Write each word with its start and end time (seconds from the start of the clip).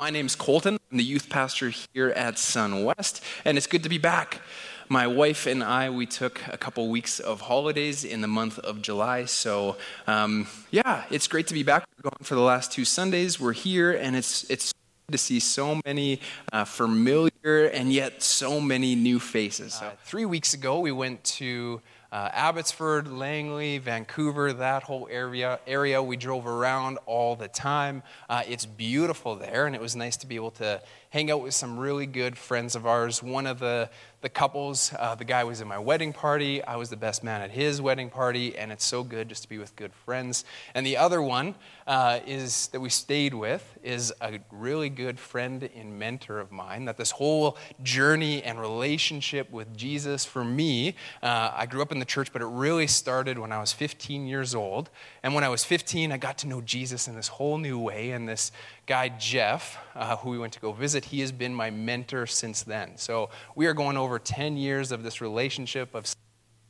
My 0.00 0.08
name's 0.08 0.34
Colton. 0.34 0.78
I'm 0.90 0.96
the 0.96 1.04
youth 1.04 1.28
pastor 1.28 1.74
here 1.92 2.08
at 2.08 2.38
Sun 2.38 2.84
West, 2.84 3.22
and 3.44 3.58
it's 3.58 3.66
good 3.66 3.82
to 3.82 3.90
be 3.90 3.98
back. 3.98 4.40
My 4.88 5.06
wife 5.06 5.46
and 5.46 5.62
I, 5.62 5.90
we 5.90 6.06
took 6.06 6.40
a 6.48 6.56
couple 6.56 6.88
weeks 6.88 7.20
of 7.20 7.42
holidays 7.42 8.02
in 8.02 8.22
the 8.22 8.26
month 8.26 8.58
of 8.60 8.80
July. 8.80 9.26
So, 9.26 9.76
um, 10.06 10.46
yeah, 10.70 11.04
it's 11.10 11.28
great 11.28 11.48
to 11.48 11.54
be 11.54 11.62
back. 11.62 11.84
We're 11.98 12.08
gone 12.08 12.22
for 12.22 12.34
the 12.34 12.40
last 12.40 12.72
two 12.72 12.86
Sundays. 12.86 13.38
We're 13.38 13.52
here, 13.52 13.92
and 13.92 14.16
it's, 14.16 14.50
it's 14.50 14.72
to 15.12 15.18
see 15.18 15.38
so 15.38 15.82
many 15.84 16.22
uh, 16.50 16.64
familiar 16.64 17.66
and 17.66 17.92
yet 17.92 18.22
so 18.22 18.58
many 18.58 18.94
new 18.94 19.20
faces. 19.20 19.74
So. 19.74 19.84
Uh, 19.84 19.90
three 20.04 20.24
weeks 20.24 20.54
ago, 20.54 20.80
we 20.80 20.92
went 20.92 21.22
to 21.24 21.82
uh, 22.12 22.28
Abbotsford, 22.32 23.08
Langley, 23.08 23.78
Vancouver, 23.78 24.52
that 24.52 24.82
whole 24.82 25.08
area. 25.10 25.60
Area 25.66 26.02
we 26.02 26.16
drove 26.16 26.46
around 26.46 26.98
all 27.06 27.36
the 27.36 27.48
time. 27.48 28.02
Uh, 28.28 28.42
it's 28.48 28.66
beautiful 28.66 29.36
there, 29.36 29.66
and 29.66 29.74
it 29.74 29.80
was 29.80 29.94
nice 29.94 30.16
to 30.18 30.26
be 30.26 30.34
able 30.34 30.50
to 30.52 30.82
hang 31.10 31.30
out 31.30 31.42
with 31.42 31.54
some 31.54 31.78
really 31.78 32.06
good 32.06 32.36
friends 32.36 32.74
of 32.74 32.86
ours. 32.86 33.22
One 33.22 33.46
of 33.46 33.58
the 33.60 33.90
the 34.22 34.28
couples, 34.28 34.92
uh, 34.98 35.14
the 35.14 35.24
guy 35.24 35.44
was 35.44 35.60
in 35.60 35.68
my 35.68 35.78
wedding 35.78 36.12
party. 36.12 36.62
I 36.62 36.76
was 36.76 36.90
the 36.90 36.96
best 36.96 37.24
man 37.24 37.40
at 37.40 37.50
his 37.50 37.80
wedding 37.80 38.10
party, 38.10 38.56
and 38.56 38.70
it's 38.70 38.84
so 38.84 39.02
good 39.02 39.28
just 39.30 39.42
to 39.44 39.48
be 39.48 39.56
with 39.56 39.74
good 39.76 39.94
friends. 39.94 40.44
And 40.74 40.84
the 40.84 40.98
other 40.98 41.22
one 41.22 41.54
uh, 41.86 42.20
is 42.26 42.68
that 42.68 42.80
we 42.80 42.90
stayed 42.90 43.32
with 43.32 43.78
is 43.82 44.12
a 44.20 44.40
really 44.50 44.90
good 44.90 45.18
friend 45.18 45.68
and 45.74 45.98
mentor 45.98 46.38
of 46.38 46.52
mine. 46.52 46.84
That 46.84 46.98
this 46.98 47.12
whole 47.12 47.56
journey 47.82 48.42
and 48.42 48.60
relationship 48.60 49.50
with 49.50 49.74
Jesus 49.74 50.24
for 50.26 50.44
me, 50.44 50.96
uh, 51.22 51.52
I 51.54 51.64
grew 51.66 51.80
up 51.80 51.90
in 51.90 51.98
the 51.98 52.04
church, 52.04 52.32
but 52.32 52.42
it 52.42 52.46
really 52.46 52.86
started 52.86 53.38
when 53.38 53.52
I 53.52 53.58
was 53.58 53.72
15 53.72 54.26
years 54.26 54.54
old. 54.54 54.90
And 55.22 55.34
when 55.34 55.44
I 55.44 55.48
was 55.48 55.64
15, 55.64 56.12
I 56.12 56.18
got 56.18 56.38
to 56.38 56.46
know 56.46 56.60
Jesus 56.60 57.08
in 57.08 57.14
this 57.14 57.28
whole 57.28 57.56
new 57.56 57.78
way. 57.78 58.10
And 58.10 58.28
this 58.28 58.52
guy, 58.86 59.08
Jeff, 59.08 59.78
uh, 59.94 60.16
who 60.16 60.30
we 60.30 60.38
went 60.38 60.52
to 60.52 60.60
go 60.60 60.72
visit, 60.72 61.06
he 61.06 61.20
has 61.20 61.32
been 61.32 61.54
my 61.54 61.70
mentor 61.70 62.26
since 62.26 62.62
then. 62.62 62.96
So 62.96 63.30
we 63.54 63.66
are 63.66 63.74
going 63.74 63.96
over 63.96 64.09
10 64.18 64.56
years 64.56 64.92
of 64.92 65.02
this 65.02 65.20
relationship 65.20 65.94
of 65.94 66.06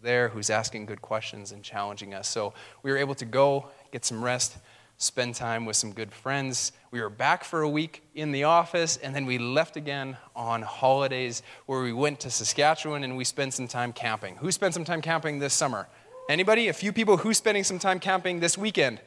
there 0.03 0.29
who's 0.29 0.51
asking 0.51 0.87
good 0.87 1.03
questions 1.03 1.53
and 1.53 1.63
challenging 1.63 2.15
us. 2.15 2.29
So 2.29 2.55
we 2.83 2.91
were 2.91 2.97
able 2.97 3.15
to 3.17 3.25
go, 3.25 3.67
get 3.93 4.05
some 4.05 4.25
rest, 4.25 4.57
spend 4.97 5.35
time 5.35 5.67
with 5.67 5.77
some 5.77 5.93
good 5.93 6.13
friends. 6.13 6.73
We 6.91 7.01
were 7.01 7.11
back 7.11 7.45
for 7.45 7.63
a 7.63 7.69
week 7.69 8.03
in 8.15 8.33
the 8.33 8.45
office, 8.45 8.97
and 8.99 9.15
then 9.15 9.27
we 9.27 9.39
left 9.39 9.77
again 9.77 10.17
on 10.35 10.63
holidays 10.63 11.43
where 11.67 11.83
we 11.83 11.93
went 11.93 12.21
to 12.21 12.31
Saskatchewan 12.31 13.05
and 13.05 13.17
we 13.17 13.25
spent 13.25 13.55
some 13.55 13.69
time 13.69 13.93
camping. 13.93 14.37
Who 14.37 14.51
spent 14.53 14.75
some 14.75 14.85
time 14.85 15.03
camping 15.03 15.39
this 15.39 15.55
summer? 15.55 15.89
Anybody? 16.29 16.69
A 16.69 16.73
few 16.73 16.93
people 16.93 17.17
who's 17.19 17.39
spending 17.39 17.65
some 17.65 17.79
time 17.79 17.99
camping 17.99 18.41
this 18.41 18.57
weekend? 18.57 19.01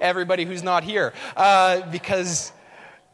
everybody 0.00 0.44
who's 0.44 0.62
not 0.62 0.82
here 0.82 1.12
uh, 1.36 1.82
because 1.90 2.52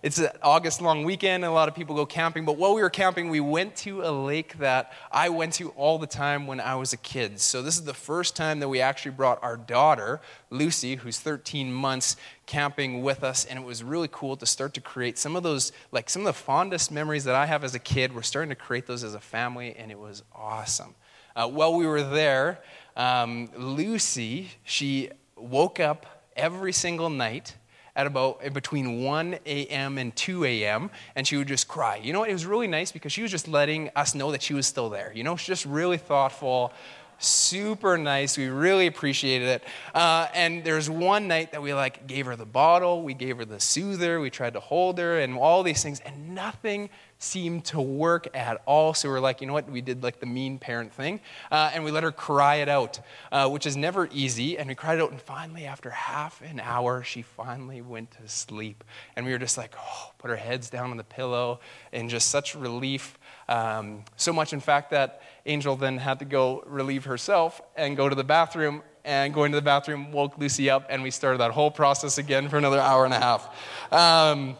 it's 0.02 0.18
an 0.18 0.28
August 0.42 0.82
long 0.82 1.04
weekend 1.04 1.42
and 1.42 1.50
a 1.50 1.54
lot 1.54 1.68
of 1.68 1.74
people 1.74 1.96
go 1.96 2.06
camping. 2.06 2.44
But 2.44 2.58
while 2.58 2.74
we 2.74 2.82
were 2.82 2.90
camping, 2.90 3.30
we 3.30 3.40
went 3.40 3.74
to 3.76 4.02
a 4.02 4.10
lake 4.10 4.58
that 4.58 4.92
I 5.10 5.30
went 5.30 5.54
to 5.54 5.70
all 5.70 5.98
the 5.98 6.06
time 6.06 6.46
when 6.46 6.60
I 6.60 6.74
was 6.74 6.92
a 6.92 6.96
kid. 6.98 7.40
So 7.40 7.62
this 7.62 7.76
is 7.76 7.84
the 7.84 7.94
first 7.94 8.36
time 8.36 8.60
that 8.60 8.68
we 8.68 8.80
actually 8.80 9.12
brought 9.12 9.42
our 9.42 9.56
daughter, 9.56 10.20
Lucy, 10.50 10.96
who's 10.96 11.18
13 11.18 11.72
months, 11.72 12.16
camping 12.44 13.02
with 13.02 13.24
us. 13.24 13.46
And 13.46 13.58
it 13.58 13.64
was 13.64 13.82
really 13.82 14.08
cool 14.12 14.36
to 14.36 14.46
start 14.46 14.74
to 14.74 14.80
create 14.80 15.18
some 15.18 15.34
of 15.34 15.42
those, 15.42 15.72
like 15.92 16.10
some 16.10 16.22
of 16.22 16.26
the 16.26 16.34
fondest 16.34 16.92
memories 16.92 17.24
that 17.24 17.34
I 17.34 17.46
have 17.46 17.64
as 17.64 17.74
a 17.74 17.80
kid. 17.80 18.14
We're 18.14 18.22
starting 18.22 18.50
to 18.50 18.54
create 18.54 18.86
those 18.86 19.02
as 19.02 19.14
a 19.14 19.20
family, 19.20 19.74
and 19.76 19.90
it 19.90 19.98
was 19.98 20.22
awesome. 20.34 20.94
Uh, 21.34 21.48
while 21.48 21.74
we 21.74 21.86
were 21.86 22.02
there, 22.02 22.60
um, 22.96 23.50
Lucy, 23.56 24.50
she 24.62 25.10
woke 25.36 25.80
up 25.80 26.06
every 26.36 26.72
single 26.72 27.10
night 27.10 27.56
at 27.96 28.06
about 28.06 28.52
between 28.52 29.02
1 29.02 29.38
a.m. 29.46 29.98
and 29.98 30.14
2 30.14 30.44
a.m. 30.44 30.90
and 31.16 31.26
she 31.26 31.36
would 31.36 31.48
just 31.48 31.66
cry. 31.66 31.96
You 31.96 32.12
know 32.12 32.20
what? 32.20 32.28
It 32.28 32.34
was 32.34 32.46
really 32.46 32.68
nice 32.68 32.92
because 32.92 33.12
she 33.12 33.22
was 33.22 33.30
just 33.30 33.48
letting 33.48 33.90
us 33.96 34.14
know 34.14 34.30
that 34.32 34.42
she 34.42 34.54
was 34.54 34.66
still 34.66 34.90
there. 34.90 35.10
You 35.14 35.24
know, 35.24 35.34
she's 35.34 35.46
just 35.46 35.64
really 35.64 35.96
thoughtful, 35.96 36.72
super 37.18 37.96
nice. 37.96 38.36
We 38.36 38.48
really 38.48 38.86
appreciated 38.86 39.48
it. 39.48 39.64
Uh, 39.94 40.28
and 40.34 40.62
there's 40.62 40.90
one 40.90 41.26
night 41.26 41.52
that 41.52 41.62
we 41.62 41.72
like 41.72 42.06
gave 42.06 42.26
her 42.26 42.36
the 42.36 42.44
bottle, 42.46 43.02
we 43.02 43.14
gave 43.14 43.38
her 43.38 43.46
the 43.46 43.60
soother, 43.60 44.20
we 44.20 44.28
tried 44.28 44.52
to 44.52 44.60
hold 44.60 44.98
her, 44.98 45.18
and 45.18 45.38
all 45.38 45.62
these 45.62 45.82
things, 45.82 46.00
and 46.00 46.34
nothing 46.34 46.90
seemed 47.18 47.64
to 47.64 47.80
work 47.80 48.28
at 48.34 48.62
all. 48.66 48.92
So 48.94 49.08
we're 49.08 49.20
like, 49.20 49.40
you 49.40 49.46
know 49.46 49.52
what? 49.52 49.70
We 49.70 49.80
did 49.80 50.02
like 50.02 50.20
the 50.20 50.26
mean 50.26 50.58
parent 50.58 50.92
thing, 50.92 51.20
uh, 51.50 51.70
and 51.72 51.84
we 51.84 51.90
let 51.90 52.02
her 52.02 52.12
cry 52.12 52.56
it 52.56 52.68
out, 52.68 53.00
uh, 53.32 53.48
which 53.48 53.66
is 53.66 53.76
never 53.76 54.08
easy. 54.12 54.58
And 54.58 54.68
we 54.68 54.74
cried 54.74 54.98
it 54.98 55.02
out, 55.02 55.10
and 55.10 55.20
finally, 55.20 55.64
after 55.64 55.90
half 55.90 56.42
an 56.42 56.60
hour, 56.60 57.02
she 57.02 57.22
finally 57.22 57.80
went 57.80 58.10
to 58.12 58.28
sleep. 58.28 58.84
And 59.16 59.24
we 59.24 59.32
were 59.32 59.38
just 59.38 59.56
like, 59.56 59.74
oh, 59.78 60.12
put 60.18 60.30
our 60.30 60.36
heads 60.36 60.70
down 60.70 60.90
on 60.90 60.96
the 60.96 61.04
pillow, 61.04 61.60
in 61.92 62.08
just 62.08 62.28
such 62.28 62.54
relief. 62.54 63.18
Um, 63.48 64.04
so 64.16 64.32
much, 64.32 64.52
in 64.52 64.60
fact, 64.60 64.90
that 64.90 65.22
Angel 65.46 65.76
then 65.76 65.98
had 65.98 66.18
to 66.18 66.24
go 66.24 66.62
relieve 66.66 67.04
herself 67.04 67.60
and 67.76 67.96
go 67.96 68.08
to 68.08 68.14
the 68.14 68.24
bathroom. 68.24 68.82
And 69.08 69.32
going 69.32 69.52
to 69.52 69.56
the 69.56 69.62
bathroom 69.62 70.10
woke 70.10 70.36
Lucy 70.36 70.68
up, 70.68 70.86
and 70.90 71.00
we 71.00 71.12
started 71.12 71.38
that 71.38 71.52
whole 71.52 71.70
process 71.70 72.18
again 72.18 72.48
for 72.48 72.58
another 72.58 72.80
hour 72.80 73.04
and 73.04 73.14
a 73.14 73.20
half. 73.20 73.48
Um, 73.92 74.56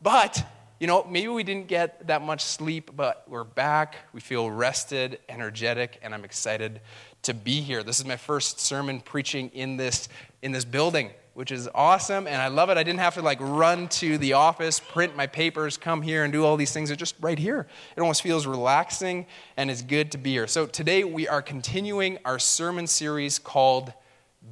but 0.00 0.42
you 0.82 0.88
know, 0.88 1.06
maybe 1.08 1.28
we 1.28 1.44
didn't 1.44 1.68
get 1.68 2.08
that 2.08 2.22
much 2.22 2.42
sleep, 2.42 2.90
but 2.96 3.22
we're 3.28 3.44
back. 3.44 3.98
We 4.12 4.18
feel 4.18 4.50
rested, 4.50 5.20
energetic, 5.28 6.00
and 6.02 6.12
I'm 6.12 6.24
excited 6.24 6.80
to 7.22 7.32
be 7.32 7.60
here. 7.60 7.84
This 7.84 8.00
is 8.00 8.04
my 8.04 8.16
first 8.16 8.58
sermon 8.58 9.00
preaching 9.00 9.50
in 9.50 9.76
this 9.76 10.08
in 10.42 10.50
this 10.50 10.64
building, 10.64 11.10
which 11.34 11.52
is 11.52 11.68
awesome, 11.72 12.26
and 12.26 12.42
I 12.42 12.48
love 12.48 12.68
it. 12.68 12.78
I 12.78 12.82
didn't 12.82 12.98
have 12.98 13.14
to 13.14 13.22
like 13.22 13.38
run 13.40 13.86
to 13.90 14.18
the 14.18 14.32
office, 14.32 14.80
print 14.80 15.14
my 15.14 15.28
papers, 15.28 15.76
come 15.76 16.02
here 16.02 16.24
and 16.24 16.32
do 16.32 16.44
all 16.44 16.56
these 16.56 16.72
things. 16.72 16.90
It's 16.90 16.98
just 16.98 17.14
right 17.20 17.38
here. 17.38 17.68
It 17.96 18.00
almost 18.00 18.20
feels 18.20 18.44
relaxing 18.44 19.26
and 19.56 19.70
it's 19.70 19.82
good 19.82 20.10
to 20.10 20.18
be 20.18 20.32
here. 20.32 20.48
So 20.48 20.66
today 20.66 21.04
we 21.04 21.28
are 21.28 21.42
continuing 21.42 22.18
our 22.24 22.40
sermon 22.40 22.88
series 22.88 23.38
called 23.38 23.92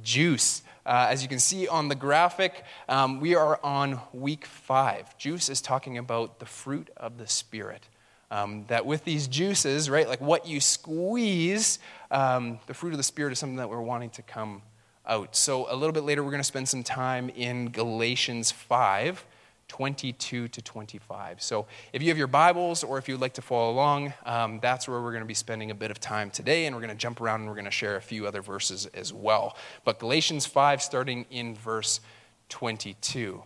Juice. 0.01 0.61
Uh, 0.85 1.07
as 1.09 1.21
you 1.21 1.29
can 1.29 1.39
see 1.39 1.67
on 1.67 1.87
the 1.87 1.95
graphic, 1.95 2.63
um, 2.89 3.19
we 3.19 3.35
are 3.35 3.59
on 3.63 4.01
week 4.13 4.45
five. 4.45 5.15
Juice 5.17 5.49
is 5.49 5.61
talking 5.61 5.97
about 5.97 6.39
the 6.39 6.45
fruit 6.45 6.89
of 6.97 7.17
the 7.17 7.27
Spirit. 7.27 7.87
Um, 8.31 8.65
that 8.67 8.85
with 8.85 9.03
these 9.03 9.27
juices, 9.27 9.89
right, 9.89 10.07
like 10.07 10.21
what 10.21 10.47
you 10.47 10.61
squeeze, 10.61 11.79
um, 12.09 12.59
the 12.65 12.73
fruit 12.73 12.91
of 12.91 12.97
the 12.97 13.03
Spirit 13.03 13.33
is 13.33 13.39
something 13.39 13.57
that 13.57 13.69
we're 13.69 13.81
wanting 13.81 14.09
to 14.11 14.21
come 14.21 14.61
out. 15.05 15.35
So 15.35 15.67
a 15.69 15.75
little 15.75 15.91
bit 15.91 16.03
later, 16.03 16.23
we're 16.23 16.31
going 16.31 16.39
to 16.39 16.45
spend 16.45 16.69
some 16.69 16.83
time 16.83 17.29
in 17.29 17.69
Galatians 17.69 18.51
5. 18.51 19.25
22 19.71 20.49
to 20.49 20.61
25. 20.61 21.41
So 21.41 21.65
if 21.93 22.01
you 22.01 22.09
have 22.09 22.17
your 22.17 22.27
Bibles 22.27 22.83
or 22.83 22.97
if 22.97 23.07
you'd 23.07 23.21
like 23.21 23.35
to 23.35 23.41
follow 23.41 23.71
along, 23.71 24.13
um, 24.25 24.59
that's 24.61 24.85
where 24.85 25.01
we're 25.01 25.13
going 25.13 25.23
to 25.23 25.25
be 25.25 25.33
spending 25.33 25.71
a 25.71 25.73
bit 25.73 25.91
of 25.91 25.97
time 26.01 26.29
today, 26.29 26.65
and 26.65 26.75
we're 26.75 26.81
going 26.81 26.93
to 26.93 27.01
jump 27.01 27.21
around 27.21 27.39
and 27.39 27.49
we're 27.49 27.55
going 27.55 27.63
to 27.63 27.71
share 27.71 27.95
a 27.95 28.01
few 28.01 28.27
other 28.27 28.41
verses 28.41 28.85
as 28.87 29.13
well. 29.13 29.55
But 29.85 29.97
Galatians 29.97 30.45
5, 30.45 30.81
starting 30.81 31.25
in 31.31 31.55
verse 31.55 32.01
22. 32.49 33.41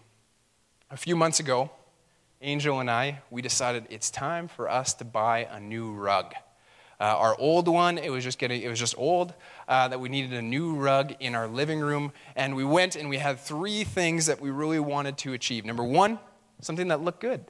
A 0.90 0.98
few 0.98 1.16
months 1.16 1.40
ago, 1.40 1.70
Angel 2.42 2.80
and 2.80 2.90
I, 2.90 3.22
we 3.30 3.44
decided 3.44 3.86
it's 3.92 4.10
time 4.10 4.48
for 4.48 4.68
us 4.68 4.96
to 4.96 5.06
buy 5.06 5.48
a 5.52 5.60
new 5.60 5.94
rug. 5.94 6.34
Uh, 7.00 7.04
our 7.04 7.36
old 7.40 7.68
one, 7.68 7.98
it 7.98 8.10
was 8.10 8.24
just 8.24 8.40
getting, 8.40 8.62
it 8.62 8.70
was 8.70 8.80
just 8.80 8.98
old, 8.98 9.34
uh, 9.68 9.88
that 9.88 10.00
we 10.00 10.10
needed 10.10 10.34
a 10.34 10.42
new 10.42 10.76
rug 10.76 11.14
in 11.20 11.36
our 11.36 11.48
living 11.48 11.80
room. 11.80 12.12
And 12.36 12.56
we 12.56 12.64
went 12.64 12.96
and 12.96 13.10
we 13.10 13.18
had 13.18 13.40
three 13.40 13.84
things 13.84 14.26
that 14.28 14.40
we 14.40 14.50
really 14.50 14.80
wanted 14.80 15.18
to 15.20 15.34
achieve. 15.34 15.66
Number 15.66 15.84
one, 15.84 16.20
something 16.62 16.88
that 16.88 17.02
looked 17.02 17.20
good. 17.20 17.46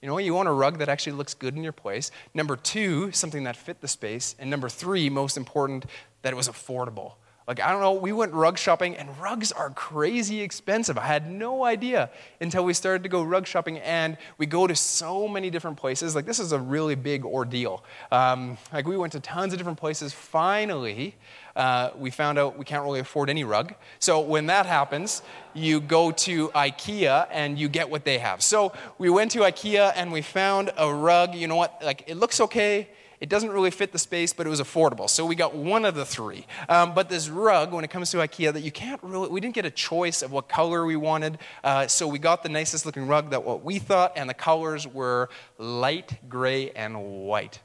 You 0.00 0.08
know, 0.08 0.16
you 0.16 0.32
want 0.32 0.48
a 0.48 0.52
rug 0.52 0.78
that 0.78 0.88
actually 0.88 1.12
looks 1.12 1.34
good 1.34 1.54
in 1.56 1.62
your 1.62 1.72
place. 1.72 2.10
Number 2.32 2.56
two, 2.56 3.12
something 3.12 3.44
that 3.44 3.54
fit 3.54 3.82
the 3.82 3.88
space. 3.88 4.34
And 4.38 4.48
number 4.48 4.70
three, 4.70 5.10
most 5.10 5.36
important, 5.36 5.84
that 6.22 6.32
it 6.32 6.36
was 6.36 6.48
affordable. 6.48 7.14
Like, 7.50 7.58
I 7.58 7.72
don't 7.72 7.80
know, 7.80 7.94
we 7.94 8.12
went 8.12 8.32
rug 8.32 8.58
shopping, 8.58 8.96
and 8.96 9.08
rugs 9.18 9.50
are 9.50 9.70
crazy 9.70 10.40
expensive. 10.40 10.96
I 10.96 11.06
had 11.06 11.28
no 11.28 11.64
idea 11.64 12.08
until 12.40 12.64
we 12.64 12.72
started 12.72 13.02
to 13.02 13.08
go 13.08 13.24
rug 13.24 13.44
shopping, 13.44 13.78
and 13.78 14.16
we 14.38 14.46
go 14.46 14.68
to 14.68 14.76
so 14.76 15.26
many 15.26 15.50
different 15.50 15.76
places. 15.76 16.14
Like, 16.14 16.26
this 16.26 16.38
is 16.38 16.52
a 16.52 16.60
really 16.60 16.94
big 16.94 17.24
ordeal. 17.24 17.82
Um, 18.12 18.56
like, 18.72 18.86
we 18.86 18.96
went 18.96 19.14
to 19.14 19.20
tons 19.20 19.52
of 19.52 19.58
different 19.58 19.80
places. 19.80 20.12
Finally, 20.12 21.16
uh, 21.56 21.90
we 21.98 22.10
found 22.10 22.38
out 22.38 22.56
we 22.56 22.64
can't 22.64 22.84
really 22.84 23.00
afford 23.00 23.28
any 23.28 23.42
rug. 23.42 23.74
So, 23.98 24.20
when 24.20 24.46
that 24.46 24.66
happens, 24.66 25.20
you 25.52 25.80
go 25.80 26.12
to 26.12 26.50
IKEA 26.50 27.26
and 27.32 27.58
you 27.58 27.68
get 27.68 27.90
what 27.90 28.04
they 28.04 28.18
have. 28.18 28.44
So, 28.44 28.72
we 28.96 29.10
went 29.10 29.32
to 29.32 29.40
IKEA 29.40 29.92
and 29.96 30.12
we 30.12 30.22
found 30.22 30.70
a 30.76 30.94
rug. 30.94 31.34
You 31.34 31.48
know 31.48 31.56
what? 31.56 31.82
Like, 31.82 32.04
it 32.06 32.16
looks 32.16 32.40
okay 32.42 32.90
it 33.20 33.28
doesn't 33.28 33.50
really 33.50 33.70
fit 33.70 33.92
the 33.92 33.98
space, 33.98 34.32
but 34.32 34.46
it 34.46 34.50
was 34.50 34.60
affordable. 34.60 35.08
So 35.08 35.26
we 35.26 35.34
got 35.34 35.54
one 35.54 35.84
of 35.84 35.94
the 35.94 36.06
three. 36.06 36.46
Um, 36.68 36.94
but 36.94 37.10
this 37.10 37.28
rug, 37.28 37.72
when 37.72 37.84
it 37.84 37.90
comes 37.90 38.10
to 38.12 38.16
IKEA, 38.16 38.52
that 38.54 38.62
you 38.62 38.72
can't 38.72 39.02
really, 39.02 39.28
we 39.28 39.40
didn't 39.40 39.54
get 39.54 39.66
a 39.66 39.70
choice 39.70 40.22
of 40.22 40.32
what 40.32 40.48
color 40.48 40.86
we 40.86 40.96
wanted. 40.96 41.38
Uh, 41.62 41.86
so 41.86 42.08
we 42.08 42.18
got 42.18 42.42
the 42.42 42.48
nicest 42.48 42.86
looking 42.86 43.06
rug 43.06 43.30
that 43.30 43.44
what 43.44 43.62
we 43.62 43.78
thought, 43.78 44.12
and 44.16 44.28
the 44.28 44.34
colors 44.34 44.86
were 44.86 45.28
light 45.58 46.18
gray 46.28 46.70
and 46.70 47.26
white. 47.26 47.60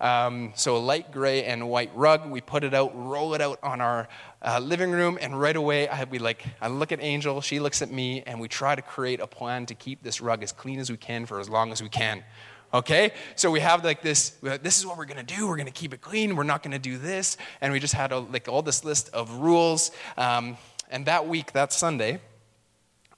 Um, 0.00 0.52
so 0.54 0.76
a 0.76 0.78
light 0.78 1.12
gray 1.12 1.44
and 1.44 1.68
white 1.68 1.90
rug. 1.94 2.30
We 2.30 2.40
put 2.40 2.64
it 2.64 2.72
out, 2.72 2.92
roll 2.94 3.34
it 3.34 3.40
out 3.42 3.58
on 3.62 3.80
our 3.80 4.08
uh, 4.42 4.58
living 4.60 4.92
room, 4.92 5.18
and 5.20 5.38
right 5.38 5.56
away 5.56 5.88
I, 5.88 6.04
we 6.04 6.18
like, 6.18 6.44
I 6.62 6.68
look 6.68 6.92
at 6.92 7.02
Angel, 7.02 7.40
she 7.40 7.60
looks 7.60 7.82
at 7.82 7.90
me, 7.90 8.22
and 8.22 8.40
we 8.40 8.48
try 8.48 8.74
to 8.74 8.80
create 8.80 9.20
a 9.20 9.26
plan 9.26 9.66
to 9.66 9.74
keep 9.74 10.02
this 10.02 10.20
rug 10.20 10.42
as 10.42 10.52
clean 10.52 10.78
as 10.78 10.90
we 10.90 10.96
can 10.96 11.26
for 11.26 11.38
as 11.38 11.50
long 11.50 11.70
as 11.72 11.82
we 11.82 11.90
can. 11.90 12.24
Okay? 12.72 13.12
So 13.36 13.50
we 13.50 13.60
have 13.60 13.84
like 13.84 14.02
this, 14.02 14.30
this 14.40 14.78
is 14.78 14.86
what 14.86 14.96
we're 14.96 15.06
gonna 15.06 15.22
do. 15.22 15.46
We're 15.46 15.56
gonna 15.56 15.70
keep 15.70 15.92
it 15.92 16.00
clean. 16.00 16.36
We're 16.36 16.44
not 16.44 16.62
gonna 16.62 16.78
do 16.78 16.98
this. 16.98 17.36
And 17.60 17.72
we 17.72 17.80
just 17.80 17.94
had 17.94 18.12
a, 18.12 18.18
like 18.18 18.48
all 18.48 18.62
this 18.62 18.84
list 18.84 19.10
of 19.12 19.30
rules. 19.32 19.90
Um, 20.16 20.56
and 20.90 21.06
that 21.06 21.26
week, 21.26 21.52
that 21.52 21.72
Sunday, 21.72 22.20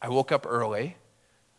I 0.01 0.09
woke 0.09 0.33
up 0.33 0.47
early. 0.49 0.97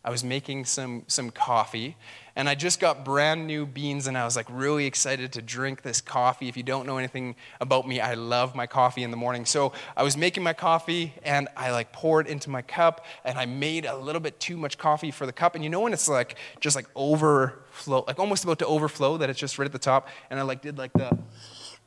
I 0.05 0.09
was 0.09 0.23
making 0.23 0.65
some, 0.65 1.03
some 1.07 1.29
coffee, 1.29 1.95
and 2.35 2.49
I 2.49 2.55
just 2.55 2.79
got 2.79 3.05
brand 3.05 3.47
new 3.47 3.65
beans, 3.65 4.07
and 4.07 4.17
I 4.17 4.25
was 4.25 4.35
like 4.35 4.47
really 4.49 4.85
excited 4.85 5.31
to 5.33 5.41
drink 5.41 5.81
this 5.81 6.01
coffee. 6.01 6.49
If 6.49 6.57
you 6.57 6.63
don't 6.63 6.85
know 6.85 6.97
anything 6.97 7.35
about 7.61 7.87
me, 7.87 8.01
I 8.01 8.15
love 8.15 8.53
my 8.53 8.67
coffee 8.67 9.03
in 9.03 9.11
the 9.11 9.17
morning. 9.17 9.45
So 9.45 9.71
I 9.95 10.03
was 10.03 10.17
making 10.17 10.43
my 10.43 10.51
coffee, 10.51 11.13
and 11.23 11.47
I 11.55 11.71
like 11.71 11.93
poured 11.93 12.27
into 12.27 12.49
my 12.49 12.61
cup, 12.61 13.05
and 13.23 13.37
I 13.37 13.45
made 13.45 13.85
a 13.85 13.95
little 13.95 14.19
bit 14.19 14.39
too 14.39 14.57
much 14.57 14.77
coffee 14.77 15.11
for 15.11 15.25
the 15.25 15.31
cup. 15.31 15.55
And 15.55 15.63
you 15.63 15.69
know 15.69 15.81
when 15.81 15.93
it's 15.93 16.09
like 16.09 16.37
just 16.59 16.75
like 16.75 16.87
overflow, 16.95 18.03
like 18.05 18.19
almost 18.19 18.43
about 18.43 18.59
to 18.59 18.65
overflow, 18.65 19.17
that 19.17 19.29
it's 19.29 19.39
just 19.39 19.57
right 19.57 19.65
at 19.65 19.71
the 19.71 19.79
top, 19.79 20.09
and 20.29 20.37
I 20.37 20.43
like 20.43 20.61
did 20.61 20.77
like 20.77 20.91
the 20.93 21.17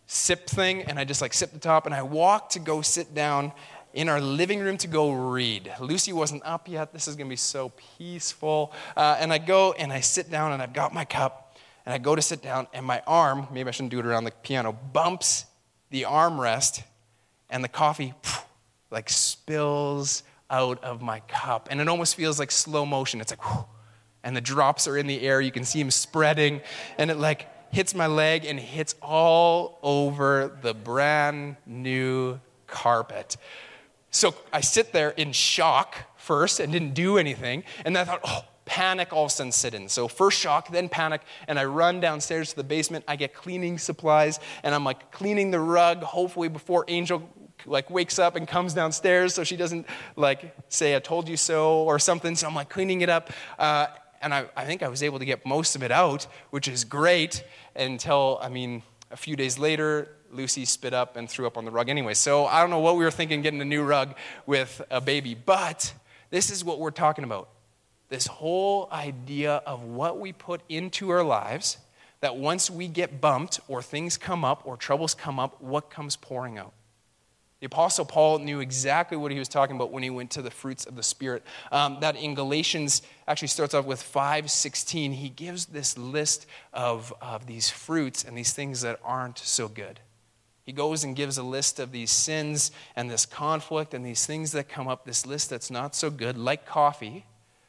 sip 0.06 0.46
thing, 0.46 0.82
and 0.82 0.98
I 0.98 1.04
just 1.04 1.20
like 1.20 1.34
sipped 1.34 1.52
the 1.52 1.58
top, 1.58 1.84
and 1.84 1.94
I 1.94 2.02
walked 2.02 2.52
to 2.52 2.60
go 2.60 2.80
sit 2.80 3.14
down 3.14 3.52
in 3.96 4.10
our 4.10 4.20
living 4.20 4.60
room 4.60 4.76
to 4.76 4.87
go 4.87 5.10
read. 5.10 5.72
Lucy 5.81 6.12
wasn't 6.12 6.43
up 6.44 6.69
yet. 6.69 6.93
This 6.93 7.08
is 7.08 7.16
going 7.16 7.28
to 7.28 7.32
be 7.32 7.37
so 7.37 7.72
peaceful. 7.96 8.72
Uh, 8.94 9.16
and 9.19 9.32
I 9.32 9.38
go 9.38 9.72
and 9.72 9.90
I 9.90 10.00
sit 10.00 10.31
down 10.31 10.52
and 10.52 10.62
I've 10.62 10.75
got 10.75 10.93
my 10.93 11.06
cup 11.06 11.56
and 11.87 11.94
I 11.94 11.98
go 11.98 12.14
to 12.14 12.20
sit 12.20 12.43
down 12.43 12.69
and 12.75 12.84
my 12.84 13.02
arm, 13.06 13.48
maybe 13.50 13.69
I 13.69 13.70
shouldn't 13.70 13.90
do 13.90 13.98
it 13.98 14.04
around 14.04 14.25
the 14.25 14.32
piano, 14.43 14.72
bumps 14.72 15.46
the 15.88 16.02
armrest 16.02 16.82
and 17.48 17.64
the 17.64 17.69
coffee 17.69 18.12
like 18.90 19.08
spills 19.08 20.25
out 20.50 20.84
of 20.84 21.00
my 21.00 21.20
cup. 21.20 21.69
And 21.70 21.81
it 21.81 21.88
almost 21.88 22.16
feels 22.16 22.38
like 22.38 22.50
slow 22.50 22.84
motion. 22.84 23.22
It's 23.22 23.32
like, 23.32 23.64
and 24.22 24.37
the 24.37 24.42
drops 24.42 24.87
are 24.87 24.99
in 24.99 25.06
the 25.06 25.22
air. 25.22 25.40
You 25.40 25.52
can 25.52 25.64
see 25.64 25.78
them 25.78 25.90
spreading. 25.90 26.60
And 26.99 27.10
it 27.10 27.16
like 27.16 27.49
hits 27.72 27.94
my 27.94 28.08
leg 28.08 28.44
and 28.44 28.60
hits 28.60 28.94
all 29.00 29.78
over 29.82 30.54
the 30.60 30.75
brand 30.75 31.56
new 31.64 32.38
carpet. 32.66 33.38
So 34.16 34.34
I 34.50 34.62
sit 34.62 34.94
there 34.94 35.10
in 35.10 35.32
shock 35.32 35.94
first 36.16 36.58
and 36.58 36.72
didn't 36.72 36.94
do 36.94 37.18
anything. 37.18 37.64
And 37.84 37.94
then 37.94 38.00
I 38.00 38.04
thought, 38.06 38.20
oh, 38.24 38.44
panic 38.64 39.12
all 39.12 39.26
of 39.26 39.30
a 39.30 39.34
sudden 39.34 39.52
sit 39.52 39.74
in. 39.74 39.90
So 39.90 40.08
first 40.08 40.38
shock, 40.38 40.70
then 40.70 40.88
panic, 40.88 41.20
and 41.46 41.58
I 41.58 41.66
run 41.66 42.00
downstairs 42.00 42.48
to 42.50 42.56
the 42.56 42.64
basement. 42.64 43.04
I 43.06 43.16
get 43.16 43.34
cleaning 43.34 43.76
supplies, 43.76 44.40
and 44.62 44.74
I'm 44.74 44.84
like 44.84 45.12
cleaning 45.12 45.50
the 45.50 45.60
rug, 45.60 46.02
hopefully 46.02 46.48
before 46.48 46.86
Angel 46.88 47.28
like 47.66 47.90
wakes 47.90 48.18
up 48.18 48.36
and 48.36 48.48
comes 48.48 48.72
downstairs 48.72 49.34
so 49.34 49.42
she 49.42 49.56
doesn't 49.56 49.86
like 50.14 50.54
say 50.68 50.94
I 50.94 50.98
told 50.98 51.28
you 51.28 51.36
so 51.36 51.80
or 51.80 51.98
something. 51.98 52.36
So 52.36 52.46
I'm 52.46 52.54
like 52.54 52.70
cleaning 52.70 53.02
it 53.02 53.10
up. 53.10 53.30
Uh, 53.58 53.88
and 54.22 54.32
I, 54.32 54.46
I 54.56 54.64
think 54.64 54.82
I 54.82 54.88
was 54.88 55.02
able 55.02 55.18
to 55.18 55.26
get 55.26 55.44
most 55.44 55.76
of 55.76 55.82
it 55.82 55.92
out, 55.92 56.26
which 56.50 56.68
is 56.68 56.84
great 56.84 57.44
until, 57.74 58.38
I 58.40 58.48
mean, 58.48 58.82
a 59.10 59.16
few 59.16 59.36
days 59.36 59.58
later, 59.58 60.15
Lucy 60.31 60.64
spit 60.64 60.93
up 60.93 61.17
and 61.17 61.28
threw 61.28 61.46
up 61.46 61.56
on 61.56 61.64
the 61.64 61.70
rug 61.70 61.88
anyway. 61.88 62.14
So 62.14 62.46
I 62.46 62.61
don't 62.61 62.70
know 62.70 62.81
what 62.81 62.96
we 62.96 63.05
were 63.05 63.11
thinking 63.11 63.43
getting 63.43 63.61
a 63.61 63.64
new 63.64 63.82
rug 63.82 64.14
with 64.46 64.82
a 64.90 65.00
baby, 65.00 65.34
but 65.34 65.93
this 66.31 66.50
is 66.50 66.64
what 66.64 66.78
we're 66.78 66.90
talking 66.90 67.25
about. 67.25 67.49
This 68.08 68.26
whole 68.26 68.88
idea 68.93 69.62
of 69.67 69.82
what 69.82 70.20
we 70.20 70.32
put 70.32 70.61
into 70.69 71.11
our 71.11 71.25
lives, 71.25 71.78
that 72.20 72.37
once 72.37 72.70
we 72.70 72.88
get 72.88 73.20
bumped 73.20 73.61
or 73.69 73.82
things 73.82 74.17
come 74.17 74.44
up 74.44 74.62
or 74.64 74.76
troubles 74.76 75.14
come 75.14 75.38
up, 75.38 75.61
what 75.61 75.90
comes 75.90 76.17
pouring 76.17 76.58
out? 76.58 76.73
The 77.61 77.67
Apostle 77.67 78.05
Paul 78.05 78.40
knew 78.40 78.61
exactly 78.61 79.17
what 79.17 79.32
he 79.32 79.38
was 79.38 79.49
talking 79.49 79.76
about 79.76 79.90
when 79.90 80.02
he 80.02 80.11
went 80.11 80.31
to 80.32 80.43
the 80.43 80.50
fruits 80.50 80.84
of 80.84 80.94
the 80.94 81.02
Spirit. 81.02 81.43
Um, 81.73 81.99
that 82.00 82.14
in 82.14 82.34
Galatians 82.34 83.00
actually 83.26 83.49
starts 83.49 83.73
off 83.73 83.87
with 83.87 84.02
5:16. 84.02 85.14
He 85.14 85.31
gives 85.31 85.67
this 85.67 85.96
list 85.96 86.46
of, 86.75 87.14
of 87.23 87.46
these 87.46 87.70
fruits 87.70 88.25
and 88.25 88.37
these 88.37 88.52
things 88.52 88.82
that 88.82 89.00
aren't 89.02 89.38
so 89.38 89.69
good. 89.69 90.00
He 90.66 90.72
goes 90.72 91.04
and 91.04 91.14
gives 91.14 91.38
a 91.38 91.44
list 91.44 91.78
of 91.78 91.92
these 91.92 92.10
sins 92.10 92.72
and 92.96 93.08
this 93.08 93.24
conflict 93.24 93.94
and 93.94 94.04
these 94.04 94.26
things 94.26 94.50
that 94.52 94.68
come 94.68 94.88
up, 94.88 95.04
this 95.04 95.24
list 95.24 95.48
that's 95.48 95.70
not 95.70 95.94
so 95.94 96.10
good, 96.10 96.36
like 96.36 96.66
coffee, 96.66 97.24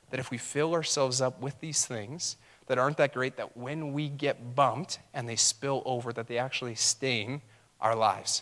that 0.10 0.20
if 0.20 0.32
we 0.32 0.40
fill 0.40 0.74
ourselves 0.74 1.22
up 1.22 1.40
with 1.40 1.60
these 1.60 1.86
things 1.86 2.38
that 2.66 2.80
aren't 2.80 2.98
that 2.98 3.14
great, 3.14 3.38
that 3.38 3.56
when 3.56 3.94
we 3.94 4.10
get 4.10 4.56
bumped 4.56 4.98
and 5.14 5.30
they 5.30 5.36
spill 5.36 5.84
over, 5.86 6.12
that 6.12 6.28
they 6.28 6.40
actually 6.40 6.74
stain 6.74 7.42
our 7.80 7.96
lives. 7.96 8.42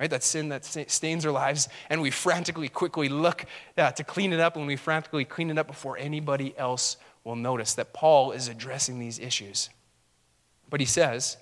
Right? 0.00 0.08
That 0.08 0.22
sin 0.22 0.48
that 0.48 0.64
stains 0.64 1.26
our 1.26 1.32
lives, 1.32 1.68
and 1.90 2.00
we 2.00 2.10
frantically, 2.10 2.70
quickly 2.70 3.10
look 3.10 3.44
uh, 3.76 3.90
to 3.92 4.04
clean 4.04 4.32
it 4.32 4.40
up, 4.40 4.56
and 4.56 4.66
we 4.66 4.76
frantically 4.76 5.26
clean 5.26 5.50
it 5.50 5.58
up 5.58 5.66
before 5.66 5.98
anybody 5.98 6.56
else 6.56 6.96
will 7.24 7.36
notice 7.36 7.74
that 7.74 7.92
Paul 7.92 8.32
is 8.32 8.48
addressing 8.48 8.98
these 8.98 9.18
issues. 9.18 9.68
But 10.70 10.80
he 10.80 10.86
says, 10.86 11.36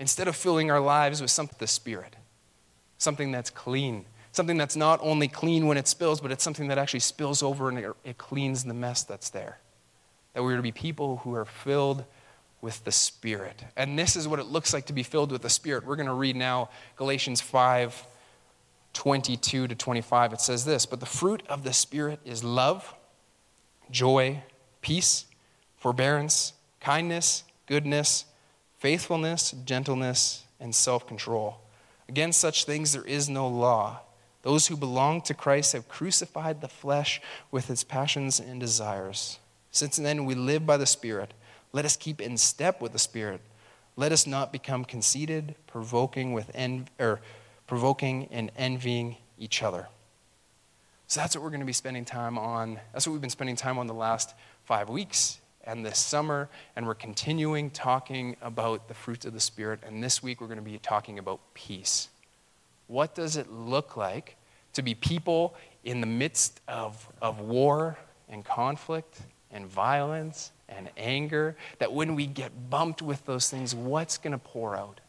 instead 0.00 0.26
of 0.26 0.34
filling 0.34 0.70
our 0.70 0.80
lives 0.80 1.20
with 1.20 1.30
something 1.30 1.56
the 1.60 1.66
Spirit, 1.66 2.16
something 2.98 3.30
that's 3.30 3.50
clean, 3.50 4.06
something 4.32 4.56
that's 4.56 4.74
not 4.74 4.98
only 5.02 5.28
clean 5.28 5.66
when 5.66 5.76
it 5.76 5.86
spills, 5.86 6.20
but 6.20 6.32
it's 6.32 6.42
something 6.42 6.68
that 6.68 6.78
actually 6.78 7.00
spills 7.00 7.42
over 7.42 7.68
and 7.68 7.78
it, 7.78 7.92
it 8.02 8.18
cleans 8.18 8.64
the 8.64 8.74
mess 8.74 9.04
that's 9.04 9.30
there. 9.30 9.58
That 10.32 10.42
we're 10.42 10.56
to 10.56 10.62
be 10.62 10.72
people 10.72 11.18
who 11.18 11.34
are 11.34 11.44
filled 11.44 12.04
with 12.62 12.82
the 12.84 12.92
Spirit. 12.92 13.62
And 13.76 13.98
this 13.98 14.16
is 14.16 14.26
what 14.26 14.38
it 14.38 14.46
looks 14.46 14.72
like 14.72 14.86
to 14.86 14.92
be 14.92 15.02
filled 15.02 15.32
with 15.32 15.42
the 15.42 15.50
Spirit. 15.50 15.86
We're 15.86 15.96
going 15.96 16.06
to 16.06 16.14
read 16.14 16.34
now 16.34 16.70
Galatians 16.96 17.40
5 17.40 18.06
22 18.92 19.68
to 19.68 19.74
25. 19.76 20.32
It 20.32 20.40
says 20.40 20.64
this 20.64 20.84
But 20.84 21.00
the 21.00 21.06
fruit 21.06 21.42
of 21.48 21.62
the 21.62 21.72
Spirit 21.72 22.20
is 22.24 22.42
love, 22.42 22.94
joy, 23.90 24.42
peace, 24.80 25.26
forbearance, 25.76 26.54
kindness, 26.80 27.44
goodness 27.66 28.24
faithfulness, 28.80 29.52
gentleness, 29.66 30.44
and 30.58 30.74
self 30.74 31.06
control. 31.06 31.58
Against 32.08 32.40
such 32.40 32.64
things 32.64 32.92
there 32.92 33.04
is 33.04 33.28
no 33.28 33.46
law. 33.46 34.00
Those 34.42 34.66
who 34.66 34.76
belong 34.76 35.20
to 35.22 35.34
Christ 35.34 35.74
have 35.74 35.88
crucified 35.88 36.60
the 36.60 36.68
flesh 36.68 37.20
with 37.50 37.70
its 37.70 37.84
passions 37.84 38.40
and 38.40 38.58
desires. 38.58 39.38
Since 39.70 39.96
then 39.96 40.24
we 40.24 40.34
live 40.34 40.66
by 40.66 40.78
the 40.78 40.86
Spirit, 40.86 41.34
let 41.72 41.84
us 41.84 41.94
keep 41.94 42.20
in 42.20 42.36
step 42.38 42.80
with 42.80 42.92
the 42.92 42.98
Spirit. 42.98 43.42
Let 43.96 44.12
us 44.12 44.26
not 44.26 44.50
become 44.50 44.86
conceited, 44.86 45.54
provoking 45.66 46.32
with 46.32 46.50
en- 46.54 46.88
or 46.98 47.20
provoking 47.66 48.28
and 48.32 48.50
envying 48.56 49.18
each 49.38 49.62
other. 49.62 49.88
So 51.06 51.20
that's 51.20 51.36
what 51.36 51.44
we're 51.44 51.50
going 51.50 51.60
to 51.60 51.66
be 51.66 51.72
spending 51.72 52.06
time 52.06 52.38
on. 52.38 52.80
That's 52.92 53.06
what 53.06 53.12
we've 53.12 53.20
been 53.20 53.30
spending 53.30 53.56
time 53.56 53.78
on 53.78 53.86
the 53.86 53.94
last 53.94 54.34
five 54.64 54.88
weeks 54.88 55.39
and 55.70 55.86
this 55.86 56.00
summer, 56.00 56.48
and 56.74 56.84
we're 56.84 56.94
continuing 56.96 57.70
talking 57.70 58.36
about 58.42 58.88
the 58.88 58.94
fruits 58.94 59.24
of 59.24 59.32
the 59.32 59.40
Spirit. 59.40 59.78
And 59.86 60.02
this 60.02 60.20
week, 60.20 60.40
we're 60.40 60.48
going 60.48 60.58
to 60.58 60.64
be 60.64 60.78
talking 60.78 61.16
about 61.16 61.40
peace. 61.54 62.08
What 62.88 63.14
does 63.14 63.36
it 63.36 63.52
look 63.52 63.96
like 63.96 64.34
to 64.72 64.82
be 64.82 64.96
people 64.96 65.54
in 65.84 66.00
the 66.00 66.08
midst 66.08 66.60
of, 66.66 67.08
of 67.22 67.38
war 67.38 67.96
and 68.28 68.44
conflict 68.44 69.20
and 69.52 69.64
violence 69.64 70.50
and 70.68 70.90
anger? 70.96 71.56
That 71.78 71.92
when 71.92 72.16
we 72.16 72.26
get 72.26 72.68
bumped 72.68 73.00
with 73.00 73.24
those 73.24 73.48
things, 73.48 73.72
what's 73.72 74.18
going 74.18 74.32
to 74.32 74.38
pour 74.38 74.76
out? 74.76 75.00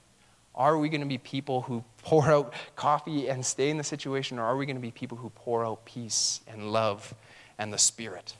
Are 0.53 0.77
we 0.77 0.89
going 0.89 1.01
to 1.01 1.07
be 1.07 1.17
people 1.17 1.63
who 1.63 1.83
pour 2.03 2.25
out 2.25 2.53
coffee 2.75 3.29
and 3.29 3.43
stay 3.43 3.71
in 3.71 3.77
the 3.77 3.83
situation, 3.83 4.37
or 4.37 4.43
are 4.43 4.55
we 4.55 4.67
going 4.67 4.75
to 4.75 4.81
be 4.81 4.91
people 4.91 5.17
who 5.17 5.31
pour 5.31 5.65
out 5.65 5.85
peace 5.85 6.41
and 6.47 6.71
love 6.71 7.15
and 7.57 7.73
the 7.73 7.79
Spirit? 7.79 8.35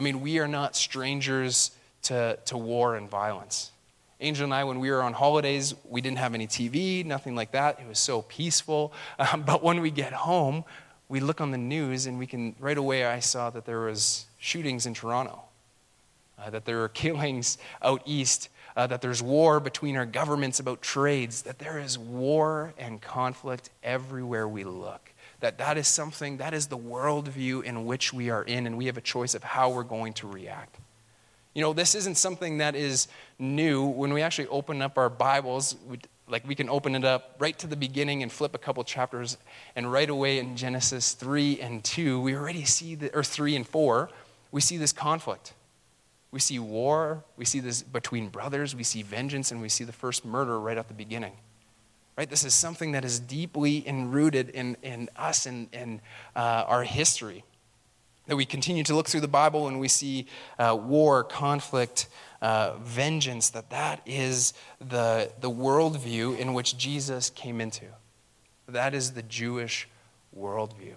I 0.00 0.02
mean, 0.02 0.22
we 0.22 0.38
are 0.38 0.48
not 0.48 0.74
strangers 0.76 1.72
to, 2.04 2.38
to 2.46 2.56
war 2.56 2.96
and 2.96 3.06
violence. 3.06 3.70
Angel 4.18 4.44
and 4.44 4.54
I, 4.54 4.64
when 4.64 4.80
we 4.80 4.90
were 4.90 5.02
on 5.02 5.12
holidays, 5.12 5.74
we 5.86 6.00
didn't 6.00 6.16
have 6.16 6.32
any 6.32 6.46
TV, 6.46 7.04
nothing 7.04 7.34
like 7.34 7.52
that. 7.52 7.78
It 7.78 7.86
was 7.86 7.98
so 7.98 8.22
peaceful. 8.22 8.94
Um, 9.18 9.42
but 9.42 9.62
when 9.62 9.82
we 9.82 9.90
get 9.90 10.14
home, 10.14 10.64
we 11.10 11.20
look 11.20 11.42
on 11.42 11.50
the 11.50 11.58
news 11.58 12.06
and 12.06 12.18
we 12.18 12.26
can, 12.26 12.56
right 12.58 12.78
away, 12.78 13.04
I 13.04 13.20
saw 13.20 13.50
that 13.50 13.66
there 13.66 13.80
was 13.80 14.24
shootings 14.38 14.86
in 14.86 14.94
Toronto, 14.94 15.42
uh, 16.38 16.48
that 16.48 16.64
there 16.64 16.78
were 16.78 16.88
killings 17.04 17.58
out 17.82 18.00
east, 18.06 18.48
uh, 18.78 18.86
that 18.86 19.02
there's 19.02 19.22
war 19.22 19.60
between 19.60 19.98
our 19.98 20.06
governments 20.06 20.60
about 20.60 20.80
trades, 20.80 21.42
that 21.42 21.58
there 21.58 21.78
is 21.78 21.98
war 21.98 22.72
and 22.78 23.02
conflict 23.02 23.68
everywhere 23.82 24.48
we 24.48 24.64
look 24.64 25.10
that 25.40 25.58
that 25.58 25.76
is 25.76 25.88
something, 25.88 26.36
that 26.38 26.54
is 26.54 26.66
the 26.66 26.78
worldview 26.78 27.64
in 27.64 27.84
which 27.84 28.12
we 28.12 28.30
are 28.30 28.42
in, 28.42 28.66
and 28.66 28.76
we 28.76 28.86
have 28.86 28.96
a 28.96 29.02
choice 29.02 29.34
of 29.34 29.42
how 29.42 29.70
we're 29.70 29.82
going 29.82 30.12
to 30.14 30.26
react. 30.26 30.76
You 31.54 31.62
know, 31.62 31.72
this 31.72 31.94
isn't 31.94 32.16
something 32.16 32.58
that 32.58 32.76
is 32.76 33.08
new. 33.38 33.84
When 33.84 34.12
we 34.12 34.22
actually 34.22 34.46
open 34.48 34.82
up 34.82 34.96
our 34.96 35.08
Bibles, 35.08 35.76
we, 35.88 35.98
like 36.28 36.46
we 36.46 36.54
can 36.54 36.68
open 36.68 36.94
it 36.94 37.04
up 37.04 37.36
right 37.38 37.58
to 37.58 37.66
the 37.66 37.76
beginning 37.76 38.22
and 38.22 38.30
flip 38.30 38.54
a 38.54 38.58
couple 38.58 38.84
chapters, 38.84 39.36
and 39.74 39.90
right 39.90 40.08
away 40.08 40.38
in 40.38 40.56
Genesis 40.56 41.12
3 41.14 41.60
and 41.60 41.82
2, 41.82 42.20
we 42.20 42.36
already 42.36 42.64
see, 42.64 42.94
the, 42.94 43.14
or 43.16 43.24
3 43.24 43.56
and 43.56 43.66
4, 43.66 44.10
we 44.52 44.60
see 44.60 44.76
this 44.76 44.92
conflict. 44.92 45.54
We 46.30 46.38
see 46.38 46.60
war, 46.60 47.24
we 47.36 47.44
see 47.44 47.58
this 47.58 47.82
between 47.82 48.28
brothers, 48.28 48.76
we 48.76 48.84
see 48.84 49.02
vengeance, 49.02 49.50
and 49.50 49.60
we 49.60 49.68
see 49.68 49.82
the 49.82 49.92
first 49.92 50.24
murder 50.24 50.60
right 50.60 50.78
at 50.78 50.86
the 50.86 50.94
beginning. 50.94 51.32
Right? 52.20 52.28
This 52.28 52.44
is 52.44 52.52
something 52.52 52.92
that 52.92 53.02
is 53.02 53.18
deeply 53.18 53.82
enrooted 53.88 54.50
in, 54.50 54.76
in 54.82 55.08
us 55.16 55.46
and 55.46 55.68
in, 55.72 56.02
uh, 56.36 56.64
our 56.68 56.84
history. 56.84 57.44
That 58.26 58.36
we 58.36 58.44
continue 58.44 58.84
to 58.84 58.94
look 58.94 59.08
through 59.08 59.22
the 59.22 59.26
Bible 59.26 59.68
and 59.68 59.80
we 59.80 59.88
see 59.88 60.26
uh, 60.58 60.76
war, 60.78 61.24
conflict, 61.24 62.08
uh, 62.42 62.74
vengeance, 62.82 63.48
that 63.48 63.70
that 63.70 64.02
is 64.04 64.52
the, 64.86 65.32
the 65.40 65.50
worldview 65.50 66.38
in 66.38 66.52
which 66.52 66.76
Jesus 66.76 67.30
came 67.30 67.58
into. 67.58 67.86
That 68.68 68.92
is 68.92 69.12
the 69.12 69.22
Jewish 69.22 69.88
worldview. 70.38 70.96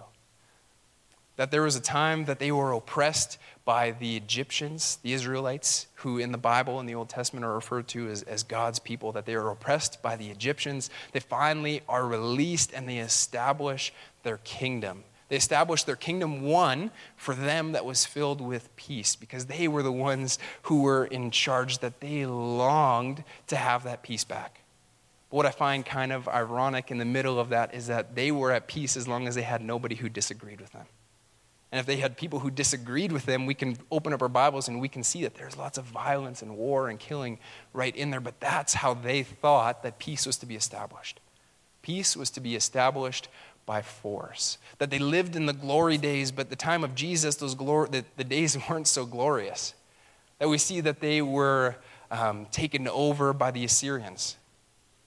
That 1.36 1.50
there 1.50 1.62
was 1.62 1.74
a 1.74 1.80
time 1.80 2.26
that 2.26 2.38
they 2.38 2.52
were 2.52 2.72
oppressed 2.72 3.38
by 3.64 3.92
the 3.92 4.16
Egyptians, 4.16 4.98
the 5.02 5.14
Israelites, 5.14 5.88
who 5.96 6.18
in 6.18 6.32
the 6.32 6.38
Bible 6.38 6.78
in 6.80 6.86
the 6.86 6.94
Old 6.94 7.08
Testament 7.08 7.44
are 7.44 7.54
referred 7.54 7.88
to 7.88 8.08
as, 8.08 8.22
as 8.22 8.42
God's 8.42 8.78
people, 8.78 9.10
that 9.12 9.26
they 9.26 9.34
are 9.34 9.50
oppressed 9.50 10.02
by 10.02 10.16
the 10.16 10.28
Egyptians. 10.28 10.90
They 11.12 11.20
finally 11.20 11.80
are 11.88 12.06
released 12.06 12.72
and 12.72 12.88
they 12.88 12.98
establish 12.98 13.92
their 14.22 14.38
kingdom. 14.44 15.04
They 15.28 15.36
established 15.36 15.86
their 15.86 15.96
kingdom, 15.96 16.42
one, 16.42 16.90
for 17.16 17.34
them 17.34 17.72
that 17.72 17.86
was 17.86 18.04
filled 18.04 18.40
with 18.40 18.74
peace, 18.76 19.16
because 19.16 19.46
they 19.46 19.66
were 19.66 19.82
the 19.82 19.90
ones 19.90 20.38
who 20.62 20.82
were 20.82 21.06
in 21.06 21.30
charge, 21.30 21.78
that 21.78 22.00
they 22.00 22.26
longed 22.26 23.24
to 23.46 23.56
have 23.56 23.84
that 23.84 24.02
peace 24.02 24.22
back. 24.22 24.60
But 25.30 25.36
what 25.38 25.46
I 25.46 25.50
find 25.50 25.84
kind 25.84 26.12
of 26.12 26.28
ironic 26.28 26.90
in 26.90 26.98
the 26.98 27.04
middle 27.06 27.40
of 27.40 27.48
that 27.48 27.74
is 27.74 27.86
that 27.86 28.14
they 28.14 28.30
were 28.30 28.52
at 28.52 28.68
peace 28.68 28.96
as 28.96 29.08
long 29.08 29.26
as 29.26 29.34
they 29.34 29.42
had 29.42 29.62
nobody 29.62 29.96
who 29.96 30.10
disagreed 30.10 30.60
with 30.60 30.72
them. 30.72 30.86
And 31.74 31.80
if 31.80 31.86
they 31.86 31.96
had 31.96 32.16
people 32.16 32.38
who 32.38 32.52
disagreed 32.52 33.10
with 33.10 33.26
them, 33.26 33.46
we 33.46 33.54
can 33.54 33.76
open 33.90 34.12
up 34.12 34.22
our 34.22 34.28
Bibles 34.28 34.68
and 34.68 34.80
we 34.80 34.88
can 34.88 35.02
see 35.02 35.22
that 35.24 35.34
there's 35.34 35.56
lots 35.56 35.76
of 35.76 35.84
violence 35.84 36.40
and 36.40 36.56
war 36.56 36.88
and 36.88 37.00
killing 37.00 37.40
right 37.72 37.96
in 37.96 38.12
there. 38.12 38.20
But 38.20 38.38
that's 38.38 38.74
how 38.74 38.94
they 38.94 39.24
thought 39.24 39.82
that 39.82 39.98
peace 39.98 40.24
was 40.24 40.36
to 40.36 40.46
be 40.46 40.54
established. 40.54 41.18
Peace 41.82 42.16
was 42.16 42.30
to 42.30 42.40
be 42.40 42.54
established 42.54 43.26
by 43.66 43.82
force. 43.82 44.58
That 44.78 44.90
they 44.90 45.00
lived 45.00 45.34
in 45.34 45.46
the 45.46 45.52
glory 45.52 45.98
days, 45.98 46.30
but 46.30 46.48
the 46.48 46.54
time 46.54 46.84
of 46.84 46.94
Jesus, 46.94 47.34
those 47.34 47.56
glor- 47.56 47.90
the, 47.90 48.04
the 48.16 48.22
days 48.22 48.56
weren't 48.70 48.86
so 48.86 49.04
glorious. 49.04 49.74
That 50.38 50.48
we 50.48 50.58
see 50.58 50.80
that 50.80 51.00
they 51.00 51.22
were 51.22 51.74
um, 52.08 52.46
taken 52.52 52.86
over 52.86 53.32
by 53.32 53.50
the 53.50 53.64
Assyrians 53.64 54.36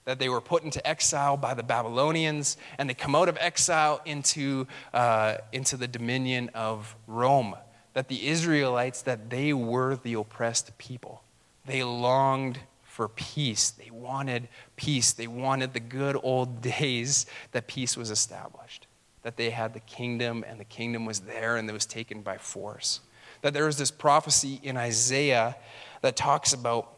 that 0.08 0.20
they 0.20 0.30
were 0.30 0.40
put 0.40 0.64
into 0.64 0.88
exile 0.88 1.36
by 1.36 1.54
the 1.54 1.64
Babylonians, 1.64 2.56
and 2.78 2.90
they 2.90 2.94
come 2.94 3.14
out 3.14 3.28
of 3.28 3.38
exile 3.42 4.00
into, 4.06 4.66
uh, 4.94 5.36
into 5.52 5.76
the 5.76 5.86
dominion 5.86 6.50
of 6.54 6.96
Rome. 7.08 7.58
That 7.92 8.08
the 8.08 8.26
Israelites, 8.26 9.02
that 9.02 9.30
they 9.30 9.52
were 9.52 9.98
the 9.98 10.14
oppressed 10.14 10.78
people. 10.78 11.24
They 11.66 11.84
longed 11.84 12.58
for 12.84 13.10
peace. 13.10 13.72
They 13.72 13.90
wanted 13.92 14.48
peace. 14.78 15.12
They 15.12 15.28
wanted 15.28 15.74
the 15.74 15.82
good 15.82 16.18
old 16.24 16.62
days 16.80 17.26
that 17.52 17.68
peace 17.68 17.98
was 17.98 18.10
established. 18.10 18.88
That 19.24 19.36
they 19.36 19.50
had 19.50 19.74
the 19.74 19.82
kingdom, 19.82 20.46
and 20.48 20.58
the 20.58 20.64
kingdom 20.64 21.06
was 21.06 21.20
there, 21.20 21.58
and 21.58 21.70
it 21.70 21.74
was 21.74 21.86
taken 21.86 22.22
by 22.22 22.38
force. 22.38 23.02
That 23.42 23.54
there 23.54 23.66
was 23.66 23.78
this 23.78 23.92
prophecy 23.92 24.62
in 24.64 24.78
Isaiah 24.78 25.58
that 26.02 26.16
talks 26.16 26.54
about 26.54 26.97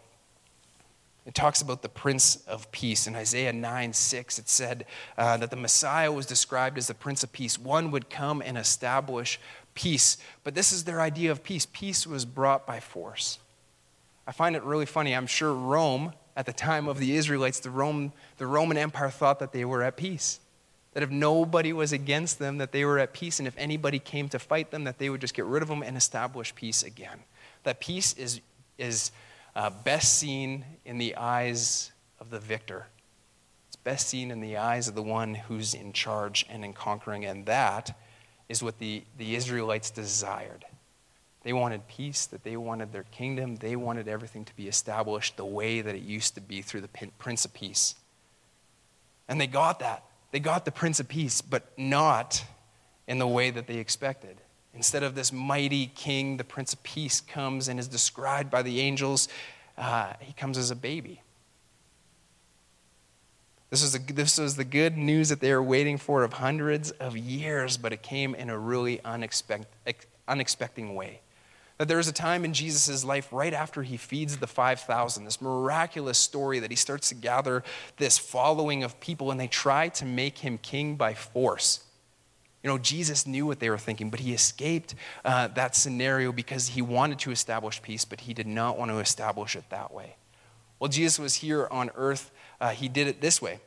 it 1.25 1.35
talks 1.35 1.61
about 1.61 1.81
the 1.81 1.89
Prince 1.89 2.37
of 2.47 2.71
Peace. 2.71 3.05
In 3.05 3.15
Isaiah 3.15 3.53
9 3.53 3.93
6, 3.93 4.39
it 4.39 4.49
said 4.49 4.85
uh, 5.17 5.37
that 5.37 5.51
the 5.51 5.55
Messiah 5.55 6.11
was 6.11 6.25
described 6.25 6.77
as 6.77 6.87
the 6.87 6.93
Prince 6.93 7.23
of 7.23 7.31
Peace. 7.31 7.59
One 7.59 7.91
would 7.91 8.09
come 8.09 8.41
and 8.43 8.57
establish 8.57 9.39
peace. 9.73 10.17
But 10.43 10.55
this 10.55 10.71
is 10.71 10.85
their 10.85 11.01
idea 11.01 11.31
of 11.31 11.43
peace. 11.43 11.67
Peace 11.71 12.07
was 12.07 12.25
brought 12.25 12.65
by 12.65 12.79
force. 12.79 13.39
I 14.25 14.31
find 14.31 14.55
it 14.55 14.63
really 14.63 14.85
funny. 14.85 15.15
I'm 15.15 15.27
sure 15.27 15.53
Rome, 15.53 16.13
at 16.35 16.45
the 16.45 16.53
time 16.53 16.87
of 16.87 16.99
the 16.99 17.15
Israelites, 17.15 17.59
the, 17.59 17.69
Rome, 17.69 18.13
the 18.37 18.47
Roman 18.47 18.77
Empire 18.77 19.09
thought 19.09 19.39
that 19.39 19.51
they 19.51 19.65
were 19.65 19.83
at 19.83 19.97
peace. 19.97 20.39
That 20.93 21.03
if 21.03 21.09
nobody 21.09 21.73
was 21.73 21.93
against 21.93 22.39
them, 22.39 22.57
that 22.57 22.71
they 22.71 22.85
were 22.85 22.99
at 22.99 23.13
peace. 23.13 23.39
And 23.39 23.47
if 23.47 23.55
anybody 23.57 23.99
came 23.99 24.29
to 24.29 24.39
fight 24.39 24.71
them, 24.71 24.83
that 24.85 24.97
they 24.97 25.09
would 25.09 25.21
just 25.21 25.33
get 25.33 25.45
rid 25.45 25.61
of 25.61 25.69
them 25.69 25.83
and 25.83 25.95
establish 25.95 26.53
peace 26.55 26.83
again. 26.83 27.19
That 27.63 27.79
peace 27.79 28.13
is, 28.13 28.41
is 28.77 29.11
uh, 29.55 29.69
best 29.69 30.17
seen 30.17 30.65
in 30.85 30.97
the 30.97 31.15
eyes 31.15 31.91
of 32.19 32.29
the 32.29 32.39
victor. 32.39 32.87
It's 33.67 33.75
best 33.75 34.07
seen 34.07 34.31
in 34.31 34.41
the 34.41 34.57
eyes 34.57 34.87
of 34.87 34.95
the 34.95 35.03
one 35.03 35.35
who's 35.35 35.73
in 35.73 35.93
charge 35.93 36.45
and 36.49 36.63
in 36.63 36.73
conquering, 36.73 37.25
and 37.25 37.45
that 37.45 37.97
is 38.47 38.63
what 38.63 38.79
the, 38.79 39.03
the 39.17 39.35
Israelites 39.35 39.91
desired. 39.91 40.65
They 41.43 41.53
wanted 41.53 41.87
peace, 41.87 42.25
that 42.27 42.43
they 42.43 42.57
wanted 42.57 42.91
their 42.91 43.03
kingdom, 43.03 43.55
they 43.55 43.75
wanted 43.75 44.07
everything 44.07 44.43
to 44.45 44.55
be 44.55 44.67
established 44.67 45.37
the 45.37 45.45
way 45.45 45.81
that 45.81 45.95
it 45.95 46.01
used 46.01 46.35
to 46.35 46.41
be 46.41 46.61
through 46.61 46.81
the 46.81 47.09
Prince 47.17 47.45
of 47.45 47.53
Peace. 47.53 47.95
And 49.27 49.39
they 49.39 49.47
got 49.47 49.79
that. 49.79 50.03
They 50.31 50.39
got 50.39 50.65
the 50.65 50.71
Prince 50.71 50.99
of 50.99 51.07
Peace, 51.07 51.41
but 51.41 51.71
not 51.77 52.43
in 53.07 53.19
the 53.19 53.27
way 53.27 53.51
that 53.51 53.67
they 53.67 53.77
expected. 53.77 54.37
Instead 54.79 55.03
of 55.03 55.13
this 55.13 55.33
mighty 55.33 55.87
king, 55.87 56.37
the 56.37 56.43
Prince 56.45 56.71
of 56.71 56.81
Peace 56.83 57.19
comes 57.19 57.67
and 57.67 57.77
is 57.81 57.89
described 57.89 58.49
by 58.49 58.61
the 58.61 58.79
angels. 58.79 59.27
Uh, 59.77 60.13
he 60.21 60.31
comes 60.31 60.57
as 60.57 60.71
a 60.71 60.75
baby. 60.75 61.21
This 63.71 63.81
was, 63.81 63.91
the, 63.91 64.13
this 64.13 64.37
was 64.37 64.55
the 64.55 64.63
good 64.63 64.95
news 64.95 65.27
that 65.27 65.41
they 65.41 65.51
were 65.51 65.61
waiting 65.61 65.97
for 65.97 66.23
of 66.23 66.31
hundreds 66.31 66.91
of 66.91 67.17
years, 67.17 67.75
but 67.75 67.91
it 67.91 68.01
came 68.01 68.33
in 68.33 68.49
a 68.49 68.57
really 68.57 68.99
unexpect, 68.99 69.65
unexpected 70.29 70.89
way. 70.89 71.19
That 71.77 71.89
there 71.89 71.99
is 71.99 72.07
a 72.07 72.13
time 72.13 72.45
in 72.45 72.53
Jesus' 72.53 73.03
life 73.03 73.33
right 73.33 73.53
after 73.53 73.83
he 73.83 73.97
feeds 73.97 74.37
the 74.37 74.47
5,000, 74.47 75.25
this 75.25 75.41
miraculous 75.41 76.17
story 76.17 76.59
that 76.59 76.71
he 76.71 76.77
starts 76.77 77.09
to 77.09 77.15
gather 77.15 77.65
this 77.97 78.17
following 78.17 78.83
of 78.83 78.97
people, 79.01 79.29
and 79.29 79.37
they 79.37 79.47
try 79.47 79.89
to 79.89 80.05
make 80.05 80.37
him 80.37 80.57
king 80.57 80.95
by 80.95 81.13
force. 81.13 81.83
You 82.63 82.69
know, 82.69 82.77
Jesus 82.77 83.25
knew 83.25 83.45
what 83.45 83.59
they 83.59 83.69
were 83.69 83.77
thinking, 83.77 84.09
but 84.09 84.19
he 84.19 84.33
escaped 84.33 84.95
uh, 85.23 85.47
that 85.49 85.75
scenario 85.75 86.31
because 86.31 86.69
he 86.69 86.81
wanted 86.81 87.19
to 87.19 87.31
establish 87.31 87.81
peace, 87.81 88.03
but 88.03 88.21
he 88.21 88.33
did 88.33 88.47
not 88.47 88.77
want 88.77 88.91
to 88.91 88.99
establish 88.99 89.55
it 89.55 89.63
that 89.69 89.93
way. 89.93 90.17
Well, 90.77 90.89
Jesus 90.89 91.19
was 91.19 91.35
here 91.35 91.67
on 91.71 91.89
earth, 91.95 92.31
uh, 92.59 92.69
he 92.69 92.89
did 92.89 93.07
it 93.07 93.21
this 93.21 93.41
way. 93.41 93.59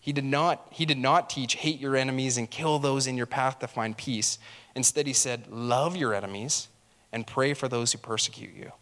He 0.00 0.12
did, 0.12 0.24
not, 0.24 0.66
he 0.70 0.84
did 0.84 0.98
not 0.98 1.30
teach, 1.30 1.54
hate 1.54 1.78
your 1.78 1.94
enemies 1.94 2.36
and 2.36 2.50
kill 2.50 2.78
those 2.78 3.06
in 3.06 3.16
your 3.16 3.26
path 3.26 3.60
to 3.60 3.68
find 3.68 3.96
peace. 3.96 4.38
Instead, 4.74 5.06
he 5.06 5.12
said, 5.12 5.46
love 5.48 5.94
your 5.94 6.12
enemies 6.12 6.68
and 7.12 7.26
pray 7.26 7.54
for 7.54 7.68
those 7.68 7.92
who 7.92 7.98
persecute 7.98 8.54
you. 8.54 8.72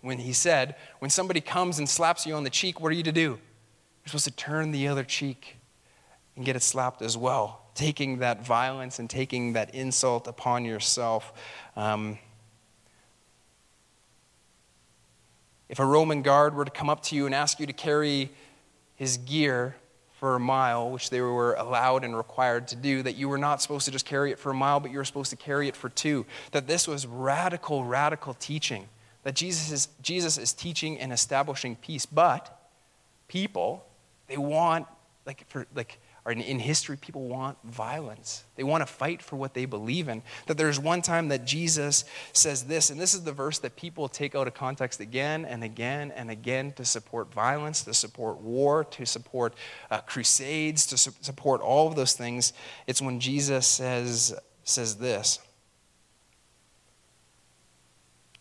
When 0.00 0.18
he 0.18 0.32
said, 0.32 0.74
when 0.98 1.10
somebody 1.10 1.40
comes 1.40 1.78
and 1.78 1.88
slaps 1.88 2.26
you 2.26 2.34
on 2.34 2.42
the 2.42 2.50
cheek, 2.50 2.80
what 2.80 2.90
are 2.90 2.96
you 2.96 3.04
to 3.04 3.12
do? 3.12 3.22
You're 3.30 4.06
supposed 4.06 4.24
to 4.24 4.32
turn 4.32 4.72
the 4.72 4.88
other 4.88 5.04
cheek 5.04 5.58
and 6.34 6.44
get 6.44 6.56
it 6.56 6.62
slapped 6.62 7.02
as 7.02 7.16
well 7.16 7.61
taking 7.74 8.18
that 8.18 8.44
violence 8.44 8.98
and 8.98 9.08
taking 9.08 9.54
that 9.54 9.74
insult 9.74 10.26
upon 10.26 10.64
yourself. 10.64 11.32
Um, 11.76 12.18
if 15.68 15.78
a 15.78 15.86
Roman 15.86 16.22
guard 16.22 16.54
were 16.54 16.64
to 16.64 16.70
come 16.70 16.90
up 16.90 17.02
to 17.04 17.16
you 17.16 17.26
and 17.26 17.34
ask 17.34 17.58
you 17.58 17.66
to 17.66 17.72
carry 17.72 18.30
his 18.96 19.16
gear 19.16 19.74
for 20.20 20.36
a 20.36 20.40
mile, 20.40 20.90
which 20.90 21.10
they 21.10 21.20
were 21.20 21.54
allowed 21.54 22.04
and 22.04 22.16
required 22.16 22.68
to 22.68 22.76
do, 22.76 23.02
that 23.02 23.16
you 23.16 23.28
were 23.28 23.38
not 23.38 23.60
supposed 23.60 23.86
to 23.86 23.90
just 23.90 24.04
carry 24.04 24.30
it 24.30 24.38
for 24.38 24.50
a 24.50 24.54
mile, 24.54 24.78
but 24.78 24.90
you 24.90 24.98
were 24.98 25.04
supposed 25.04 25.30
to 25.30 25.36
carry 25.36 25.66
it 25.66 25.74
for 25.74 25.88
two. 25.88 26.26
That 26.52 26.66
this 26.66 26.86
was 26.86 27.06
radical, 27.06 27.84
radical 27.84 28.34
teaching. 28.34 28.88
That 29.24 29.34
Jesus 29.34 29.72
is, 29.72 29.88
Jesus 30.02 30.38
is 30.38 30.52
teaching 30.52 30.98
and 30.98 31.12
establishing 31.12 31.74
peace. 31.76 32.06
But 32.06 32.56
people, 33.26 33.84
they 34.28 34.36
want, 34.36 34.86
like, 35.26 35.48
for, 35.48 35.66
like, 35.74 35.98
or 36.24 36.30
in 36.30 36.60
history, 36.60 36.96
people 36.96 37.26
want 37.26 37.58
violence. 37.64 38.44
They 38.54 38.62
want 38.62 38.82
to 38.82 38.86
fight 38.86 39.22
for 39.22 39.34
what 39.34 39.54
they 39.54 39.64
believe 39.64 40.06
in. 40.06 40.22
That 40.46 40.56
there's 40.56 40.78
one 40.78 41.02
time 41.02 41.28
that 41.28 41.44
Jesus 41.44 42.04
says 42.32 42.62
this, 42.64 42.90
and 42.90 43.00
this 43.00 43.12
is 43.12 43.24
the 43.24 43.32
verse 43.32 43.58
that 43.58 43.74
people 43.74 44.08
take 44.08 44.36
out 44.36 44.46
of 44.46 44.54
context 44.54 45.00
again 45.00 45.44
and 45.44 45.64
again 45.64 46.12
and 46.12 46.30
again 46.30 46.72
to 46.74 46.84
support 46.84 47.32
violence, 47.34 47.82
to 47.84 47.94
support 47.94 48.40
war, 48.40 48.84
to 48.84 49.04
support 49.04 49.54
uh, 49.90 50.00
crusades, 50.02 50.86
to 50.86 50.96
su- 50.96 51.10
support 51.22 51.60
all 51.60 51.88
of 51.88 51.96
those 51.96 52.12
things. 52.12 52.52
It's 52.86 53.02
when 53.02 53.18
Jesus 53.18 53.66
says, 53.66 54.32
says 54.62 54.96
this. 54.96 55.40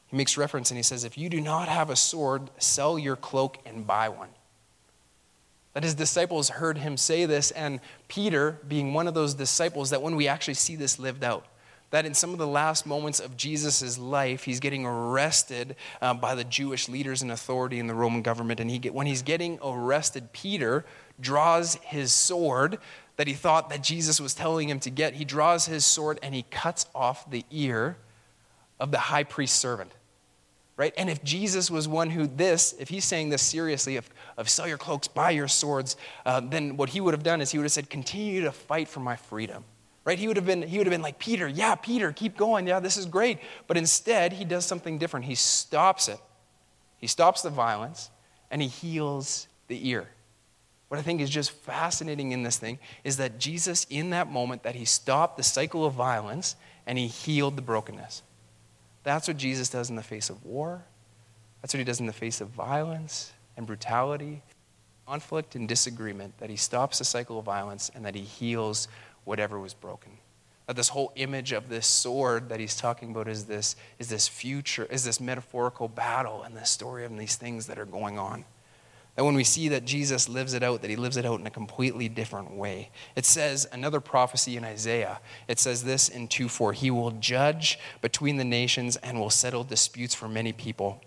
He 0.06 0.18
makes 0.18 0.38
reference 0.38 0.70
and 0.70 0.78
he 0.78 0.84
says, 0.84 1.04
If 1.04 1.18
you 1.18 1.30
do 1.30 1.42
not 1.42 1.68
have 1.68 1.90
a 1.90 1.96
sword, 1.96 2.52
sell 2.60 3.00
your 3.00 3.16
cloak 3.16 3.58
and 3.66 3.88
buy 3.88 4.10
one. 4.10 4.30
That 5.74 5.84
his 5.84 5.96
disciples 5.96 6.50
heard 6.50 6.78
him 6.78 6.98
say 6.98 7.26
this, 7.26 7.52
and 7.52 7.80
Peter, 8.08 8.60
being 8.68 8.94
one 8.94 9.08
of 9.08 9.14
those 9.14 9.34
disciples, 9.34 9.92
that 9.92 10.02
when 10.02 10.16
we 10.16 10.28
actually 10.28 10.56
see 10.56 10.76
this 10.76 11.00
lived 11.00 11.24
out, 11.24 11.46
that 11.92 12.06
in 12.06 12.14
some 12.14 12.32
of 12.32 12.40
the 12.40 12.48
last 12.48 12.86
moments 12.86 13.20
of 13.20 13.38
Jesus' 13.38 13.98
life, 13.98 14.44
he's 14.44 14.60
getting 14.60 14.86
arrested 14.86 15.76
uh, 16.02 16.14
by 16.14 16.36
the 16.36 16.44
Jewish 16.44 16.90
leaders 16.90 17.22
and 17.22 17.32
authority 17.32 17.80
in 17.80 17.88
the 17.88 17.94
Roman 17.94 18.22
government. 18.22 18.60
And 18.60 18.70
he 18.70 18.80
get, 18.80 18.94
when 18.94 19.08
he's 19.08 19.22
getting 19.22 19.60
arrested, 19.62 20.32
Peter 20.32 20.86
draws 21.20 21.76
his 21.76 22.12
sword 22.14 22.80
that 23.18 23.28
he 23.28 23.34
thought 23.34 23.70
that 23.70 23.84
Jesus 23.84 24.20
was 24.20 24.34
telling 24.34 24.70
him 24.70 24.80
to 24.80 24.90
get. 24.90 25.14
He 25.14 25.26
draws 25.26 25.66
his 25.66 25.86
sword 25.86 26.18
and 26.24 26.34
he 26.34 26.44
cuts 26.44 26.86
off 26.96 27.30
the 27.30 27.46
ear 27.52 27.98
of 28.80 28.92
the 28.92 28.98
high 28.98 29.24
priest's 29.24 29.60
servant. 29.60 29.92
Right? 30.82 30.96
And 30.98 31.12
if 31.12 31.24
Jesus 31.24 31.70
was 31.70 31.88
one 31.88 32.10
who 32.10 32.26
this, 32.26 32.74
if 32.80 32.90
he's 32.90 33.06
saying 33.06 33.30
this 33.30 33.44
seriously, 33.44 33.98
of, 33.98 34.10
of 34.36 34.50
sell 34.50 34.68
your 34.68 34.80
cloaks, 34.80 35.08
buy 35.08 35.30
your 35.30 35.48
swords, 35.48 35.96
uh, 36.26 36.40
then 36.40 36.76
what 36.76 36.90
he 36.90 37.00
would 37.00 37.14
have 37.14 37.22
done 37.22 37.40
is 37.40 37.52
he 37.52 37.60
would 37.60 37.66
have 37.66 37.72
said, 37.72 37.88
continue 37.88 38.42
to 38.42 38.52
fight 38.52 38.88
for 38.88 39.00
my 39.00 39.16
freedom. 39.16 39.64
Right? 40.06 40.18
He 40.18 40.28
would 40.28 40.38
have 40.38 40.46
been, 40.48 40.64
he 40.64 40.80
would 40.80 40.88
have 40.88 40.92
been 40.92 41.04
like, 41.04 41.20
Peter, 41.20 41.48
yeah, 41.48 41.76
Peter, 41.76 42.12
keep 42.12 42.36
going. 42.36 42.66
Yeah, 42.66 42.80
this 42.80 42.98
is 42.98 43.06
great. 43.06 43.38
But 43.68 43.78
instead, 43.78 44.34
he 44.34 44.44
does 44.44 44.66
something 44.66 44.98
different. 44.98 45.28
He 45.28 45.36
stops 45.36 46.08
it. 46.08 46.18
He 46.98 47.06
stops 47.06 47.44
the 47.44 47.52
violence 47.52 48.10
and 48.50 48.60
he 48.60 48.68
heals 48.68 49.48
the 49.68 49.88
ear. 49.88 50.08
What 50.88 51.00
I 51.00 51.04
think 51.04 51.22
is 51.22 51.30
just 51.30 51.52
fascinating 51.52 52.32
in 52.32 52.42
this 52.42 52.58
thing 52.58 52.80
is 53.04 53.18
that 53.18 53.38
Jesus, 53.38 53.86
in 53.92 54.10
that 54.10 54.32
moment, 54.32 54.64
that 54.64 54.74
he 54.74 54.86
stopped 54.86 55.38
the 55.38 55.44
cycle 55.44 55.86
of 55.86 55.94
violence 55.94 56.56
and 56.88 56.98
he 56.98 57.06
healed 57.06 57.56
the 57.56 57.62
brokenness. 57.62 58.24
That's 59.04 59.28
what 59.28 59.38
Jesus 59.38 59.70
does 59.70 59.90
in 59.90 59.96
the 59.96 60.04
face 60.04 60.30
of 60.30 60.44
war. 60.46 60.84
That's 61.62 61.74
what 61.74 61.80
he 61.80 61.84
does 61.84 62.00
in 62.00 62.06
the 62.06 62.14
face 62.14 62.42
of 62.42 62.50
violence 62.50 63.34
and 63.58 63.68
brutality, 63.68 64.42
conflict 65.08 65.56
and 65.56 65.68
disagreement, 65.68 66.38
that 66.40 66.50
he 66.50 66.56
stops 66.56 67.00
the 67.00 67.06
cycle 67.06 67.40
of 67.40 67.46
violence 67.46 67.92
and 67.94 68.06
that 68.06 68.16
he 68.16 68.22
heals 68.22 68.88
whatever 69.24 69.60
was 69.60 69.74
broken. 69.74 70.12
That 70.68 70.76
this 70.76 70.90
whole 70.90 71.12
image 71.16 71.52
of 71.52 71.70
this 71.70 71.86
sword 71.88 72.50
that 72.50 72.60
he's 72.60 72.76
talking 72.76 73.12
about 73.12 73.28
is 73.28 73.46
this, 73.46 73.76
is 74.00 74.10
this 74.10 74.28
future, 74.28 74.86
is 74.86 75.04
this 75.04 75.20
metaphorical 75.20 75.88
battle 75.88 76.44
and 76.44 76.56
the 76.56 76.66
story 76.66 77.04
of 77.04 77.18
these 77.18 77.36
things 77.36 77.68
that 77.68 77.78
are 77.78 77.86
going 77.86 78.18
on. 78.18 78.46
That 79.22 79.26
when 79.26 79.36
we 79.36 79.44
see 79.44 79.68
that 79.68 79.86
Jesus 79.86 80.28
lives 80.28 80.56
it 80.56 80.64
out, 80.64 80.82
that 80.82 80.90
he 80.90 80.96
lives 80.96 81.16
it 81.16 81.28
out 81.28 81.40
in 81.40 81.46
a 81.46 81.52
completely 81.52 82.10
different 82.10 82.56
way. 82.56 82.90
It 83.16 83.24
says, 83.24 83.68
another 83.72 84.00
prophecy 84.00 84.58
in 84.58 84.64
Isaiah, 84.64 85.20
it 85.48 85.60
says 85.60 85.84
this 85.84 86.10
in 86.10 86.28
2 86.28 86.50
4 86.50 86.74
He 86.74 86.90
will 86.90 87.12
judge 87.12 87.78
between 88.02 88.38
the 88.38 88.44
nations 88.44 88.96
and 88.96 89.20
will 89.20 89.30
settle 89.30 89.64
disputes 89.64 90.16
for 90.16 90.28
many 90.28 90.54
people. 90.54 91.04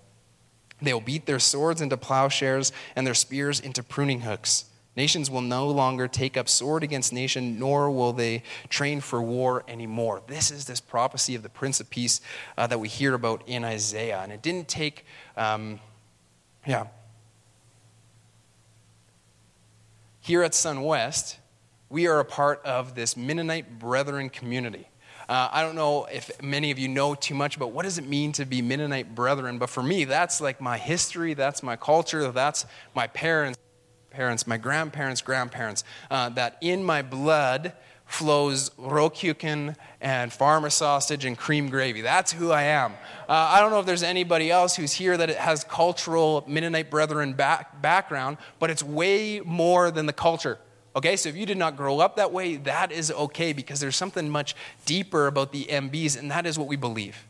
They 0.80 0.92
will 0.92 1.00
beat 1.00 1.26
their 1.26 1.40
swords 1.40 1.80
into 1.80 1.97
plowshares 1.97 2.71
and 2.94 3.04
their 3.04 3.14
spears 3.14 3.59
into 3.59 3.83
pruning 3.83 4.21
hooks. 4.21 4.66
Nations 4.94 5.28
will 5.28 5.40
no 5.40 5.66
longer 5.66 6.06
take 6.06 6.37
up 6.37 6.49
sword 6.49 6.85
against 6.85 7.12
nation, 7.12 7.59
nor 7.59 7.90
will 7.90 8.12
they 8.12 8.44
train 8.68 9.00
for 9.00 9.21
war 9.21 9.64
anymore. 9.66 10.23
This 10.28 10.52
is 10.52 10.66
this 10.66 10.78
prophecy 10.78 11.35
of 11.35 11.42
the 11.42 11.49
Prince 11.49 11.80
of 11.80 11.90
Peace 11.90 12.21
uh, 12.56 12.68
that 12.68 12.78
we 12.78 12.87
hear 12.87 13.14
about 13.14 13.42
in 13.49 13.64
Isaiah. 13.64 14.21
And 14.23 14.30
it 14.30 14.40
didn't 14.40 14.68
take, 14.68 15.04
um, 15.37 15.80
yeah, 16.64 16.87
here 20.25 20.43
at 20.43 20.52
SunWest, 20.52 21.37
we 21.90 22.07
are 22.07 22.19
a 22.19 22.25
part 22.25 22.64
of 22.64 22.95
this 22.95 23.14
Mennonite 23.14 23.78
Brethren 23.78 24.31
community. 24.31 24.88
Uh, 25.28 25.50
I 25.52 25.61
don't 25.61 25.75
know 25.75 26.07
if 26.07 26.43
many 26.43 26.71
of 26.71 26.78
you 26.78 26.88
know 26.88 27.14
too 27.14 27.35
much 27.35 27.57
about 27.57 27.73
what 27.73 27.83
does 27.83 27.99
it 27.99 28.09
mean 28.09 28.33
to 28.33 28.47
be 28.47 28.62
Mennonite 28.62 29.14
brethren, 29.14 29.59
but 29.59 29.69
for 29.69 29.83
me, 29.83 30.07
that's 30.07 30.40
like 30.40 30.62
my 30.62 30.78
history, 30.78 31.35
that's 31.35 31.62
my 31.62 31.76
culture, 31.76 32.33
that's 32.33 32.64
my 32.95 33.07
parents, 33.09 33.59
parents, 34.09 34.47
my 34.47 34.57
grandparents' 34.57 35.21
grandparents. 35.21 35.85
Uh, 36.11 36.31
that 36.31 36.57
in 36.62 36.83
my 36.83 37.02
blood 37.02 37.75
flows 38.06 38.70
rollkuchen 38.70 39.76
and 40.00 40.32
farmer 40.32 40.70
sausage 40.70 41.25
and 41.25 41.37
cream 41.37 41.68
gravy. 41.68 42.00
That's 42.00 42.32
who 42.32 42.52
I 42.52 42.62
am. 42.62 42.92
Uh, 43.28 43.32
I 43.32 43.61
don't 43.61 43.70
know 43.70 43.80
if 43.80 43.87
there's 43.87 44.02
anybody 44.02 44.50
else 44.50 44.76
who's 44.76 44.92
here 44.92 45.16
that 45.16 45.30
has 45.30 45.64
cultural 45.64 46.44
Mennonite 46.46 46.90
brethren 46.90 47.32
back, 47.32 47.80
background, 47.80 48.37
but 48.58 48.70
it's 48.70 48.82
way 48.82 49.40
more 49.44 49.90
than 49.90 50.06
the 50.06 50.12
culture. 50.12 50.58
Okay, 50.96 51.16
so 51.16 51.28
if 51.28 51.37
you 51.37 51.44
did 51.44 51.58
not 51.58 51.76
grow 51.76 51.99
up 51.99 52.16
that 52.16 52.32
way, 52.32 52.56
that 52.56 52.92
is 52.92 53.11
okay 53.11 53.52
because 53.52 53.80
there's 53.80 53.96
something 53.96 54.28
much 54.28 54.54
deeper 54.84 55.26
about 55.26 55.50
the 55.50 55.64
MBs, 55.64 56.16
and 56.16 56.30
that 56.30 56.46
is 56.46 56.58
what 56.58 56.68
we 56.68 56.76
believe 56.76 57.26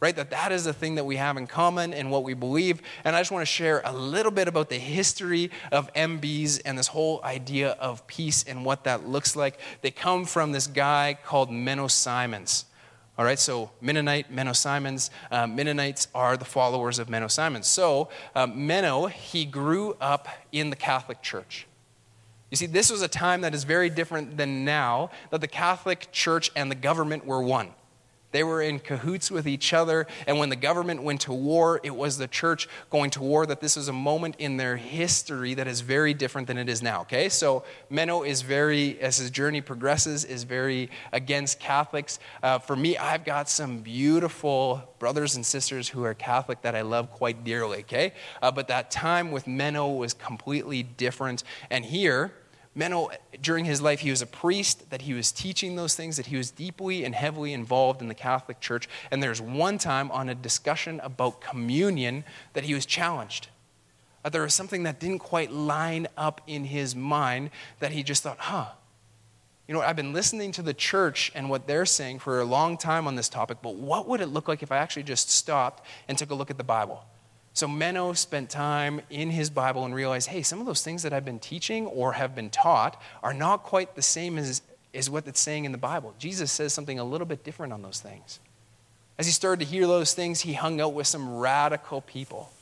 right? 0.00 0.14
That 0.14 0.30
that 0.30 0.52
is 0.52 0.64
the 0.64 0.72
thing 0.72 0.96
that 0.96 1.04
we 1.04 1.16
have 1.16 1.36
in 1.36 1.46
common 1.46 1.94
and 1.94 2.10
what 2.10 2.22
we 2.22 2.34
believe. 2.34 2.82
And 3.04 3.16
I 3.16 3.20
just 3.20 3.30
want 3.30 3.42
to 3.42 3.46
share 3.46 3.80
a 3.84 3.92
little 3.92 4.32
bit 4.32 4.48
about 4.48 4.68
the 4.68 4.78
history 4.78 5.50
of 5.72 5.92
MBs 5.94 6.60
and 6.64 6.78
this 6.78 6.88
whole 6.88 7.20
idea 7.24 7.70
of 7.72 8.06
peace 8.06 8.44
and 8.44 8.64
what 8.64 8.84
that 8.84 9.08
looks 9.08 9.36
like. 9.36 9.58
They 9.80 9.90
come 9.90 10.24
from 10.24 10.52
this 10.52 10.66
guy 10.66 11.16
called 11.24 11.50
Menno 11.50 11.90
Simons. 11.90 12.66
All 13.18 13.24
right, 13.24 13.38
so 13.38 13.70
Mennonite, 13.80 14.30
Menno 14.30 14.54
Simons. 14.54 15.10
Uh, 15.30 15.46
Mennonites 15.46 16.08
are 16.14 16.36
the 16.36 16.44
followers 16.44 16.98
of 16.98 17.08
Menno 17.08 17.30
Simons. 17.30 17.66
So 17.66 18.10
uh, 18.34 18.46
Menno, 18.46 19.10
he 19.10 19.46
grew 19.46 19.96
up 20.02 20.28
in 20.52 20.68
the 20.68 20.76
Catholic 20.76 21.22
Church. 21.22 21.66
You 22.50 22.58
see, 22.58 22.66
this 22.66 22.90
was 22.90 23.00
a 23.00 23.08
time 23.08 23.40
that 23.40 23.54
is 23.54 23.64
very 23.64 23.88
different 23.88 24.36
than 24.36 24.66
now, 24.66 25.10
that 25.30 25.40
the 25.40 25.48
Catholic 25.48 26.08
Church 26.12 26.50
and 26.54 26.70
the 26.70 26.76
government 26.76 27.24
were 27.24 27.42
one. 27.42 27.70
They 28.36 28.44
were 28.44 28.60
in 28.60 28.80
cahoots 28.80 29.30
with 29.30 29.48
each 29.48 29.72
other. 29.72 30.06
And 30.26 30.38
when 30.38 30.50
the 30.50 30.56
government 30.56 31.02
went 31.02 31.22
to 31.22 31.32
war, 31.32 31.80
it 31.82 31.96
was 31.96 32.18
the 32.18 32.28
church 32.28 32.68
going 32.90 33.08
to 33.12 33.22
war. 33.22 33.46
That 33.46 33.62
this 33.62 33.78
is 33.78 33.88
a 33.88 33.94
moment 33.94 34.34
in 34.38 34.58
their 34.58 34.76
history 34.76 35.54
that 35.54 35.66
is 35.66 35.80
very 35.80 36.12
different 36.12 36.46
than 36.46 36.58
it 36.58 36.68
is 36.68 36.82
now. 36.82 37.00
Okay? 37.00 37.30
So 37.30 37.64
Menno 37.90 38.26
is 38.26 38.42
very, 38.42 39.00
as 39.00 39.16
his 39.16 39.30
journey 39.30 39.62
progresses, 39.62 40.22
is 40.26 40.44
very 40.44 40.90
against 41.14 41.60
Catholics. 41.60 42.18
Uh, 42.42 42.58
for 42.58 42.76
me, 42.76 42.98
I've 42.98 43.24
got 43.24 43.48
some 43.48 43.78
beautiful 43.78 44.82
brothers 44.98 45.36
and 45.36 45.46
sisters 45.46 45.88
who 45.88 46.04
are 46.04 46.12
Catholic 46.12 46.60
that 46.60 46.74
I 46.74 46.82
love 46.82 47.10
quite 47.10 47.42
dearly. 47.42 47.78
Okay? 47.78 48.12
Uh, 48.42 48.50
but 48.50 48.68
that 48.68 48.90
time 48.90 49.30
with 49.30 49.46
Menno 49.46 49.96
was 49.96 50.12
completely 50.12 50.82
different. 50.82 51.42
And 51.70 51.86
here, 51.86 52.34
Menno, 52.76 53.10
during 53.40 53.64
his 53.64 53.80
life, 53.80 54.00
he 54.00 54.10
was 54.10 54.20
a 54.20 54.26
priest, 54.26 54.90
that 54.90 55.02
he 55.02 55.14
was 55.14 55.32
teaching 55.32 55.76
those 55.76 55.94
things, 55.94 56.18
that 56.18 56.26
he 56.26 56.36
was 56.36 56.50
deeply 56.50 57.04
and 57.04 57.14
heavily 57.14 57.54
involved 57.54 58.02
in 58.02 58.08
the 58.08 58.14
Catholic 58.14 58.60
Church. 58.60 58.86
And 59.10 59.22
there's 59.22 59.40
one 59.40 59.78
time 59.78 60.10
on 60.10 60.28
a 60.28 60.34
discussion 60.34 61.00
about 61.02 61.40
communion 61.40 62.24
that 62.52 62.64
he 62.64 62.74
was 62.74 62.84
challenged. 62.84 63.48
That 64.22 64.32
there 64.32 64.42
was 64.42 64.52
something 64.52 64.82
that 64.82 65.00
didn't 65.00 65.20
quite 65.20 65.50
line 65.50 66.06
up 66.18 66.42
in 66.46 66.64
his 66.64 66.94
mind 66.94 67.50
that 67.78 67.92
he 67.92 68.02
just 68.02 68.22
thought, 68.22 68.38
huh, 68.38 68.66
you 69.66 69.74
know, 69.74 69.80
I've 69.80 69.96
been 69.96 70.12
listening 70.12 70.52
to 70.52 70.62
the 70.62 70.74
church 70.74 71.32
and 71.34 71.48
what 71.48 71.66
they're 71.66 71.86
saying 71.86 72.18
for 72.20 72.40
a 72.40 72.44
long 72.44 72.76
time 72.76 73.06
on 73.06 73.16
this 73.16 73.28
topic, 73.28 73.58
but 73.62 73.74
what 73.74 74.06
would 74.06 74.20
it 74.20 74.26
look 74.26 74.48
like 74.48 74.62
if 74.62 74.70
I 74.70 74.76
actually 74.76 75.02
just 75.02 75.30
stopped 75.30 75.84
and 76.08 76.16
took 76.16 76.30
a 76.30 76.34
look 76.34 76.50
at 76.50 76.58
the 76.58 76.64
Bible? 76.64 77.04
So 77.56 77.66
Menno 77.66 78.14
spent 78.14 78.50
time 78.50 79.00
in 79.08 79.30
his 79.30 79.48
Bible 79.48 79.86
and 79.86 79.94
realized, 79.94 80.28
hey, 80.28 80.42
some 80.42 80.60
of 80.60 80.66
those 80.66 80.82
things 80.82 81.04
that 81.04 81.14
I've 81.14 81.24
been 81.24 81.38
teaching 81.38 81.86
or 81.86 82.12
have 82.12 82.34
been 82.34 82.50
taught 82.50 83.00
are 83.22 83.32
not 83.32 83.62
quite 83.62 83.94
the 83.94 84.02
same 84.02 84.36
as, 84.36 84.60
as 84.92 85.08
what 85.08 85.26
it's 85.26 85.40
saying 85.40 85.64
in 85.64 85.72
the 85.72 85.78
Bible. 85.78 86.12
Jesus 86.18 86.52
says 86.52 86.74
something 86.74 86.98
a 86.98 87.04
little 87.04 87.26
bit 87.26 87.44
different 87.44 87.72
on 87.72 87.80
those 87.80 87.98
things. 87.98 88.40
As 89.16 89.24
he 89.24 89.32
started 89.32 89.64
to 89.64 89.70
hear 89.70 89.86
those 89.86 90.12
things, 90.12 90.42
he 90.42 90.52
hung 90.52 90.82
out 90.82 90.92
with 90.92 91.06
some 91.06 91.38
radical 91.38 92.02
people. 92.02 92.52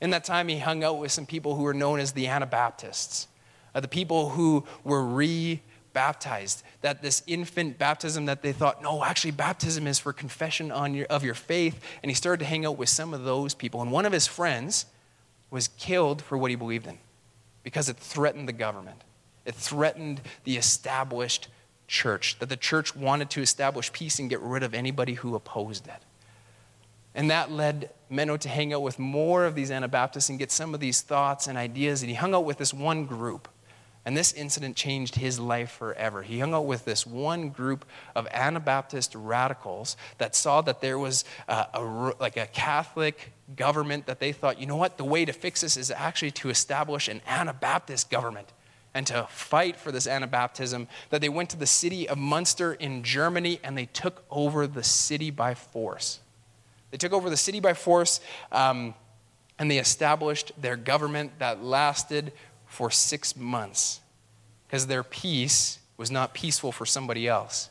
In 0.00 0.08
that 0.08 0.24
time, 0.24 0.48
he 0.48 0.58
hung 0.58 0.82
out 0.82 0.96
with 0.98 1.12
some 1.12 1.26
people 1.26 1.54
who 1.54 1.64
were 1.64 1.74
known 1.74 2.00
as 2.00 2.12
the 2.12 2.26
Anabaptists, 2.28 3.28
uh, 3.74 3.80
the 3.80 3.88
people 3.88 4.30
who 4.30 4.64
were 4.84 5.04
re 5.04 5.60
baptized. 5.92 6.62
That 6.82 7.02
this 7.02 7.22
infant 7.26 7.78
baptism 7.78 8.26
that 8.26 8.42
they 8.42 8.52
thought, 8.52 8.82
no, 8.82 9.04
actually, 9.04 9.32
baptism 9.32 9.86
is 9.86 9.98
for 9.98 10.12
confession 10.12 10.70
on 10.70 10.94
your, 10.94 11.06
of 11.06 11.24
your 11.24 11.34
faith. 11.34 11.82
And 12.02 12.10
he 12.10 12.14
started 12.14 12.40
to 12.40 12.46
hang 12.46 12.64
out 12.64 12.78
with 12.78 12.88
some 12.88 13.14
of 13.14 13.24
those 13.24 13.54
people. 13.54 13.82
And 13.82 13.90
one 13.90 14.06
of 14.06 14.12
his 14.12 14.26
friends 14.26 14.86
was 15.50 15.68
killed 15.68 16.22
for 16.22 16.38
what 16.38 16.50
he 16.50 16.56
believed 16.56 16.86
in 16.86 16.98
because 17.62 17.88
it 17.88 17.96
threatened 17.96 18.48
the 18.48 18.52
government, 18.52 19.02
it 19.44 19.54
threatened 19.54 20.20
the 20.44 20.56
established 20.56 21.48
church, 21.86 22.38
that 22.38 22.48
the 22.48 22.56
church 22.56 22.94
wanted 22.94 23.30
to 23.30 23.42
establish 23.42 23.92
peace 23.92 24.18
and 24.18 24.30
get 24.30 24.40
rid 24.40 24.62
of 24.62 24.74
anybody 24.74 25.14
who 25.14 25.34
opposed 25.34 25.86
it. 25.86 26.02
And 27.14 27.30
that 27.30 27.50
led 27.50 27.90
Menno 28.10 28.38
to 28.38 28.48
hang 28.48 28.72
out 28.72 28.82
with 28.82 28.98
more 28.98 29.44
of 29.44 29.54
these 29.54 29.70
Anabaptists 29.70 30.28
and 30.28 30.38
get 30.38 30.52
some 30.52 30.74
of 30.74 30.80
these 30.80 31.00
thoughts 31.00 31.48
and 31.48 31.58
ideas. 31.58 32.02
And 32.02 32.08
he 32.08 32.14
hung 32.14 32.34
out 32.34 32.44
with 32.44 32.58
this 32.58 32.72
one 32.72 33.04
group 33.04 33.48
and 34.04 34.16
this 34.16 34.32
incident 34.32 34.76
changed 34.76 35.16
his 35.16 35.38
life 35.38 35.72
forever. 35.72 36.22
He 36.22 36.40
hung 36.40 36.54
out 36.54 36.64
with 36.64 36.84
this 36.84 37.06
one 37.06 37.50
group 37.50 37.84
of 38.14 38.26
Anabaptist 38.30 39.14
radicals 39.14 39.96
that 40.18 40.34
saw 40.34 40.62
that 40.62 40.80
there 40.80 40.98
was 40.98 41.24
a, 41.48 41.66
a, 41.74 42.14
like 42.18 42.36
a 42.36 42.46
Catholic 42.46 43.32
government 43.56 44.06
that 44.06 44.18
they 44.18 44.32
thought, 44.32 44.58
you 44.58 44.66
know 44.66 44.76
what, 44.76 44.96
the 44.96 45.04
way 45.04 45.24
to 45.24 45.32
fix 45.32 45.60
this 45.60 45.76
is 45.76 45.90
actually 45.90 46.30
to 46.30 46.48
establish 46.48 47.08
an 47.08 47.20
Anabaptist 47.26 48.10
government 48.10 48.52
and 48.94 49.06
to 49.06 49.26
fight 49.30 49.76
for 49.76 49.92
this 49.92 50.06
Anabaptism. 50.06 50.86
That 51.10 51.20
they 51.20 51.28
went 51.28 51.50
to 51.50 51.58
the 51.58 51.66
city 51.66 52.08
of 52.08 52.16
Munster 52.16 52.72
in 52.72 53.02
Germany 53.02 53.60
and 53.62 53.76
they 53.76 53.86
took 53.86 54.24
over 54.30 54.66
the 54.66 54.82
city 54.82 55.30
by 55.30 55.54
force. 55.54 56.20
They 56.90 56.96
took 56.96 57.12
over 57.12 57.28
the 57.28 57.36
city 57.36 57.60
by 57.60 57.74
force 57.74 58.20
um, 58.50 58.94
and 59.58 59.70
they 59.70 59.78
established 59.78 60.52
their 60.60 60.76
government 60.76 61.32
that 61.38 61.62
lasted 61.62 62.32
for 62.70 62.90
six 62.90 63.36
months 63.36 64.00
because 64.66 64.86
their 64.86 65.02
peace 65.02 65.80
was 65.96 66.10
not 66.10 66.32
peaceful 66.32 66.70
for 66.70 66.86
somebody 66.86 67.26
else. 67.26 67.68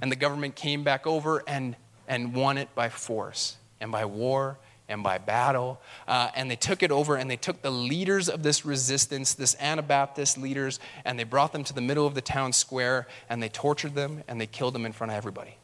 And 0.00 0.10
the 0.10 0.16
government 0.16 0.56
came 0.56 0.82
back 0.82 1.06
over 1.06 1.44
and, 1.46 1.76
and 2.08 2.34
won 2.34 2.56
it 2.56 2.74
by 2.74 2.88
force 2.88 3.58
and 3.78 3.92
by 3.92 4.06
war 4.06 4.58
and 4.88 5.02
by 5.02 5.18
battle. 5.18 5.80
Uh, 6.08 6.30
and 6.34 6.50
they 6.50 6.56
took 6.56 6.82
it 6.82 6.90
over 6.90 7.16
and 7.16 7.30
they 7.30 7.36
took 7.36 7.60
the 7.60 7.70
leaders 7.70 8.30
of 8.30 8.42
this 8.42 8.64
resistance, 8.64 9.34
this 9.34 9.54
Anabaptist 9.60 10.38
leaders, 10.38 10.80
and 11.04 11.18
they 11.18 11.24
brought 11.24 11.52
them 11.52 11.62
to 11.64 11.74
the 11.74 11.82
middle 11.82 12.06
of 12.06 12.14
the 12.14 12.22
town 12.22 12.54
square 12.54 13.06
and 13.28 13.42
they 13.42 13.50
tortured 13.50 13.94
them 13.94 14.24
and 14.26 14.40
they 14.40 14.46
killed 14.46 14.74
them 14.74 14.86
in 14.86 14.92
front 14.92 15.10
of 15.10 15.16
everybody. 15.16 15.58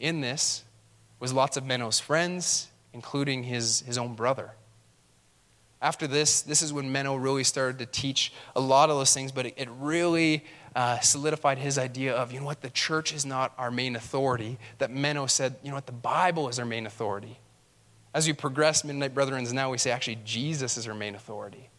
In 0.00 0.22
this 0.22 0.64
was 1.18 1.34
lots 1.34 1.58
of 1.58 1.64
Menno's 1.64 2.00
friends 2.00 2.68
including 2.92 3.44
his, 3.44 3.80
his 3.80 3.98
own 3.98 4.14
brother. 4.14 4.52
After 5.82 6.06
this, 6.06 6.42
this 6.42 6.60
is 6.60 6.72
when 6.72 6.92
Menno 6.92 7.22
really 7.22 7.44
started 7.44 7.78
to 7.78 7.86
teach 7.86 8.32
a 8.54 8.60
lot 8.60 8.90
of 8.90 8.96
those 8.96 9.14
things, 9.14 9.32
but 9.32 9.46
it, 9.46 9.54
it 9.56 9.68
really 9.78 10.44
uh, 10.76 11.00
solidified 11.00 11.58
his 11.58 11.78
idea 11.78 12.14
of, 12.14 12.32
you 12.32 12.40
know 12.40 12.46
what, 12.46 12.60
the 12.60 12.70
church 12.70 13.14
is 13.14 13.24
not 13.24 13.52
our 13.56 13.70
main 13.70 13.96
authority. 13.96 14.58
That 14.78 14.90
Menno 14.90 15.28
said, 15.28 15.56
you 15.62 15.70
know 15.70 15.76
what, 15.76 15.86
the 15.86 15.92
Bible 15.92 16.48
is 16.48 16.58
our 16.58 16.66
main 16.66 16.86
authority. 16.86 17.38
As 18.12 18.26
we 18.26 18.32
progress, 18.32 18.84
Mennonite 18.84 19.14
Brethren, 19.14 19.46
now 19.52 19.70
we 19.70 19.78
say 19.78 19.90
actually 19.90 20.18
Jesus 20.24 20.76
is 20.76 20.86
our 20.86 20.94
main 20.94 21.14
authority. 21.14 21.70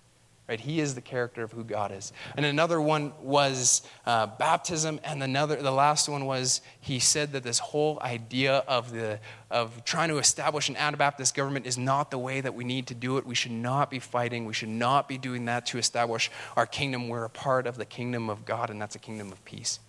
Right? 0.51 0.59
He 0.59 0.81
is 0.81 0.95
the 0.95 1.01
character 1.01 1.43
of 1.43 1.53
who 1.53 1.63
God 1.63 1.93
is. 1.93 2.11
And 2.35 2.45
another 2.45 2.81
one 2.81 3.13
was 3.21 3.83
uh, 4.05 4.27
baptism, 4.27 4.99
and 5.05 5.23
another, 5.23 5.55
the 5.55 5.71
last 5.71 6.09
one 6.09 6.25
was 6.25 6.59
he 6.81 6.99
said 6.99 7.31
that 7.31 7.43
this 7.43 7.57
whole 7.57 8.01
idea 8.01 8.57
of, 8.67 8.91
the, 8.91 9.21
of 9.49 9.85
trying 9.85 10.09
to 10.09 10.17
establish 10.17 10.67
an 10.67 10.75
Anabaptist 10.75 11.35
government 11.35 11.65
is 11.65 11.77
not 11.77 12.11
the 12.11 12.17
way 12.17 12.41
that 12.41 12.53
we 12.53 12.65
need 12.65 12.87
to 12.87 12.93
do 12.93 13.15
it. 13.15 13.25
We 13.25 13.33
should 13.33 13.53
not 13.53 13.89
be 13.89 13.99
fighting. 13.99 14.45
We 14.45 14.51
should 14.51 14.67
not 14.67 15.07
be 15.07 15.17
doing 15.17 15.45
that 15.45 15.67
to 15.67 15.77
establish 15.77 16.29
our 16.57 16.65
kingdom. 16.65 17.07
We're 17.07 17.23
a 17.23 17.29
part 17.29 17.65
of 17.65 17.77
the 17.77 17.85
kingdom 17.85 18.29
of 18.29 18.43
God, 18.43 18.69
and 18.69 18.81
that's 18.81 18.95
a 18.95 18.99
kingdom 18.99 19.31
of 19.31 19.45
peace. 19.45 19.79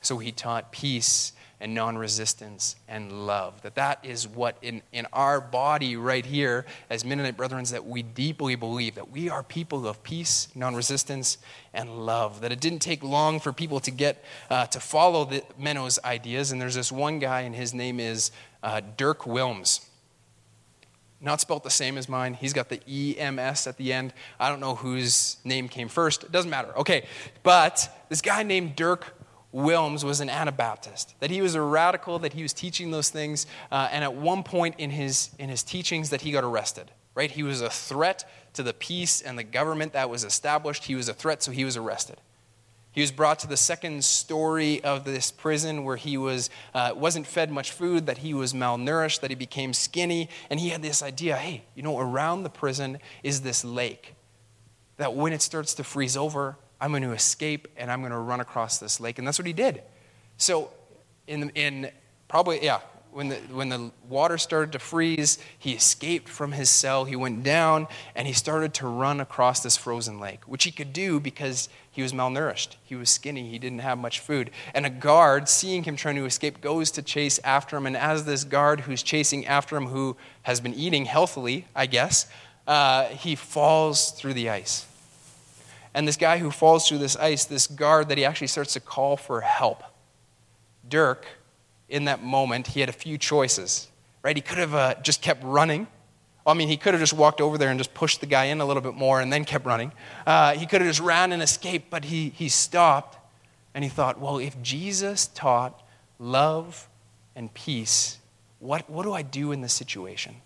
So 0.00 0.16
he 0.16 0.32
taught 0.32 0.72
peace 0.72 1.34
and 1.62 1.74
non-resistance 1.74 2.74
and 2.88 3.26
love. 3.26 3.62
That 3.62 3.76
that 3.76 4.00
is 4.02 4.26
what 4.26 4.56
in, 4.62 4.82
in 4.92 5.06
our 5.12 5.40
body 5.40 5.96
right 5.96 6.26
here 6.26 6.66
as 6.90 7.04
Mennonite 7.04 7.36
brethren 7.36 7.62
that 7.70 7.86
we 7.86 8.02
deeply 8.02 8.56
believe 8.56 8.96
that 8.96 9.12
we 9.12 9.30
are 9.30 9.44
people 9.44 9.86
of 9.86 10.02
peace, 10.02 10.48
non-resistance, 10.56 11.38
and 11.72 12.04
love. 12.04 12.40
That 12.40 12.50
it 12.50 12.60
didn't 12.60 12.80
take 12.80 13.04
long 13.04 13.38
for 13.38 13.52
people 13.52 13.78
to 13.80 13.92
get 13.92 14.24
uh, 14.50 14.66
to 14.66 14.80
follow 14.80 15.24
the 15.24 15.44
Menno's 15.56 16.00
ideas. 16.04 16.50
And 16.50 16.60
there's 16.60 16.74
this 16.74 16.90
one 16.90 17.20
guy, 17.20 17.42
and 17.42 17.54
his 17.54 17.72
name 17.72 18.00
is 18.00 18.32
uh, 18.64 18.80
Dirk 18.96 19.24
Willems. 19.24 19.88
Not 21.20 21.40
spelt 21.40 21.62
the 21.62 21.70
same 21.70 21.96
as 21.96 22.08
mine. 22.08 22.34
He's 22.34 22.52
got 22.52 22.68
the 22.68 22.80
EMS 23.16 23.68
at 23.68 23.76
the 23.76 23.92
end. 23.92 24.12
I 24.40 24.48
don't 24.48 24.58
know 24.58 24.74
whose 24.74 25.36
name 25.44 25.68
came 25.68 25.86
first. 25.86 26.24
It 26.24 26.32
doesn't 26.32 26.50
matter. 26.50 26.76
Okay. 26.78 27.06
But 27.44 27.88
this 28.08 28.20
guy 28.20 28.42
named 28.42 28.74
Dirk 28.74 29.14
Willems 29.52 30.04
was 30.04 30.20
an 30.20 30.30
Anabaptist, 30.30 31.14
that 31.20 31.30
he 31.30 31.42
was 31.42 31.54
a 31.54 31.60
radical, 31.60 32.18
that 32.20 32.32
he 32.32 32.42
was 32.42 32.54
teaching 32.54 32.90
those 32.90 33.10
things, 33.10 33.46
uh, 33.70 33.88
and 33.92 34.02
at 34.02 34.14
one 34.14 34.42
point 34.42 34.76
in 34.78 34.90
his, 34.90 35.30
in 35.38 35.50
his 35.50 35.62
teachings 35.62 36.10
that 36.10 36.22
he 36.22 36.32
got 36.32 36.42
arrested, 36.42 36.90
right? 37.14 37.30
He 37.30 37.42
was 37.42 37.60
a 37.60 37.68
threat 37.68 38.28
to 38.54 38.62
the 38.62 38.72
peace 38.72 39.20
and 39.20 39.38
the 39.38 39.44
government 39.44 39.92
that 39.92 40.08
was 40.08 40.24
established. 40.24 40.84
He 40.84 40.94
was 40.94 41.08
a 41.08 41.14
threat, 41.14 41.42
so 41.42 41.52
he 41.52 41.64
was 41.64 41.76
arrested. 41.76 42.16
He 42.92 43.02
was 43.02 43.10
brought 43.10 43.38
to 43.40 43.46
the 43.46 43.56
second 43.56 44.04
story 44.04 44.82
of 44.84 45.04
this 45.04 45.30
prison 45.30 45.84
where 45.84 45.96
he 45.96 46.16
was, 46.16 46.50
uh, 46.74 46.92
wasn't 46.94 47.26
fed 47.26 47.50
much 47.50 47.72
food, 47.72 48.06
that 48.06 48.18
he 48.18 48.32
was 48.32 48.54
malnourished, 48.54 49.20
that 49.20 49.30
he 49.30 49.36
became 49.36 49.74
skinny, 49.74 50.30
and 50.48 50.60
he 50.60 50.70
had 50.70 50.82
this 50.82 51.02
idea 51.02 51.36
hey, 51.36 51.64
you 51.74 51.82
know, 51.82 51.98
around 51.98 52.42
the 52.42 52.50
prison 52.50 52.98
is 53.22 53.42
this 53.42 53.64
lake 53.64 54.14
that 54.96 55.14
when 55.14 55.32
it 55.32 55.42
starts 55.42 55.74
to 55.74 55.84
freeze 55.84 56.16
over, 56.16 56.56
I'm 56.82 56.90
going 56.90 57.04
to 57.04 57.12
escape 57.12 57.68
and 57.76 57.92
I'm 57.92 58.00
going 58.00 58.10
to 58.10 58.18
run 58.18 58.40
across 58.40 58.78
this 58.78 58.98
lake. 58.98 59.18
And 59.18 59.26
that's 59.26 59.38
what 59.38 59.46
he 59.46 59.52
did. 59.52 59.82
So, 60.36 60.68
in, 61.28 61.50
in 61.50 61.92
probably, 62.26 62.64
yeah, 62.64 62.80
when 63.12 63.28
the, 63.28 63.36
when 63.52 63.68
the 63.68 63.92
water 64.08 64.36
started 64.36 64.72
to 64.72 64.80
freeze, 64.80 65.38
he 65.56 65.74
escaped 65.74 66.28
from 66.28 66.50
his 66.50 66.68
cell. 66.68 67.04
He 67.04 67.14
went 67.14 67.44
down 67.44 67.86
and 68.16 68.26
he 68.26 68.32
started 68.32 68.74
to 68.74 68.88
run 68.88 69.20
across 69.20 69.60
this 69.60 69.76
frozen 69.76 70.18
lake, 70.18 70.40
which 70.46 70.64
he 70.64 70.72
could 70.72 70.92
do 70.92 71.20
because 71.20 71.68
he 71.92 72.02
was 72.02 72.12
malnourished. 72.12 72.74
He 72.82 72.96
was 72.96 73.10
skinny. 73.10 73.48
He 73.48 73.60
didn't 73.60 73.78
have 73.78 73.98
much 73.98 74.18
food. 74.18 74.50
And 74.74 74.84
a 74.84 74.90
guard, 74.90 75.48
seeing 75.48 75.84
him 75.84 75.94
trying 75.94 76.16
to 76.16 76.24
escape, 76.24 76.60
goes 76.60 76.90
to 76.92 77.02
chase 77.02 77.38
after 77.44 77.76
him. 77.76 77.86
And 77.86 77.96
as 77.96 78.24
this 78.24 78.42
guard 78.42 78.80
who's 78.80 79.04
chasing 79.04 79.46
after 79.46 79.76
him, 79.76 79.86
who 79.86 80.16
has 80.42 80.60
been 80.60 80.74
eating 80.74 81.04
healthily, 81.04 81.66
I 81.76 81.86
guess, 81.86 82.26
uh, 82.66 83.04
he 83.04 83.36
falls 83.36 84.10
through 84.10 84.34
the 84.34 84.50
ice. 84.50 84.86
And 85.94 86.08
this 86.08 86.16
guy 86.16 86.38
who 86.38 86.50
falls 86.50 86.88
through 86.88 86.98
this 86.98 87.16
ice, 87.16 87.44
this 87.44 87.66
guard 87.66 88.08
that 88.08 88.18
he 88.18 88.24
actually 88.24 88.46
starts 88.46 88.72
to 88.74 88.80
call 88.80 89.16
for 89.16 89.42
help. 89.42 89.82
Dirk, 90.88 91.26
in 91.88 92.06
that 92.06 92.22
moment, 92.22 92.68
he 92.68 92.80
had 92.80 92.88
a 92.88 92.92
few 92.92 93.18
choices, 93.18 93.88
right? 94.22 94.36
He 94.36 94.42
could 94.42 94.58
have 94.58 94.74
uh, 94.74 94.94
just 95.02 95.20
kept 95.20 95.44
running. 95.44 95.86
I 96.46 96.54
mean, 96.54 96.68
he 96.68 96.76
could 96.76 96.94
have 96.94 97.00
just 97.00 97.12
walked 97.12 97.40
over 97.40 97.58
there 97.58 97.68
and 97.68 97.78
just 97.78 97.94
pushed 97.94 98.20
the 98.20 98.26
guy 98.26 98.44
in 98.44 98.60
a 98.60 98.64
little 98.64 98.82
bit 98.82 98.94
more 98.94 99.20
and 99.20 99.32
then 99.32 99.44
kept 99.44 99.66
running. 99.66 99.92
Uh, 100.26 100.54
he 100.54 100.66
could 100.66 100.80
have 100.80 100.88
just 100.88 101.00
ran 101.00 101.32
and 101.32 101.42
escaped, 101.42 101.90
but 101.90 102.06
he, 102.06 102.30
he 102.30 102.48
stopped 102.48 103.18
and 103.74 103.84
he 103.84 103.90
thought, 103.90 104.18
well, 104.18 104.38
if 104.38 104.60
Jesus 104.62 105.28
taught 105.28 105.86
love 106.18 106.88
and 107.36 107.52
peace, 107.52 108.18
what, 108.58 108.88
what 108.88 109.04
do 109.04 109.12
I 109.12 109.22
do 109.22 109.52
in 109.52 109.60
this 109.60 109.72
situation? 109.72 110.36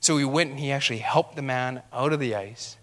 So 0.00 0.16
he 0.16 0.24
went 0.24 0.50
and 0.50 0.60
he 0.60 0.72
actually 0.72 0.98
helped 0.98 1.36
the 1.36 1.42
man 1.42 1.82
out 1.92 2.12
of 2.12 2.20
the 2.20 2.34
ice 2.34 2.76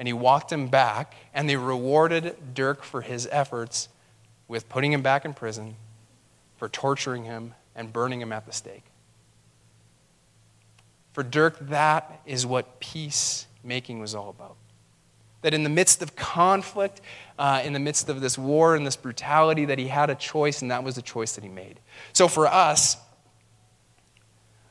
and 0.00 0.08
he 0.08 0.14
walked 0.14 0.50
him 0.50 0.68
back, 0.68 1.14
and 1.34 1.46
they 1.46 1.56
rewarded 1.56 2.54
Dirk 2.54 2.82
for 2.82 3.02
his 3.02 3.28
efforts 3.30 3.90
with 4.48 4.66
putting 4.70 4.94
him 4.94 5.02
back 5.02 5.26
in 5.26 5.34
prison, 5.34 5.76
for 6.56 6.70
torturing 6.70 7.24
him, 7.24 7.52
and 7.76 7.92
burning 7.92 8.22
him 8.22 8.32
at 8.32 8.46
the 8.46 8.52
stake. 8.52 8.84
For 11.12 11.22
Dirk, 11.22 11.58
that 11.68 12.22
is 12.24 12.46
what 12.46 12.80
peacemaking 12.80 14.00
was 14.00 14.14
all 14.14 14.30
about. 14.30 14.56
That 15.42 15.52
in 15.52 15.64
the 15.64 15.68
midst 15.68 16.00
of 16.00 16.16
conflict, 16.16 17.02
uh, 17.38 17.60
in 17.62 17.74
the 17.74 17.78
midst 17.78 18.08
of 18.08 18.22
this 18.22 18.38
war 18.38 18.76
and 18.76 18.86
this 18.86 18.96
brutality, 18.96 19.66
that 19.66 19.78
he 19.78 19.88
had 19.88 20.08
a 20.08 20.14
choice, 20.14 20.62
and 20.62 20.70
that 20.70 20.82
was 20.82 20.94
the 20.94 21.02
choice 21.02 21.34
that 21.34 21.44
he 21.44 21.50
made. 21.50 21.78
So 22.14 22.26
for 22.26 22.46
us, 22.46 22.96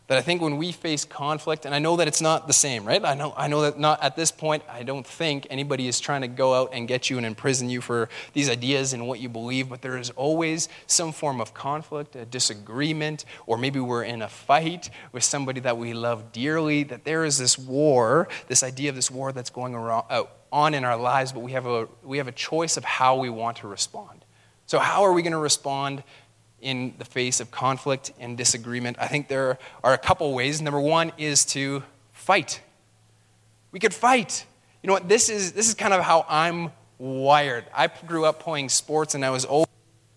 that 0.09 0.17
I 0.17 0.21
think 0.21 0.41
when 0.41 0.57
we 0.57 0.71
face 0.71 1.05
conflict, 1.05 1.67
and 1.67 1.75
I 1.75 1.77
know 1.77 1.95
that 1.97 2.07
it's 2.07 2.19
not 2.19 2.47
the 2.47 2.53
same, 2.53 2.83
right? 2.83 3.05
I 3.05 3.13
know, 3.13 3.31
I 3.37 3.47
know 3.47 3.61
that 3.61 3.79
not 3.79 4.03
at 4.03 4.15
this 4.15 4.31
point, 4.31 4.63
I 4.67 4.81
don't 4.81 5.05
think 5.05 5.45
anybody 5.51 5.87
is 5.87 5.99
trying 5.99 6.21
to 6.21 6.27
go 6.27 6.55
out 6.55 6.71
and 6.73 6.87
get 6.87 7.11
you 7.11 7.17
and 7.17 7.27
imprison 7.27 7.69
you 7.69 7.79
for 7.79 8.09
these 8.33 8.49
ideas 8.49 8.91
and 8.91 9.07
what 9.07 9.19
you 9.19 9.29
believe, 9.29 9.69
but 9.69 9.83
there 9.83 9.99
is 9.99 10.09
always 10.11 10.67
some 10.87 11.11
form 11.11 11.39
of 11.39 11.53
conflict, 11.53 12.15
a 12.15 12.25
disagreement, 12.25 13.23
or 13.45 13.55
maybe 13.55 13.79
we're 13.79 14.03
in 14.03 14.23
a 14.23 14.27
fight 14.27 14.89
with 15.11 15.23
somebody 15.23 15.59
that 15.59 15.77
we 15.77 15.93
love 15.93 16.31
dearly, 16.31 16.81
that 16.81 17.03
there 17.03 17.23
is 17.23 17.37
this 17.37 17.59
war, 17.59 18.27
this 18.47 18.63
idea 18.63 18.89
of 18.89 18.95
this 18.95 19.11
war 19.11 19.31
that's 19.31 19.51
going 19.51 19.75
uh, 19.75 20.23
on 20.51 20.73
in 20.73 20.85
our 20.85 20.97
lives, 20.97 21.31
but 21.31 21.41
we 21.41 21.51
have, 21.51 21.67
a, 21.67 21.87
we 22.01 22.17
have 22.17 22.27
a 22.27 22.31
choice 22.31 22.77
of 22.77 22.83
how 22.83 23.15
we 23.15 23.29
want 23.29 23.57
to 23.57 23.67
respond. 23.67 24.25
So, 24.65 24.79
how 24.79 25.03
are 25.03 25.13
we 25.13 25.21
going 25.21 25.33
to 25.33 25.39
respond 25.39 26.03
in 26.61 26.93
the 26.97 27.05
face 27.05 27.39
of 27.39 27.51
conflict 27.51 28.11
and 28.19 28.37
disagreement? 28.37 28.97
I 28.99 29.07
think 29.07 29.27
there 29.27 29.57
are 29.83 29.93
a 29.93 29.97
couple 29.97 30.33
ways. 30.33 30.61
Number 30.61 30.79
one 30.79 31.11
is 31.17 31.45
to 31.45 31.83
fight. 32.11 32.61
We 33.71 33.79
could 33.79 33.93
fight. 33.93 34.45
You 34.81 34.87
know 34.87 34.93
what? 34.93 35.09
This 35.09 35.29
is, 35.29 35.53
this 35.53 35.67
is 35.67 35.73
kind 35.73 35.93
of 35.93 36.01
how 36.01 36.25
I'm 36.27 36.71
wired. 36.97 37.65
I 37.73 37.87
grew 38.05 38.25
up 38.25 38.39
playing 38.39 38.69
sports 38.69 39.15
and 39.15 39.25
I 39.25 39.29
was 39.29 39.45
always 39.45 39.67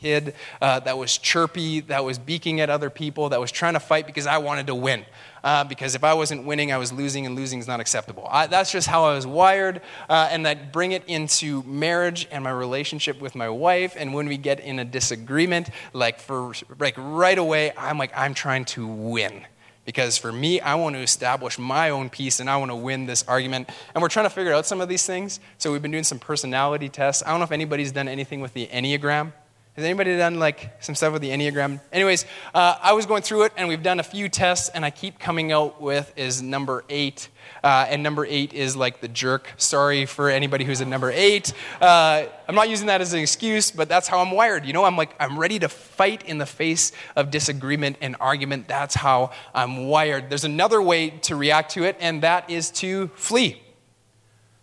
kid 0.02 0.34
uh, 0.60 0.80
that 0.80 0.98
was 0.98 1.16
chirpy, 1.16 1.80
that 1.82 2.04
was 2.04 2.18
beaking 2.18 2.60
at 2.60 2.68
other 2.68 2.90
people, 2.90 3.28
that 3.30 3.40
was 3.40 3.50
trying 3.50 3.74
to 3.74 3.80
fight 3.80 4.06
because 4.06 4.26
I 4.26 4.38
wanted 4.38 4.66
to 4.66 4.74
win 4.74 5.04
uh, 5.44 5.64
because 5.64 5.94
if 5.94 6.04
I 6.04 6.14
wasn't 6.14 6.44
winning, 6.44 6.72
I 6.72 6.76
was 6.76 6.92
losing, 6.92 7.26
and 7.26 7.34
losing 7.34 7.58
is 7.58 7.66
not 7.66 7.80
acceptable. 7.80 8.26
I, 8.30 8.46
that's 8.46 8.70
just 8.70 8.86
how 8.86 9.04
I 9.04 9.14
was 9.14 9.26
wired, 9.26 9.80
uh, 10.08 10.28
and 10.30 10.46
that 10.46 10.72
bring 10.72 10.92
it 10.92 11.04
into 11.06 11.62
marriage 11.64 12.28
and 12.30 12.44
my 12.44 12.50
relationship 12.50 13.20
with 13.20 13.34
my 13.34 13.48
wife. 13.48 13.94
And 13.96 14.14
when 14.14 14.28
we 14.28 14.36
get 14.36 14.60
in 14.60 14.78
a 14.78 14.84
disagreement, 14.84 15.70
like 15.92 16.20
for 16.20 16.52
like 16.78 16.94
right 16.96 17.38
away, 17.38 17.72
I'm 17.76 17.98
like 17.98 18.12
I'm 18.16 18.34
trying 18.34 18.64
to 18.66 18.86
win. 18.86 19.44
Because 19.84 20.16
for 20.16 20.30
me, 20.30 20.60
I 20.60 20.76
want 20.76 20.94
to 20.94 21.00
establish 21.00 21.58
my 21.58 21.90
own 21.90 22.08
peace 22.08 22.38
and 22.38 22.48
I 22.48 22.56
want 22.56 22.70
to 22.70 22.76
win 22.76 23.06
this 23.06 23.24
argument. 23.26 23.68
And 23.92 24.00
we're 24.00 24.10
trying 24.10 24.26
to 24.26 24.30
figure 24.30 24.52
out 24.52 24.64
some 24.64 24.80
of 24.80 24.88
these 24.88 25.04
things. 25.04 25.40
So 25.58 25.72
we've 25.72 25.82
been 25.82 25.90
doing 25.90 26.04
some 26.04 26.20
personality 26.20 26.88
tests. 26.88 27.20
I 27.26 27.30
don't 27.30 27.40
know 27.40 27.44
if 27.44 27.50
anybody's 27.50 27.90
done 27.90 28.06
anything 28.06 28.40
with 28.40 28.54
the 28.54 28.68
Enneagram. 28.68 29.32
Has 29.74 29.86
anybody 29.86 30.14
done 30.18 30.38
like 30.38 30.70
some 30.82 30.94
stuff 30.94 31.14
with 31.14 31.22
the 31.22 31.30
Enneagram? 31.30 31.80
Anyways, 31.94 32.26
uh, 32.54 32.76
I 32.82 32.92
was 32.92 33.06
going 33.06 33.22
through 33.22 33.44
it 33.44 33.52
and 33.56 33.68
we've 33.68 33.82
done 33.82 34.00
a 34.00 34.02
few 34.02 34.28
tests, 34.28 34.68
and 34.68 34.84
I 34.84 34.90
keep 34.90 35.18
coming 35.18 35.50
out 35.50 35.80
with 35.80 36.12
is 36.14 36.42
number 36.42 36.84
eight. 36.90 37.30
Uh, 37.64 37.86
and 37.88 38.02
number 38.02 38.26
eight 38.26 38.52
is 38.52 38.76
like 38.76 39.00
the 39.00 39.08
jerk. 39.08 39.50
Sorry 39.56 40.04
for 40.04 40.28
anybody 40.28 40.66
who's 40.66 40.82
at 40.82 40.88
number 40.88 41.10
eight. 41.10 41.54
Uh, 41.80 42.26
I'm 42.46 42.54
not 42.54 42.68
using 42.68 42.88
that 42.88 43.00
as 43.00 43.14
an 43.14 43.20
excuse, 43.20 43.70
but 43.70 43.88
that's 43.88 44.08
how 44.08 44.18
I'm 44.18 44.32
wired. 44.32 44.66
You 44.66 44.74
know, 44.74 44.84
I'm 44.84 44.98
like, 44.98 45.14
I'm 45.18 45.38
ready 45.38 45.58
to 45.60 45.70
fight 45.70 46.22
in 46.26 46.36
the 46.36 46.44
face 46.44 46.92
of 47.16 47.30
disagreement 47.30 47.96
and 48.02 48.14
argument. 48.20 48.68
That's 48.68 48.94
how 48.94 49.30
I'm 49.54 49.86
wired. 49.86 50.28
There's 50.28 50.44
another 50.44 50.82
way 50.82 51.08
to 51.22 51.34
react 51.34 51.70
to 51.72 51.84
it, 51.84 51.96
and 51.98 52.22
that 52.22 52.50
is 52.50 52.70
to 52.72 53.08
flee. 53.14 53.62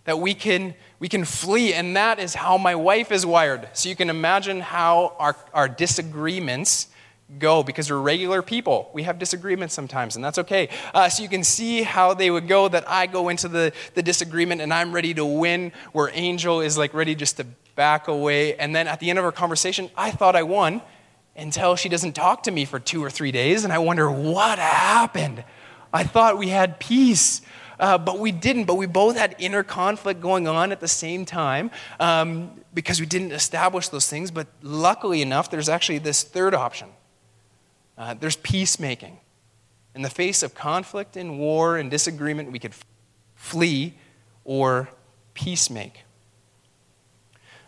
That 0.03 0.19
we 0.19 0.35
can 0.35 0.75
we 0.99 1.09
can 1.09 1.25
flee. 1.25 1.73
And 1.73 1.95
that 1.95 2.19
is 2.19 2.35
how 2.35 2.57
my 2.57 2.75
wife 2.75 3.11
is 3.11 3.25
wired. 3.25 3.69
So 3.73 3.89
you 3.89 3.95
can 3.95 4.09
imagine 4.09 4.61
how 4.61 5.15
our, 5.17 5.35
our 5.53 5.67
disagreements 5.67 6.87
go 7.37 7.61
because 7.61 7.91
we're 7.91 7.99
regular 7.99 8.41
people. 8.41 8.89
We 8.93 9.03
have 9.03 9.19
disagreements 9.19 9.73
sometimes, 9.73 10.15
and 10.15 10.25
that's 10.25 10.39
okay. 10.39 10.69
Uh, 10.93 11.09
so 11.09 11.21
you 11.21 11.29
can 11.29 11.43
see 11.43 11.83
how 11.83 12.13
they 12.15 12.31
would 12.31 12.47
go 12.47 12.67
that 12.67 12.89
I 12.89 13.05
go 13.05 13.29
into 13.29 13.47
the, 13.47 13.71
the 13.93 14.01
disagreement 14.01 14.61
and 14.61 14.73
I'm 14.73 14.91
ready 14.91 15.13
to 15.13 15.25
win, 15.25 15.71
where 15.91 16.09
Angel 16.13 16.61
is 16.61 16.77
like 16.77 16.93
ready 16.93 17.13
just 17.13 17.37
to 17.37 17.45
back 17.75 18.07
away. 18.07 18.55
And 18.55 18.75
then 18.75 18.87
at 18.87 18.99
the 18.99 19.09
end 19.09 19.19
of 19.19 19.25
our 19.25 19.31
conversation, 19.31 19.89
I 19.95 20.11
thought 20.11 20.35
I 20.35 20.43
won 20.43 20.81
until 21.35 21.75
she 21.75 21.87
doesn't 21.87 22.13
talk 22.13 22.43
to 22.43 22.51
me 22.51 22.65
for 22.65 22.79
two 22.79 23.03
or 23.03 23.09
three 23.09 23.31
days, 23.31 23.63
and 23.63 23.71
I 23.71 23.77
wonder 23.77 24.09
what 24.11 24.59
happened. 24.59 25.43
I 25.93 26.03
thought 26.03 26.37
we 26.37 26.49
had 26.49 26.79
peace. 26.79 27.41
Uh, 27.79 27.97
but 27.97 28.19
we 28.19 28.33
didn't. 28.33 28.65
But 28.65 28.75
we 28.75 28.87
both 28.87 29.15
had 29.17 29.35
inner 29.39 29.63
conflict 29.63 30.19
going 30.19 30.49
on 30.49 30.73
at 30.73 30.81
the 30.81 30.87
same 30.87 31.23
time 31.25 31.71
um, 31.99 32.51
because 32.73 32.99
we 32.99 33.05
didn't 33.05 33.31
establish 33.31 33.87
those 33.87 34.09
things. 34.09 34.31
But 34.31 34.47
luckily 34.61 35.21
enough, 35.21 35.49
there's 35.49 35.69
actually 35.69 35.99
this 35.99 36.23
third 36.23 36.53
option 36.53 36.89
uh, 37.99 38.13
there's 38.13 38.37
peacemaking. 38.37 39.19
In 39.93 40.01
the 40.01 40.09
face 40.09 40.41
of 40.41 40.55
conflict 40.55 41.17
and 41.17 41.37
war 41.37 41.77
and 41.77 41.91
disagreement, 41.91 42.51
we 42.51 42.59
could 42.59 42.73
flee 43.35 43.95
or 44.45 44.89
peacemake. 45.35 46.03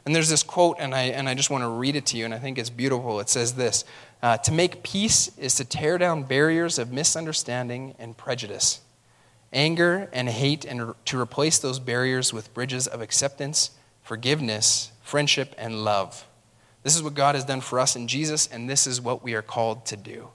And 0.05 0.15
there's 0.15 0.29
this 0.29 0.43
quote, 0.43 0.77
and 0.79 0.95
I, 0.95 1.03
and 1.03 1.29
I 1.29 1.35
just 1.35 1.49
want 1.49 1.63
to 1.63 1.69
read 1.69 1.95
it 1.95 2.07
to 2.07 2.17
you, 2.17 2.25
and 2.25 2.33
I 2.33 2.39
think 2.39 2.57
it's 2.57 2.71
beautiful. 2.71 3.19
It 3.19 3.29
says 3.29 3.53
this 3.53 3.85
uh, 4.23 4.37
To 4.37 4.51
make 4.51 4.83
peace 4.83 5.31
is 5.37 5.55
to 5.55 5.65
tear 5.65 5.97
down 5.97 6.23
barriers 6.23 6.79
of 6.79 6.91
misunderstanding 6.91 7.95
and 7.99 8.17
prejudice, 8.17 8.81
anger 9.53 10.09
and 10.11 10.27
hate, 10.27 10.65
and 10.65 10.93
to 11.05 11.19
replace 11.19 11.59
those 11.59 11.79
barriers 11.79 12.33
with 12.33 12.53
bridges 12.53 12.87
of 12.87 13.01
acceptance, 13.01 13.71
forgiveness, 14.01 14.91
friendship, 15.03 15.53
and 15.57 15.83
love. 15.83 16.25
This 16.83 16.95
is 16.95 17.03
what 17.03 17.13
God 17.13 17.35
has 17.35 17.45
done 17.45 17.61
for 17.61 17.79
us 17.79 17.95
in 17.95 18.07
Jesus, 18.07 18.47
and 18.47 18.67
this 18.67 18.87
is 18.87 18.99
what 18.99 19.23
we 19.23 19.35
are 19.35 19.43
called 19.43 19.85
to 19.87 19.97
do. 19.97 20.29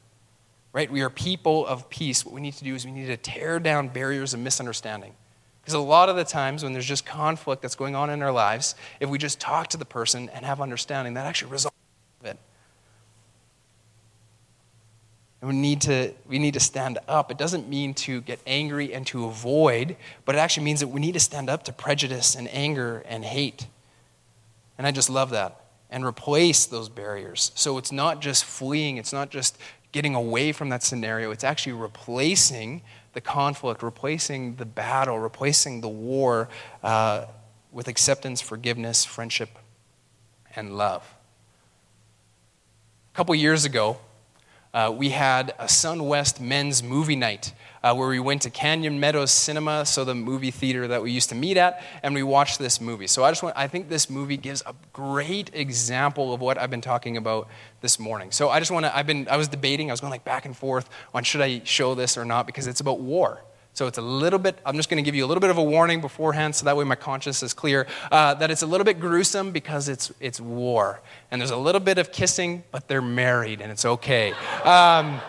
Right? 0.73 0.91
We 0.91 1.01
are 1.01 1.11
people 1.11 1.67
of 1.67 1.89
peace. 1.89 2.25
What 2.25 2.35
we 2.35 2.41
need 2.41 2.55
to 2.55 2.65
do 2.65 2.75
is 2.75 2.85
we 2.85 2.93
need 2.93 3.07
to 3.07 3.17
tear 3.17 3.59
down 3.59 3.89
barriers 3.89 4.33
of 4.33 4.41
misunderstanding. 4.41 5.15
Because 5.67 5.75
a 5.75 5.81
lot 5.81 6.09
of 6.09 6.15
the 6.15 6.23
times 6.23 6.63
when 6.63 6.73
there's 6.73 6.87
just 6.87 7.05
conflict 7.05 7.61
that's 7.61 7.75
going 7.75 7.97
on 7.97 8.09
in 8.09 8.23
our 8.23 8.31
lives, 8.31 8.77
if 9.01 9.11
we 9.11 9.19
just 9.19 9.41
talk 9.41 9.67
to 9.71 9.77
the 9.77 9.85
person 9.85 10.29
and 10.29 10.47
have 10.47 10.61
understanding, 10.61 11.15
that 11.15 11.27
actually 11.27 11.51
resolves 11.51 11.75
it. 12.23 12.39
And 15.41 15.51
we 15.51 15.57
need 15.57 15.81
to 15.81 16.15
we 16.29 16.39
need 16.39 16.55
to 16.55 16.61
stand 16.61 17.01
up. 17.09 17.33
It 17.33 17.37
doesn't 17.37 17.69
mean 17.69 17.95
to 17.95 18.21
get 18.21 18.39
angry 18.47 18.95
and 18.95 19.05
to 19.09 19.25
avoid, 19.25 19.97
but 20.25 20.37
it 20.37 20.39
actually 20.39 20.63
means 20.63 20.79
that 20.79 20.87
we 20.87 21.01
need 21.01 21.15
to 21.15 21.21
stand 21.21 21.51
up 21.51 21.65
to 21.65 21.73
prejudice 21.73 22.37
and 22.37 22.47
anger 22.55 23.03
and 23.09 23.25
hate. 23.25 23.67
And 24.79 24.87
I 24.87 24.93
just 24.93 25.11
love 25.11 25.31
that. 25.31 25.63
And 25.91 26.05
replace 26.05 26.65
those 26.65 26.89
barriers. 26.89 27.51
So 27.57 27.77
it's 27.77 27.91
not 27.91 28.21
just 28.21 28.45
fleeing, 28.45 28.99
it's 28.99 29.13
not 29.13 29.31
just 29.31 29.59
getting 29.91 30.15
away 30.15 30.53
from 30.53 30.69
that 30.69 30.85
scenario, 30.85 31.33
it's 31.33 31.43
actually 31.43 31.73
replacing 31.73 32.83
the 33.17 33.21
conflict, 33.23 33.83
replacing 33.83 34.57
the 34.57 34.67
battle, 34.67 35.19
replacing 35.19 35.81
the 35.81 35.89
war 35.89 36.51
uh, 36.83 37.25
with 37.73 37.89
acceptance, 37.89 38.43
forgiveness, 38.43 39.07
friendship, 39.07 39.49
and 40.55 40.77
love. 40.77 41.03
A 43.15 43.17
couple 43.17 43.35
years 43.35 43.65
ago, 43.65 43.97
uh, 44.77 44.91
we 44.91 45.09
had 45.09 45.55
a 45.59 45.65
SunWest 45.65 46.39
men's 46.39 46.83
movie 46.83 47.17
night 47.17 47.55
uh, 47.83 47.95
where 47.95 48.09
we 48.09 48.21
went 48.21 48.43
to 48.43 48.51
Canyon 48.51 49.01
Meadows 49.01 49.31
Cinema, 49.31 49.87
so 49.87 50.05
the 50.05 50.15
movie 50.15 50.51
theater 50.51 50.87
that 50.87 51.03
we 51.03 51.11
used 51.11 51.31
to 51.31 51.35
meet 51.35 51.57
at, 51.57 51.83
and 52.03 52.15
we 52.15 52.23
watched 52.23 52.59
this 52.59 52.79
movie. 52.79 53.07
So 53.07 53.25
I 53.25 53.31
just 53.31 53.43
want, 53.43 53.57
I 53.57 53.69
think 53.69 53.89
this 53.89 54.11
movie 54.11 54.37
gives 54.37 54.63
a 54.67 54.75
great 54.93 55.51
example 55.55 56.35
of 56.35 56.43
what 56.43 56.59
I've 56.59 56.69
been 56.69 56.83
talking 56.83 57.17
about 57.17 57.49
this 57.81 57.99
morning. 57.99 58.31
So 58.31 58.51
I 58.51 58.59
just 58.59 58.71
want 58.71 58.85
to, 58.85 58.95
I've 58.95 59.07
been, 59.07 59.27
I 59.31 59.39
was 59.39 59.49
debating, 59.49 59.91
I 59.91 59.95
was 59.95 60.03
going 60.03 60.11
like 60.11 60.25
back 60.25 60.45
and 60.45 60.55
forth 60.55 60.91
on 61.15 61.25
should 61.25 61.41
I 61.41 61.63
show 61.65 61.95
this 61.95 62.19
or 62.19 62.27
not 62.27 62.47
because 62.47 62.67
it's 62.67 62.81
about 62.81 63.01
war. 63.01 63.41
So 63.77 63.87
it's 63.87 63.99
a 63.99 64.03
little 64.03 64.39
bit, 64.39 64.59
I'm 64.65 64.77
just 64.77 64.89
going 64.89 64.97
to 64.97 65.07
give 65.07 65.15
you 65.15 65.27
a 65.27 65.29
little 65.29 65.43
bit 65.43 65.51
of 65.51 65.59
a 65.59 65.63
warning 65.63 66.01
beforehand 66.01 66.55
so 66.55 66.65
that 66.65 66.79
way 66.79 66.85
my 66.85 66.95
conscience 66.95 67.43
is 67.43 67.53
clear 67.53 67.87
uh, 68.11 68.33
that 68.33 68.51
it's 68.51 68.63
a 68.63 68.67
little 68.67 68.87
bit 68.87 68.99
gruesome 68.99 69.51
because 69.51 69.91
it's, 69.91 70.11
it's 70.19 70.41
war. 70.41 71.03
And 71.31 71.43
there's 71.43 71.51
a 71.51 71.59
little 71.59 71.83
bit 71.83 71.99
of 71.99 72.11
kissing, 72.11 72.65
but 72.71 72.89
they're 72.89 73.03
married 73.03 73.61
and 73.61 73.71
it's 73.71 73.85
okay. 73.85 74.33
Um, 74.65 75.21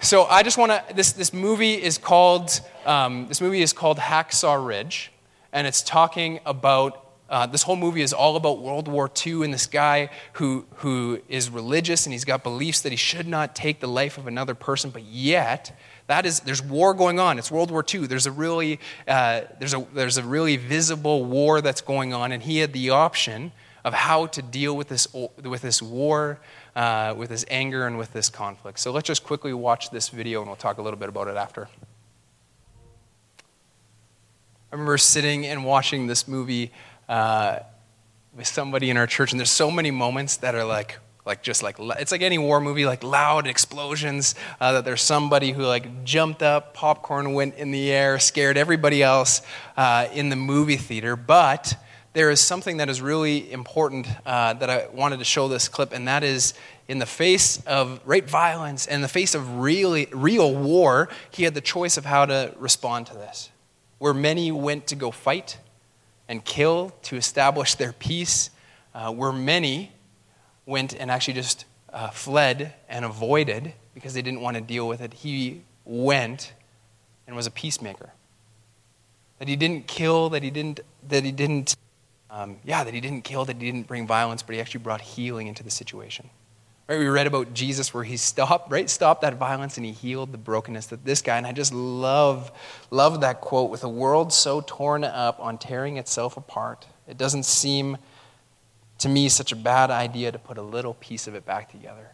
so 0.00 0.24
I 0.24 0.42
just 0.42 0.56
want 0.56 0.72
to, 0.72 0.94
this, 0.94 1.12
this 1.12 1.32
movie 1.32 1.74
is 1.74 1.98
called, 1.98 2.60
um, 2.84 3.28
this 3.28 3.40
movie 3.40 3.60
is 3.60 3.72
called 3.72 3.98
Hacksaw 3.98 4.64
Ridge. 4.64 5.12
And 5.52 5.66
it's 5.66 5.82
talking 5.82 6.40
about 6.46 7.06
uh, 7.28 7.46
this 7.46 7.62
whole 7.62 7.76
movie 7.76 8.02
is 8.02 8.12
all 8.12 8.36
about 8.36 8.62
World 8.62 8.88
War 8.88 9.10
II 9.26 9.44
and 9.44 9.52
this 9.52 9.66
guy 9.66 10.10
who, 10.34 10.64
who 10.76 11.20
is 11.28 11.50
religious 11.50 12.06
and 12.06 12.12
he's 12.12 12.24
got 12.24 12.42
beliefs 12.42 12.80
that 12.82 12.92
he 12.92 12.96
should 12.96 13.26
not 13.26 13.54
take 13.54 13.80
the 13.80 13.88
life 13.88 14.16
of 14.16 14.26
another 14.26 14.54
person, 14.54 14.90
but 14.90 15.02
yet 15.02 15.76
that 16.06 16.24
is, 16.24 16.40
there's 16.40 16.62
war 16.62 16.94
going 16.94 17.18
on. 17.18 17.38
It's 17.38 17.50
World 17.50 17.70
War 17.70 17.84
II. 17.92 18.06
There's 18.06 18.26
a 18.26 18.30
really, 18.30 18.78
uh, 19.08 19.42
there's 19.58 19.74
a, 19.74 19.84
there's 19.92 20.18
a 20.18 20.22
really 20.22 20.56
visible 20.56 21.24
war 21.24 21.60
that's 21.60 21.80
going 21.80 22.14
on, 22.14 22.32
and 22.32 22.42
he 22.42 22.58
had 22.58 22.72
the 22.72 22.90
option 22.90 23.52
of 23.84 23.92
how 23.92 24.26
to 24.26 24.42
deal 24.42 24.76
with 24.76 24.88
this, 24.88 25.08
with 25.12 25.62
this 25.62 25.82
war, 25.82 26.38
uh, 26.74 27.14
with 27.16 27.30
this 27.30 27.44
anger, 27.48 27.86
and 27.86 27.98
with 27.98 28.12
this 28.12 28.28
conflict. 28.28 28.78
So 28.78 28.92
let's 28.92 29.06
just 29.06 29.24
quickly 29.24 29.52
watch 29.52 29.90
this 29.90 30.08
video, 30.08 30.40
and 30.40 30.48
we'll 30.48 30.56
talk 30.56 30.78
a 30.78 30.82
little 30.82 30.98
bit 30.98 31.08
about 31.08 31.28
it 31.28 31.36
after. 31.36 31.68
I 34.70 34.74
remember 34.74 34.98
sitting 34.98 35.46
and 35.46 35.64
watching 35.64 36.06
this 36.06 36.28
movie 36.28 36.70
uh, 37.08 37.60
with 38.36 38.46
somebody 38.46 38.90
in 38.90 38.96
our 38.96 39.06
church, 39.06 39.32
and 39.32 39.40
there's 39.40 39.50
so 39.50 39.70
many 39.70 39.90
moments 39.90 40.36
that 40.38 40.54
are 40.54 40.64
like, 40.64 40.98
like 41.26 41.42
just 41.42 41.62
like 41.62 41.76
it's 41.78 42.12
like 42.12 42.22
any 42.22 42.38
war 42.38 42.60
movie 42.60 42.86
like 42.86 43.02
loud 43.02 43.46
explosions 43.46 44.36
uh, 44.60 44.72
that 44.72 44.84
there's 44.84 45.02
somebody 45.02 45.50
who 45.50 45.62
like 45.62 46.04
jumped 46.04 46.42
up 46.42 46.72
popcorn 46.72 47.34
went 47.34 47.56
in 47.56 47.72
the 47.72 47.90
air 47.90 48.18
scared 48.18 48.56
everybody 48.56 49.02
else 49.02 49.42
uh, 49.76 50.08
in 50.14 50.28
the 50.28 50.36
movie 50.36 50.76
theater. 50.76 51.16
But 51.16 51.76
there 52.12 52.30
is 52.30 52.40
something 52.40 52.78
that 52.78 52.88
is 52.88 53.02
really 53.02 53.52
important 53.52 54.06
uh, 54.24 54.54
that 54.54 54.70
i 54.70 54.86
wanted 54.94 55.18
to 55.18 55.24
show 55.24 55.48
this 55.48 55.68
clip 55.68 55.92
and 55.92 56.08
that 56.08 56.24
is 56.24 56.54
in 56.88 56.98
the 56.98 57.04
face 57.04 57.62
of 57.66 58.00
rape 58.06 58.26
violence 58.26 58.86
in 58.86 59.02
the 59.02 59.08
face 59.08 59.34
of 59.34 59.58
really 59.58 60.06
real 60.12 60.54
war 60.54 61.10
he 61.30 61.42
had 61.42 61.52
the 61.52 61.60
choice 61.60 61.98
of 61.98 62.06
how 62.06 62.24
to 62.24 62.54
respond 62.58 63.06
to 63.06 63.14
this. 63.14 63.50
Where 63.98 64.14
many 64.14 64.52
went 64.52 64.86
to 64.88 64.94
go 64.94 65.10
fight 65.10 65.58
and 66.28 66.44
kill 66.44 66.92
to 67.02 67.16
establish 67.16 67.74
their 67.74 67.92
peace 67.92 68.50
uh, 68.94 69.12
where 69.12 69.32
many 69.32 69.92
went 70.66 70.94
and 70.94 71.10
actually 71.10 71.34
just 71.34 71.64
uh, 71.92 72.10
fled 72.10 72.74
and 72.88 73.04
avoided 73.04 73.72
because 73.94 74.12
they 74.12 74.22
didn't 74.22 74.40
want 74.40 74.56
to 74.56 74.60
deal 74.60 74.86
with 74.86 75.00
it. 75.00 75.14
He 75.14 75.62
went 75.84 76.52
and 77.26 77.34
was 77.34 77.46
a 77.46 77.50
peacemaker. 77.50 78.10
That 79.38 79.48
he 79.48 79.56
didn't 79.56 79.86
kill, 79.86 80.30
that 80.30 80.42
he 80.42 80.50
didn't, 80.50 80.80
that 81.08 81.24
he 81.24 81.32
didn't, 81.32 81.76
um, 82.30 82.56
yeah, 82.64 82.84
that 82.84 82.92
he 82.92 83.00
didn't 83.00 83.22
kill, 83.22 83.44
that 83.44 83.56
he 83.60 83.70
didn't 83.70 83.86
bring 83.86 84.06
violence, 84.06 84.42
but 84.42 84.54
he 84.54 84.60
actually 84.60 84.80
brought 84.80 85.00
healing 85.00 85.46
into 85.46 85.62
the 85.62 85.70
situation. 85.70 86.28
Right, 86.88 87.00
we 87.00 87.08
read 87.08 87.26
about 87.26 87.52
Jesus 87.52 87.92
where 87.92 88.04
he 88.04 88.16
stopped, 88.16 88.70
right, 88.70 88.88
stopped 88.88 89.22
that 89.22 89.34
violence 89.34 89.76
and 89.76 89.84
he 89.84 89.90
healed 89.90 90.30
the 90.30 90.38
brokenness 90.38 90.86
that 90.86 91.04
this 91.04 91.20
guy, 91.20 91.36
and 91.36 91.46
I 91.46 91.50
just 91.50 91.74
love, 91.74 92.52
love 92.90 93.22
that 93.22 93.40
quote 93.40 93.70
with 93.70 93.82
a 93.82 93.88
world 93.88 94.32
so 94.32 94.62
torn 94.64 95.02
up 95.02 95.40
on 95.40 95.58
tearing 95.58 95.96
itself 95.96 96.36
apart. 96.36 96.86
It 97.08 97.18
doesn't 97.18 97.42
seem 97.42 97.98
to 99.06 99.12
me 99.12 99.28
such 99.28 99.52
a 99.52 99.56
bad 99.56 99.90
idea 99.90 100.32
to 100.32 100.38
put 100.38 100.58
a 100.58 100.62
little 100.62 100.94
piece 100.94 101.28
of 101.28 101.34
it 101.34 101.46
back 101.46 101.70
together. 101.70 102.12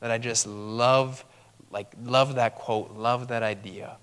That 0.00 0.10
I 0.10 0.18
just 0.18 0.46
love, 0.46 1.24
like, 1.70 1.92
love 2.02 2.34
that 2.34 2.56
quote, 2.56 2.96
love 2.96 3.28
that 3.28 3.44
idea. 3.44 3.96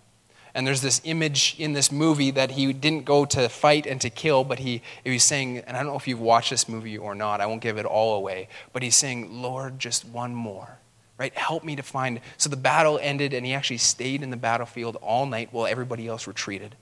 And 0.54 0.66
there's 0.66 0.82
this 0.82 1.02
image 1.04 1.56
in 1.60 1.74
this 1.74 1.92
movie 1.92 2.32
that 2.32 2.52
he 2.52 2.72
didn't 2.72 3.04
go 3.04 3.26
to 3.26 3.50
fight 3.50 3.86
and 3.86 4.00
to 4.02 4.10
kill, 4.10 4.44
but 4.44 4.60
he, 4.60 4.82
he 5.04 5.12
was 5.12 5.24
saying, 5.24 5.60
and 5.60 5.76
I 5.76 5.84
don't 5.84 5.92
know 5.92 5.98
if 5.98 6.08
you've 6.08 6.22
watched 6.22 6.50
this 6.50 6.70
movie 6.70 6.98
or 6.98 7.14
not, 7.14 7.42
I 7.42 7.46
won't 7.46 7.62
give 7.62 7.78
it 7.78 7.86
all 7.86 8.16
away, 8.16 8.48
but 8.72 8.82
he's 8.82 8.96
saying, 8.96 9.42
Lord, 9.42 9.78
just 9.78 10.06
one 10.06 10.34
more. 10.34 10.80
Right? 11.18 11.38
Help 11.38 11.66
me 11.66 11.76
to 11.76 11.84
find. 11.84 12.22
So 12.38 12.50
the 12.50 12.56
battle 12.56 12.98
ended, 13.02 13.34
and 13.34 13.46
he 13.46 13.54
actually 13.54 13.80
stayed 13.80 14.24
in 14.24 14.30
the 14.30 14.38
battlefield 14.38 14.96
all 15.02 15.26
night 15.26 15.50
while 15.52 15.68
everybody 15.68 16.08
else 16.08 16.26
retreated 16.26 16.78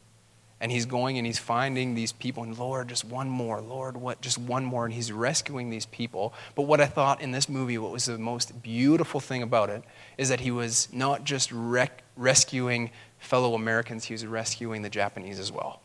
and 0.59 0.71
he's 0.71 0.85
going 0.85 1.17
and 1.17 1.27
he's 1.27 1.37
finding 1.37 1.93
these 1.93 2.11
people 2.11 2.43
and 2.43 2.57
lord 2.57 2.87
just 2.87 3.05
one 3.05 3.29
more. 3.29 3.61
Lord 3.61 3.97
what 3.97 4.21
just 4.21 4.37
one 4.37 4.65
more. 4.65 4.85
And 4.85 4.93
he's 4.93 5.11
rescuing 5.11 5.69
these 5.69 5.85
people. 5.85 6.33
But 6.55 6.63
what 6.63 6.81
i 6.81 6.85
thought 6.85 7.21
in 7.21 7.31
this 7.31 7.47
movie 7.47 7.77
what 7.77 7.91
was 7.91 8.05
the 8.05 8.17
most 8.17 8.61
beautiful 8.61 9.19
thing 9.19 9.43
about 9.43 9.69
it 9.69 9.83
is 10.17 10.29
that 10.29 10.39
he 10.39 10.51
was 10.51 10.89
not 10.91 11.23
just 11.23 11.51
rec- 11.51 12.03
rescuing 12.15 12.91
fellow 13.19 13.53
americans 13.53 14.05
he 14.05 14.13
was 14.13 14.25
rescuing 14.25 14.81
the 14.81 14.89
japanese 14.89 15.39
as 15.39 15.51
well 15.51 15.81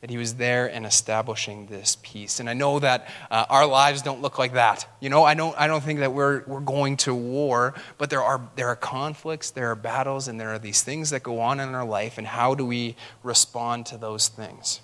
that 0.00 0.10
he 0.10 0.16
was 0.16 0.34
there 0.34 0.66
and 0.66 0.86
establishing 0.86 1.66
this 1.66 1.96
peace. 2.02 2.38
And 2.38 2.48
I 2.48 2.54
know 2.54 2.78
that 2.78 3.08
uh, 3.30 3.46
our 3.50 3.66
lives 3.66 4.00
don't 4.02 4.22
look 4.22 4.38
like 4.38 4.52
that. 4.52 4.86
You 5.00 5.10
know, 5.10 5.24
I 5.24 5.34
don't, 5.34 5.58
I 5.58 5.66
don't 5.66 5.82
think 5.82 5.98
that 6.00 6.12
we're, 6.12 6.44
we're 6.46 6.60
going 6.60 6.96
to 6.98 7.14
war, 7.14 7.74
but 7.98 8.08
there 8.08 8.22
are, 8.22 8.48
there 8.54 8.68
are 8.68 8.76
conflicts, 8.76 9.50
there 9.50 9.70
are 9.72 9.74
battles, 9.74 10.28
and 10.28 10.40
there 10.40 10.50
are 10.50 10.58
these 10.58 10.82
things 10.82 11.10
that 11.10 11.24
go 11.24 11.40
on 11.40 11.58
in 11.58 11.74
our 11.74 11.84
life, 11.84 12.16
and 12.16 12.26
how 12.26 12.54
do 12.54 12.64
we 12.64 12.94
respond 13.24 13.86
to 13.86 13.98
those 13.98 14.28
things? 14.28 14.80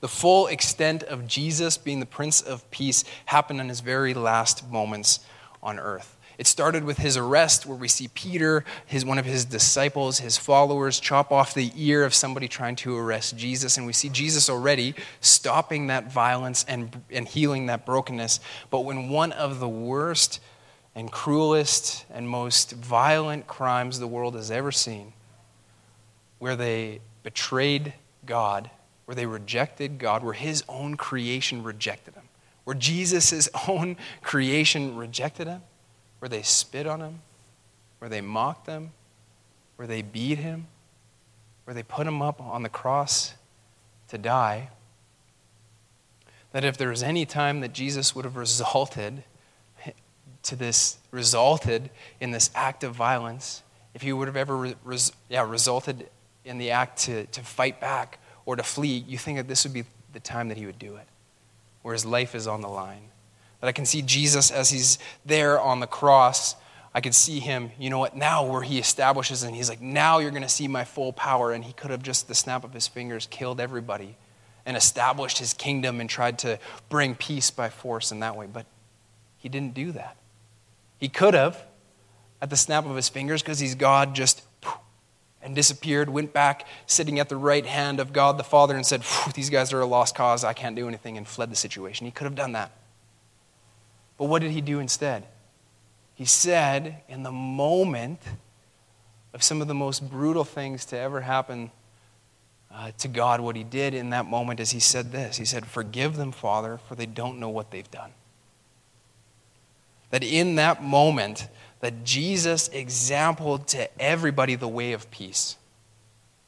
The 0.00 0.08
full 0.08 0.48
extent 0.48 1.04
of 1.04 1.28
Jesus 1.28 1.78
being 1.78 2.00
the 2.00 2.06
Prince 2.06 2.40
of 2.40 2.68
Peace 2.72 3.04
happened 3.26 3.60
in 3.60 3.68
his 3.68 3.80
very 3.80 4.14
last 4.14 4.68
moments 4.68 5.20
on 5.62 5.78
earth. 5.78 6.18
It 6.42 6.48
started 6.48 6.82
with 6.82 6.98
his 6.98 7.16
arrest, 7.16 7.66
where 7.66 7.76
we 7.76 7.86
see 7.86 8.08
Peter, 8.08 8.64
his, 8.84 9.04
one 9.04 9.16
of 9.16 9.24
his 9.24 9.44
disciples, 9.44 10.18
his 10.18 10.36
followers, 10.36 10.98
chop 10.98 11.30
off 11.30 11.54
the 11.54 11.70
ear 11.76 12.02
of 12.02 12.12
somebody 12.12 12.48
trying 12.48 12.74
to 12.74 12.96
arrest 12.96 13.36
Jesus. 13.36 13.76
And 13.76 13.86
we 13.86 13.92
see 13.92 14.08
Jesus 14.08 14.50
already 14.50 14.96
stopping 15.20 15.86
that 15.86 16.10
violence 16.10 16.64
and, 16.66 17.00
and 17.12 17.28
healing 17.28 17.66
that 17.66 17.86
brokenness. 17.86 18.40
But 18.70 18.80
when 18.80 19.08
one 19.08 19.30
of 19.30 19.60
the 19.60 19.68
worst 19.68 20.40
and 20.96 21.12
cruelest 21.12 22.06
and 22.10 22.28
most 22.28 22.72
violent 22.72 23.46
crimes 23.46 24.00
the 24.00 24.08
world 24.08 24.34
has 24.34 24.50
ever 24.50 24.72
seen, 24.72 25.12
where 26.40 26.56
they 26.56 27.02
betrayed 27.22 27.94
God, 28.26 28.68
where 29.04 29.14
they 29.14 29.26
rejected 29.26 30.00
God, 30.00 30.24
where 30.24 30.34
his 30.34 30.64
own 30.68 30.96
creation 30.96 31.62
rejected 31.62 32.14
him, 32.14 32.28
where 32.64 32.74
Jesus' 32.74 33.48
own 33.68 33.96
creation 34.22 34.96
rejected 34.96 35.46
him, 35.46 35.62
where 36.22 36.28
they 36.28 36.42
spit 36.42 36.86
on 36.86 37.00
him, 37.00 37.20
where 37.98 38.08
they 38.08 38.20
mocked 38.20 38.68
him, 38.68 38.92
where 39.74 39.88
they 39.88 40.02
beat 40.02 40.38
him, 40.38 40.68
where 41.64 41.74
they 41.74 41.82
put 41.82 42.06
him 42.06 42.22
up 42.22 42.40
on 42.40 42.62
the 42.62 42.68
cross 42.68 43.34
to 44.06 44.16
die. 44.16 44.68
That 46.52 46.62
if 46.62 46.76
there 46.76 46.90
was 46.90 47.02
any 47.02 47.26
time 47.26 47.58
that 47.62 47.72
Jesus 47.72 48.14
would 48.14 48.24
have 48.24 48.36
resulted 48.36 49.24
to 50.44 50.54
this, 50.54 50.98
resulted 51.10 51.90
in 52.20 52.30
this 52.30 52.50
act 52.54 52.84
of 52.84 52.94
violence, 52.94 53.64
if 53.92 54.02
he 54.02 54.12
would 54.12 54.28
have 54.28 54.36
ever 54.36 54.76
res, 54.84 55.10
yeah, 55.28 55.44
resulted 55.44 56.08
in 56.44 56.58
the 56.58 56.70
act 56.70 57.00
to, 57.00 57.26
to 57.26 57.40
fight 57.40 57.80
back 57.80 58.20
or 58.46 58.54
to 58.54 58.62
flee, 58.62 59.04
you 59.08 59.18
think 59.18 59.38
that 59.38 59.48
this 59.48 59.64
would 59.64 59.74
be 59.74 59.86
the 60.12 60.20
time 60.20 60.50
that 60.50 60.56
he 60.56 60.66
would 60.66 60.78
do 60.78 60.94
it, 60.94 61.08
where 61.82 61.94
his 61.94 62.06
life 62.06 62.36
is 62.36 62.46
on 62.46 62.60
the 62.60 62.68
line. 62.68 63.08
That 63.62 63.68
I 63.68 63.72
can 63.72 63.86
see 63.86 64.02
Jesus 64.02 64.50
as 64.50 64.68
he's 64.68 64.98
there 65.24 65.58
on 65.58 65.80
the 65.80 65.86
cross 65.86 66.56
I 66.94 67.00
could 67.00 67.14
see 67.14 67.40
him, 67.40 67.70
you 67.78 67.88
know 67.88 67.98
what, 67.98 68.16
now 68.16 68.44
where 68.44 68.62
he 68.62 68.78
establishes 68.78 69.42
and 69.42 69.54
he's 69.54 69.68
like, 69.70 69.80
now 69.80 70.18
you're 70.18 70.30
going 70.30 70.42
to 70.42 70.48
see 70.48 70.68
my 70.68 70.84
full 70.84 71.12
power. 71.12 71.52
And 71.52 71.64
he 71.64 71.72
could 71.72 71.90
have 71.90 72.02
just, 72.02 72.28
the 72.28 72.34
snap 72.34 72.64
of 72.64 72.74
his 72.74 72.86
fingers, 72.86 73.26
killed 73.30 73.60
everybody 73.60 74.16
and 74.66 74.76
established 74.76 75.38
his 75.38 75.54
kingdom 75.54 76.00
and 76.00 76.08
tried 76.08 76.38
to 76.40 76.58
bring 76.88 77.14
peace 77.14 77.50
by 77.50 77.70
force 77.70 78.12
in 78.12 78.20
that 78.20 78.36
way. 78.36 78.46
But 78.46 78.66
he 79.38 79.48
didn't 79.48 79.74
do 79.74 79.92
that. 79.92 80.16
He 80.98 81.08
could 81.08 81.34
have, 81.34 81.64
at 82.42 82.50
the 82.50 82.56
snap 82.56 82.84
of 82.84 82.94
his 82.94 83.08
fingers, 83.08 83.42
because 83.42 83.58
he's 83.58 83.74
God, 83.74 84.14
just 84.14 84.42
and 85.44 85.56
disappeared, 85.56 86.08
went 86.08 86.32
back 86.32 86.68
sitting 86.86 87.18
at 87.18 87.28
the 87.28 87.36
right 87.36 87.66
hand 87.66 87.98
of 87.98 88.12
God 88.12 88.38
the 88.38 88.44
Father 88.44 88.76
and 88.76 88.86
said, 88.86 89.02
These 89.34 89.50
guys 89.50 89.72
are 89.72 89.80
a 89.80 89.86
lost 89.86 90.14
cause, 90.14 90.44
I 90.44 90.52
can't 90.52 90.76
do 90.76 90.86
anything, 90.86 91.16
and 91.16 91.26
fled 91.26 91.50
the 91.50 91.56
situation. 91.56 92.06
He 92.06 92.12
could 92.12 92.26
have 92.26 92.36
done 92.36 92.52
that. 92.52 92.70
But 94.22 94.28
what 94.28 94.40
did 94.40 94.52
he 94.52 94.60
do 94.60 94.78
instead? 94.78 95.26
He 96.14 96.26
said, 96.26 97.02
in 97.08 97.24
the 97.24 97.32
moment 97.32 98.20
of 99.34 99.42
some 99.42 99.60
of 99.60 99.66
the 99.66 99.74
most 99.74 100.08
brutal 100.08 100.44
things 100.44 100.84
to 100.84 100.96
ever 100.96 101.22
happen 101.22 101.72
uh, 102.72 102.92
to 102.98 103.08
God, 103.08 103.40
what 103.40 103.56
he 103.56 103.64
did 103.64 103.94
in 103.94 104.10
that 104.10 104.26
moment 104.26 104.60
is 104.60 104.70
he 104.70 104.78
said 104.78 105.10
this 105.10 105.38
He 105.38 105.44
said, 105.44 105.66
Forgive 105.66 106.14
them, 106.14 106.30
Father, 106.30 106.78
for 106.86 106.94
they 106.94 107.04
don't 107.04 107.40
know 107.40 107.48
what 107.48 107.72
they've 107.72 107.90
done. 107.90 108.12
That 110.10 110.22
in 110.22 110.54
that 110.54 110.84
moment, 110.84 111.48
that 111.80 112.04
Jesus 112.04 112.68
exampled 112.68 113.66
to 113.66 113.90
everybody 114.00 114.54
the 114.54 114.68
way 114.68 114.92
of 114.92 115.10
peace. 115.10 115.56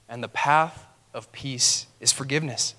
And 0.08 0.22
the 0.22 0.28
path 0.28 0.86
of 1.12 1.32
peace 1.32 1.88
is 1.98 2.12
forgiveness. 2.12 2.76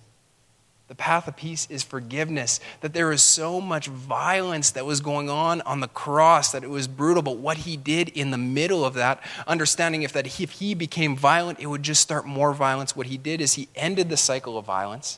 The 0.88 0.95
path 0.95 1.28
of 1.28 1.36
peace 1.36 1.67
is 1.69 1.84
forgiveness. 1.84 2.60
That 2.82 2.93
there 2.93 3.12
is 3.12 3.24
so 3.24 3.60
much 3.60 3.88
violence 3.88 4.71
that 4.71 4.86
was 4.86 5.02
going 5.02 5.30
on 5.30 5.62
on 5.62 5.80
the 5.80 5.88
cross 5.88 6.52
that 6.52 6.63
it 6.63 6.69
was 6.69 6.88
brutal. 6.88 7.24
But 7.24 7.38
what 7.38 7.58
he 7.58 7.76
did 7.76 8.10
in 8.10 8.32
the 8.32 8.38
middle 8.38 8.86
of 8.86 8.93
that, 8.93 9.24
understanding 9.48 10.04
if 10.04 10.13
that 10.13 10.28
if 10.39 10.52
he 10.52 10.76
became 10.76 11.15
violent, 11.15 11.60
it 11.60 11.67
would 11.67 11.84
just 11.84 12.02
start 12.02 12.26
more 12.26 12.54
violence. 12.54 12.95
What 12.95 13.08
he 13.08 13.17
did 13.17 13.41
is 13.41 13.54
he 13.54 13.67
ended 13.76 14.10
the 14.10 14.17
cycle 14.17 14.58
of 14.58 14.65
violence 14.65 15.17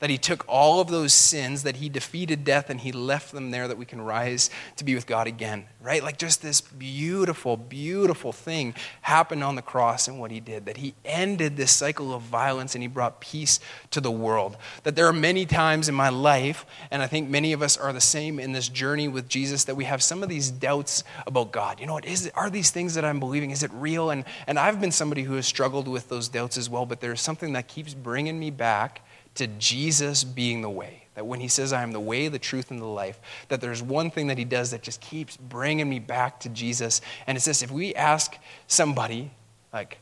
that 0.00 0.10
he 0.10 0.18
took 0.18 0.44
all 0.48 0.80
of 0.80 0.88
those 0.88 1.12
sins, 1.12 1.64
that 1.64 1.76
he 1.76 1.88
defeated 1.88 2.44
death, 2.44 2.70
and 2.70 2.80
he 2.80 2.92
left 2.92 3.32
them 3.32 3.50
there 3.50 3.66
that 3.66 3.78
we 3.78 3.84
can 3.84 4.00
rise 4.00 4.48
to 4.76 4.84
be 4.84 4.94
with 4.94 5.06
God 5.06 5.26
again, 5.26 5.66
right? 5.80 6.02
Like 6.02 6.18
just 6.18 6.40
this 6.40 6.60
beautiful, 6.60 7.56
beautiful 7.56 8.32
thing 8.32 8.74
happened 9.02 9.42
on 9.42 9.56
the 9.56 9.62
cross 9.62 10.06
and 10.06 10.20
what 10.20 10.30
he 10.30 10.40
did, 10.40 10.66
that 10.66 10.76
he 10.76 10.94
ended 11.04 11.56
this 11.56 11.72
cycle 11.72 12.14
of 12.14 12.22
violence 12.22 12.74
and 12.74 12.82
he 12.82 12.88
brought 12.88 13.20
peace 13.20 13.58
to 13.90 14.00
the 14.00 14.10
world. 14.10 14.56
That 14.84 14.94
there 14.94 15.06
are 15.06 15.12
many 15.12 15.46
times 15.46 15.88
in 15.88 15.94
my 15.94 16.10
life, 16.10 16.64
and 16.90 17.02
I 17.02 17.06
think 17.06 17.28
many 17.28 17.52
of 17.52 17.62
us 17.62 17.76
are 17.76 17.92
the 17.92 18.00
same 18.00 18.38
in 18.38 18.52
this 18.52 18.68
journey 18.68 19.08
with 19.08 19.28
Jesus, 19.28 19.64
that 19.64 19.74
we 19.74 19.84
have 19.84 20.02
some 20.02 20.22
of 20.22 20.28
these 20.28 20.50
doubts 20.50 21.02
about 21.26 21.50
God. 21.50 21.80
You 21.80 21.86
know 21.86 21.94
what? 21.94 22.04
Is 22.04 22.30
are 22.34 22.50
these 22.50 22.70
things 22.70 22.94
that 22.94 23.04
I'm 23.04 23.18
believing, 23.18 23.50
is 23.50 23.62
it 23.62 23.70
real? 23.74 24.10
And, 24.10 24.24
and 24.46 24.58
I've 24.58 24.80
been 24.80 24.92
somebody 24.92 25.22
who 25.22 25.34
has 25.34 25.46
struggled 25.46 25.88
with 25.88 26.08
those 26.08 26.28
doubts 26.28 26.56
as 26.56 26.70
well, 26.70 26.86
but 26.86 27.00
there's 27.00 27.20
something 27.20 27.52
that 27.54 27.66
keeps 27.66 27.94
bringing 27.94 28.38
me 28.38 28.50
back 28.50 29.02
to 29.38 29.46
Jesus 29.46 30.24
being 30.24 30.62
the 30.62 30.70
way. 30.70 31.04
That 31.14 31.26
when 31.26 31.40
he 31.40 31.48
says, 31.48 31.72
I 31.72 31.82
am 31.82 31.90
the 31.90 31.98
way, 31.98 32.28
the 32.28 32.38
truth, 32.38 32.70
and 32.70 32.78
the 32.78 32.86
life, 32.86 33.18
that 33.48 33.60
there's 33.60 33.82
one 33.82 34.10
thing 34.10 34.28
that 34.28 34.38
he 34.38 34.44
does 34.44 34.70
that 34.70 34.82
just 34.82 35.00
keeps 35.00 35.36
bringing 35.36 35.88
me 35.88 35.98
back 35.98 36.38
to 36.40 36.48
Jesus. 36.48 37.00
And 37.26 37.36
it's 37.36 37.44
this 37.44 37.62
if 37.62 37.72
we 37.72 37.92
ask 37.94 38.36
somebody, 38.68 39.32
like, 39.72 39.98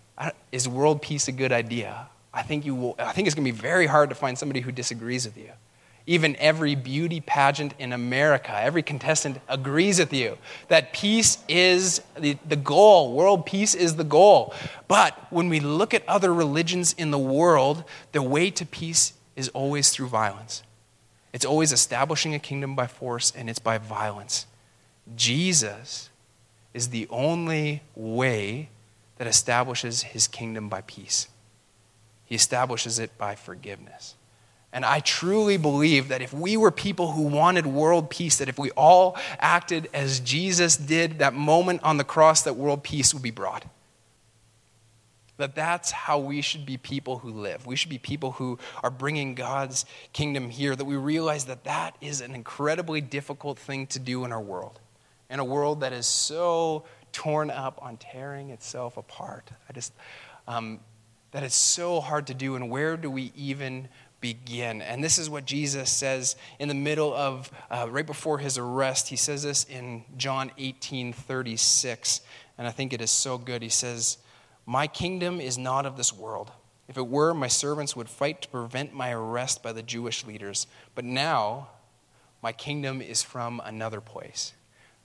is 0.52 0.68
world 0.68 1.00
peace 1.00 1.28
a 1.28 1.32
good 1.32 1.52
idea? 1.52 2.08
I 2.34 2.42
think, 2.42 2.66
you 2.66 2.74
will, 2.74 2.96
I 2.98 3.12
think 3.12 3.26
it's 3.26 3.34
going 3.34 3.46
to 3.46 3.52
be 3.52 3.58
very 3.58 3.86
hard 3.86 4.10
to 4.10 4.14
find 4.14 4.38
somebody 4.38 4.60
who 4.60 4.70
disagrees 4.70 5.24
with 5.24 5.38
you. 5.38 5.50
Even 6.06 6.36
every 6.36 6.74
beauty 6.74 7.20
pageant 7.20 7.74
in 7.78 7.92
America, 7.92 8.54
every 8.54 8.82
contestant 8.82 9.40
agrees 9.48 9.98
with 9.98 10.12
you 10.12 10.38
that 10.68 10.92
peace 10.92 11.38
is 11.48 12.00
the, 12.16 12.36
the 12.46 12.54
goal. 12.56 13.14
World 13.14 13.44
peace 13.44 13.74
is 13.74 13.96
the 13.96 14.04
goal. 14.04 14.54
But 14.86 15.16
when 15.30 15.48
we 15.48 15.60
look 15.60 15.94
at 15.94 16.06
other 16.06 16.32
religions 16.32 16.94
in 16.96 17.10
the 17.10 17.18
world, 17.18 17.82
the 18.12 18.22
way 18.22 18.50
to 18.50 18.64
peace 18.64 19.14
is 19.36 19.48
always 19.50 19.90
through 19.90 20.08
violence. 20.08 20.62
It's 21.32 21.44
always 21.44 21.70
establishing 21.70 22.34
a 22.34 22.38
kingdom 22.38 22.74
by 22.74 22.86
force, 22.86 23.32
and 23.36 23.50
it's 23.50 23.58
by 23.58 23.78
violence. 23.78 24.46
Jesus 25.14 26.08
is 26.74 26.88
the 26.88 27.06
only 27.10 27.82
way 27.94 28.70
that 29.18 29.26
establishes 29.26 30.02
his 30.02 30.26
kingdom 30.26 30.68
by 30.68 30.80
peace. 30.82 31.28
He 32.24 32.34
establishes 32.34 32.98
it 32.98 33.16
by 33.18 33.34
forgiveness. 33.34 34.14
And 34.72 34.84
I 34.84 35.00
truly 35.00 35.56
believe 35.56 36.08
that 36.08 36.22
if 36.22 36.32
we 36.32 36.56
were 36.56 36.70
people 36.70 37.12
who 37.12 37.22
wanted 37.22 37.66
world 37.66 38.10
peace, 38.10 38.38
that 38.38 38.48
if 38.48 38.58
we 38.58 38.70
all 38.72 39.16
acted 39.38 39.88
as 39.94 40.20
Jesus 40.20 40.76
did, 40.76 41.20
that 41.20 41.34
moment 41.34 41.82
on 41.82 41.96
the 41.96 42.04
cross, 42.04 42.42
that 42.42 42.56
world 42.56 42.82
peace 42.82 43.14
would 43.14 43.22
be 43.22 43.30
brought 43.30 43.64
that 45.38 45.54
that's 45.54 45.90
how 45.90 46.18
we 46.18 46.40
should 46.40 46.64
be 46.64 46.76
people 46.76 47.18
who 47.18 47.30
live. 47.30 47.66
We 47.66 47.76
should 47.76 47.90
be 47.90 47.98
people 47.98 48.32
who 48.32 48.58
are 48.82 48.90
bringing 48.90 49.34
God's 49.34 49.84
kingdom 50.12 50.50
here, 50.50 50.74
that 50.74 50.84
we 50.84 50.96
realize 50.96 51.44
that 51.46 51.64
that 51.64 51.96
is 52.00 52.20
an 52.20 52.34
incredibly 52.34 53.00
difficult 53.00 53.58
thing 53.58 53.86
to 53.88 53.98
do 53.98 54.24
in 54.24 54.32
our 54.32 54.40
world, 54.40 54.80
in 55.28 55.38
a 55.38 55.44
world 55.44 55.80
that 55.80 55.92
is 55.92 56.06
so 56.06 56.84
torn 57.12 57.50
up 57.50 57.78
on 57.82 57.96
tearing 57.96 58.50
itself 58.50 58.96
apart. 58.96 59.50
I 59.68 59.72
just, 59.72 59.92
um, 60.48 60.80
that 61.32 61.42
it's 61.42 61.54
so 61.54 62.00
hard 62.00 62.26
to 62.28 62.34
do, 62.34 62.56
and 62.56 62.70
where 62.70 62.96
do 62.96 63.10
we 63.10 63.32
even 63.36 63.88
begin? 64.20 64.80
And 64.80 65.04
this 65.04 65.18
is 65.18 65.28
what 65.28 65.44
Jesus 65.44 65.90
says 65.90 66.36
in 66.58 66.68
the 66.68 66.74
middle 66.74 67.12
of, 67.14 67.50
uh, 67.70 67.86
right 67.90 68.06
before 68.06 68.38
his 68.38 68.56
arrest. 68.56 69.08
He 69.08 69.16
says 69.16 69.42
this 69.42 69.64
in 69.64 70.04
John 70.16 70.50
18 70.56 71.12
36, 71.12 72.22
and 72.56 72.66
I 72.66 72.70
think 72.70 72.92
it 72.94 73.02
is 73.02 73.10
so 73.10 73.36
good. 73.36 73.62
He 73.62 73.68
says, 73.68 74.18
my 74.66 74.88
kingdom 74.88 75.40
is 75.40 75.56
not 75.56 75.86
of 75.86 75.96
this 75.96 76.12
world. 76.12 76.50
If 76.88 76.96
it 76.96 77.06
were, 77.06 77.32
my 77.34 77.48
servants 77.48 77.96
would 77.96 78.08
fight 78.08 78.42
to 78.42 78.48
prevent 78.48 78.92
my 78.92 79.12
arrest 79.12 79.62
by 79.62 79.72
the 79.72 79.82
Jewish 79.82 80.26
leaders. 80.26 80.66
But 80.94 81.04
now, 81.04 81.68
my 82.42 82.52
kingdom 82.52 83.00
is 83.00 83.22
from 83.22 83.60
another 83.64 84.00
place. 84.00 84.52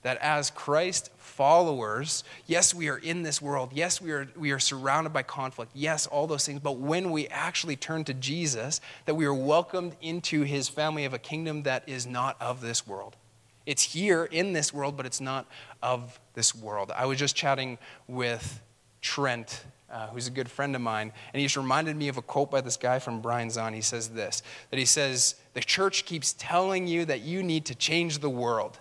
That 0.02 0.18
as 0.18 0.50
Christ 0.50 1.10
followers, 1.16 2.24
yes, 2.46 2.74
we 2.74 2.88
are 2.88 2.98
in 2.98 3.22
this 3.22 3.40
world. 3.40 3.70
Yes, 3.72 4.00
we 4.00 4.10
are, 4.10 4.28
we 4.36 4.50
are 4.50 4.58
surrounded 4.58 5.12
by 5.12 5.22
conflict. 5.22 5.70
Yes, 5.74 6.08
all 6.08 6.26
those 6.26 6.44
things. 6.44 6.60
But 6.60 6.78
when 6.78 7.12
we 7.12 7.28
actually 7.28 7.76
turn 7.76 8.02
to 8.04 8.14
Jesus, 8.14 8.80
that 9.06 9.14
we 9.14 9.26
are 9.26 9.34
welcomed 9.34 9.96
into 10.00 10.42
his 10.42 10.68
family 10.68 11.04
of 11.04 11.14
a 11.14 11.18
kingdom 11.18 11.62
that 11.62 11.88
is 11.88 12.04
not 12.04 12.40
of 12.40 12.60
this 12.60 12.84
world. 12.84 13.16
It's 13.64 13.82
here 13.82 14.24
in 14.24 14.52
this 14.52 14.74
world, 14.74 14.96
but 14.96 15.06
it's 15.06 15.20
not 15.20 15.46
of 15.82 16.18
this 16.34 16.52
world. 16.52 16.90
I 16.94 17.06
was 17.06 17.16
just 17.16 17.36
chatting 17.36 17.78
with 18.08 18.60
Trent, 19.02 19.64
uh, 19.90 20.06
who's 20.06 20.28
a 20.28 20.30
good 20.30 20.50
friend 20.50 20.74
of 20.74 20.80
mine, 20.80 21.12
and 21.34 21.40
he's 21.40 21.56
reminded 21.56 21.96
me 21.96 22.08
of 22.08 22.16
a 22.16 22.22
quote 22.22 22.50
by 22.50 22.60
this 22.62 22.76
guy 22.76 22.98
from 22.98 23.20
Brian 23.20 23.48
Zahnd. 23.48 23.74
He 23.74 23.82
says 23.82 24.08
this 24.08 24.42
that 24.70 24.78
he 24.78 24.86
says, 24.86 25.34
The 25.52 25.60
church 25.60 26.06
keeps 26.06 26.34
telling 26.38 26.86
you 26.86 27.04
that 27.04 27.20
you 27.20 27.42
need 27.42 27.66
to 27.66 27.74
change 27.74 28.20
the 28.20 28.30
world. 28.30 28.78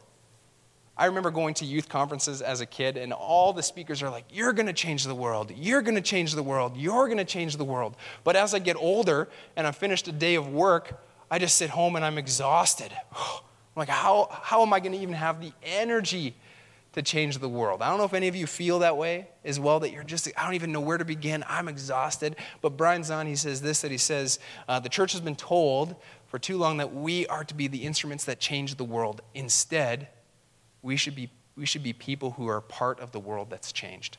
I 0.96 1.06
remember 1.06 1.32
going 1.32 1.56
to 1.56 1.66
youth 1.66 1.90
conferences 1.90 2.42
as 2.44 2.62
a 2.62 2.66
kid, 2.66 2.96
and 2.96 3.12
all 3.12 3.54
the 3.54 3.64
speakers 3.64 4.04
are 4.04 4.10
like, 4.10 4.26
You're 4.32 4.54
going 4.54 4.68
to 4.68 4.74
change 4.74 5.04
the 5.04 5.16
world. 5.16 5.52
You're 5.56 5.82
going 5.82 5.96
to 5.96 6.02
change 6.02 6.34
the 6.34 6.44
world. 6.44 6.78
You're 6.78 7.08
going 7.08 7.18
to 7.18 7.26
change 7.26 7.58
the 7.58 7.66
world. 7.66 7.96
But 8.24 8.36
as 8.36 8.54
I 8.54 8.60
get 8.60 8.78
older 8.78 9.28
and 9.56 9.66
I've 9.66 9.76
finished 9.76 10.08
a 10.08 10.12
day 10.12 10.36
of 10.36 10.48
work, 10.48 11.04
I 11.30 11.40
just 11.40 11.56
sit 11.56 11.72
home 11.72 11.96
and 11.96 12.06
I'm 12.06 12.20
exhausted. 12.20 12.92
I'm 13.16 13.42
like, 13.76 13.90
How, 13.90 14.30
how 14.32 14.62
am 14.62 14.72
I 14.72 14.80
going 14.80 14.92
to 14.92 15.00
even 15.00 15.16
have 15.16 15.42
the 15.42 15.52
energy 15.64 16.36
to 16.94 17.02
change 17.02 17.38
the 17.38 17.48
world. 17.48 17.82
I 17.82 17.90
don't 17.90 17.98
know 17.98 18.04
if 18.04 18.14
any 18.14 18.28
of 18.28 18.36
you 18.36 18.46
feel 18.46 18.80
that 18.80 18.98
way 18.98 19.30
as 19.46 19.60
well, 19.60 19.80
that 19.80 19.92
you're 19.92 20.04
just, 20.04 20.28
I 20.38 20.44
don't 20.44 20.56
even 20.56 20.72
know 20.72 20.82
where 20.82 20.98
to 20.98 21.06
begin. 21.06 21.44
I'm 21.48 21.68
exhausted. 21.68 22.36
But 22.62 22.76
Brian 22.76 23.02
Zahnd, 23.02 23.28
he 23.28 23.36
says 23.36 23.62
this 23.62 23.82
that 23.82 23.92
he 23.92 23.98
says, 23.98 24.40
uh, 24.68 24.80
the 24.80 24.90
church 24.90 25.14
has 25.14 25.22
been 25.22 25.36
told 25.36 25.96
for 26.28 26.38
too 26.38 26.58
long 26.58 26.78
that 26.78 26.94
we 26.94 27.26
are 27.28 27.44
to 27.46 27.54
be 27.54 27.68
the 27.68 27.84
instruments 27.84 28.26
that 28.26 28.40
change 28.40 28.76
the 28.76 28.84
world. 28.84 29.22
Instead, 29.34 30.10
we 30.82 30.98
should 30.98 31.16
be, 31.16 31.30
we 31.56 31.66
should 31.66 31.84
be 31.84 31.94
people 31.94 32.32
who 32.32 32.48
are 32.48 32.62
part 32.62 33.00
of 33.00 33.12
the 33.12 33.20
world 33.20 33.50
that's 33.50 33.72
changed. 33.72 34.18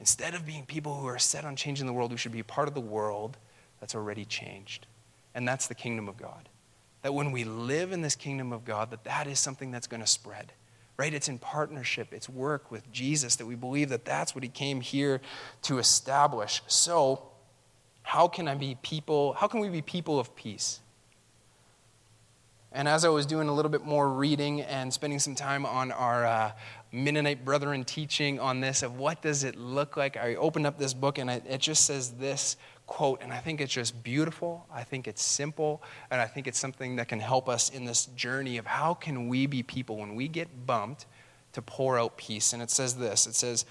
Instead 0.00 0.34
of 0.34 0.44
being 0.44 0.66
people 0.66 0.96
who 0.96 1.06
are 1.06 1.18
set 1.18 1.44
on 1.44 1.56
changing 1.56 1.86
the 1.86 1.92
world, 1.92 2.10
we 2.10 2.16
should 2.18 2.32
be 2.32 2.42
part 2.42 2.68
of 2.68 2.74
the 2.74 2.80
world 2.80 3.38
that's 3.80 3.94
already 3.94 4.24
changed. 4.24 4.86
And 5.34 5.48
that's 5.48 5.66
the 5.66 5.74
kingdom 5.74 6.08
of 6.08 6.18
God. 6.18 6.48
That 7.02 7.14
when 7.14 7.32
we 7.32 7.44
live 7.44 7.92
in 7.92 8.02
this 8.02 8.14
kingdom 8.14 8.52
of 8.52 8.64
God, 8.64 8.90
that 8.90 9.04
that 9.04 9.26
is 9.26 9.38
something 9.38 9.70
that's 9.70 9.86
going 9.86 10.00
to 10.00 10.06
spread. 10.06 10.52
Right? 10.96 11.12
It's 11.12 11.28
in 11.28 11.38
partnership, 11.38 12.12
it's 12.12 12.28
work 12.28 12.70
with 12.70 12.90
Jesus 12.92 13.36
that 13.36 13.46
we 13.46 13.54
believe 13.54 13.88
that 13.88 14.04
that's 14.04 14.34
what 14.34 14.44
he 14.44 14.48
came 14.48 14.80
here 14.80 15.20
to 15.62 15.78
establish. 15.78 16.62
So, 16.66 17.28
how 18.02 18.28
can 18.28 18.46
I 18.46 18.54
be 18.54 18.76
people, 18.82 19.32
how 19.32 19.48
can 19.48 19.60
we 19.60 19.68
be 19.68 19.82
people 19.82 20.18
of 20.18 20.34
peace? 20.36 20.80
And 22.74 22.88
as 22.88 23.04
I 23.04 23.10
was 23.10 23.26
doing 23.26 23.48
a 23.48 23.52
little 23.52 23.70
bit 23.70 23.84
more 23.84 24.08
reading 24.08 24.62
and 24.62 24.92
spending 24.92 25.18
some 25.18 25.34
time 25.34 25.66
on 25.66 25.92
our 25.92 26.24
uh, 26.24 26.52
Mennonite 26.90 27.44
brethren 27.44 27.84
teaching 27.84 28.40
on 28.40 28.60
this 28.60 28.82
of 28.82 28.96
what 28.96 29.20
does 29.20 29.44
it 29.44 29.56
look 29.56 29.96
like, 29.96 30.16
I 30.16 30.36
opened 30.36 30.66
up 30.66 30.78
this 30.78 30.94
book 30.94 31.18
and 31.18 31.28
it 31.28 31.60
just 31.60 31.84
says 31.84 32.12
this 32.12 32.56
quote, 32.92 33.22
and 33.22 33.32
I 33.32 33.38
think 33.38 33.60
it's 33.60 33.72
just 33.72 34.02
beautiful. 34.02 34.66
I 34.72 34.84
think 34.84 35.08
it's 35.08 35.22
simple, 35.22 35.82
and 36.10 36.20
I 36.20 36.26
think 36.26 36.46
it's 36.46 36.58
something 36.58 36.96
that 36.96 37.08
can 37.08 37.20
help 37.20 37.48
us 37.48 37.70
in 37.70 37.84
this 37.84 38.06
journey 38.06 38.58
of 38.58 38.66
how 38.66 38.94
can 38.94 39.28
we 39.28 39.46
be 39.46 39.62
people 39.62 39.96
when 39.96 40.14
we 40.14 40.28
get 40.28 40.66
bumped 40.66 41.06
to 41.52 41.62
pour 41.62 41.98
out 41.98 42.16
peace. 42.16 42.52
And 42.52 42.62
it 42.62 42.70
says 42.70 42.96
this 42.96 43.26
it 43.26 43.34
says, 43.34 43.64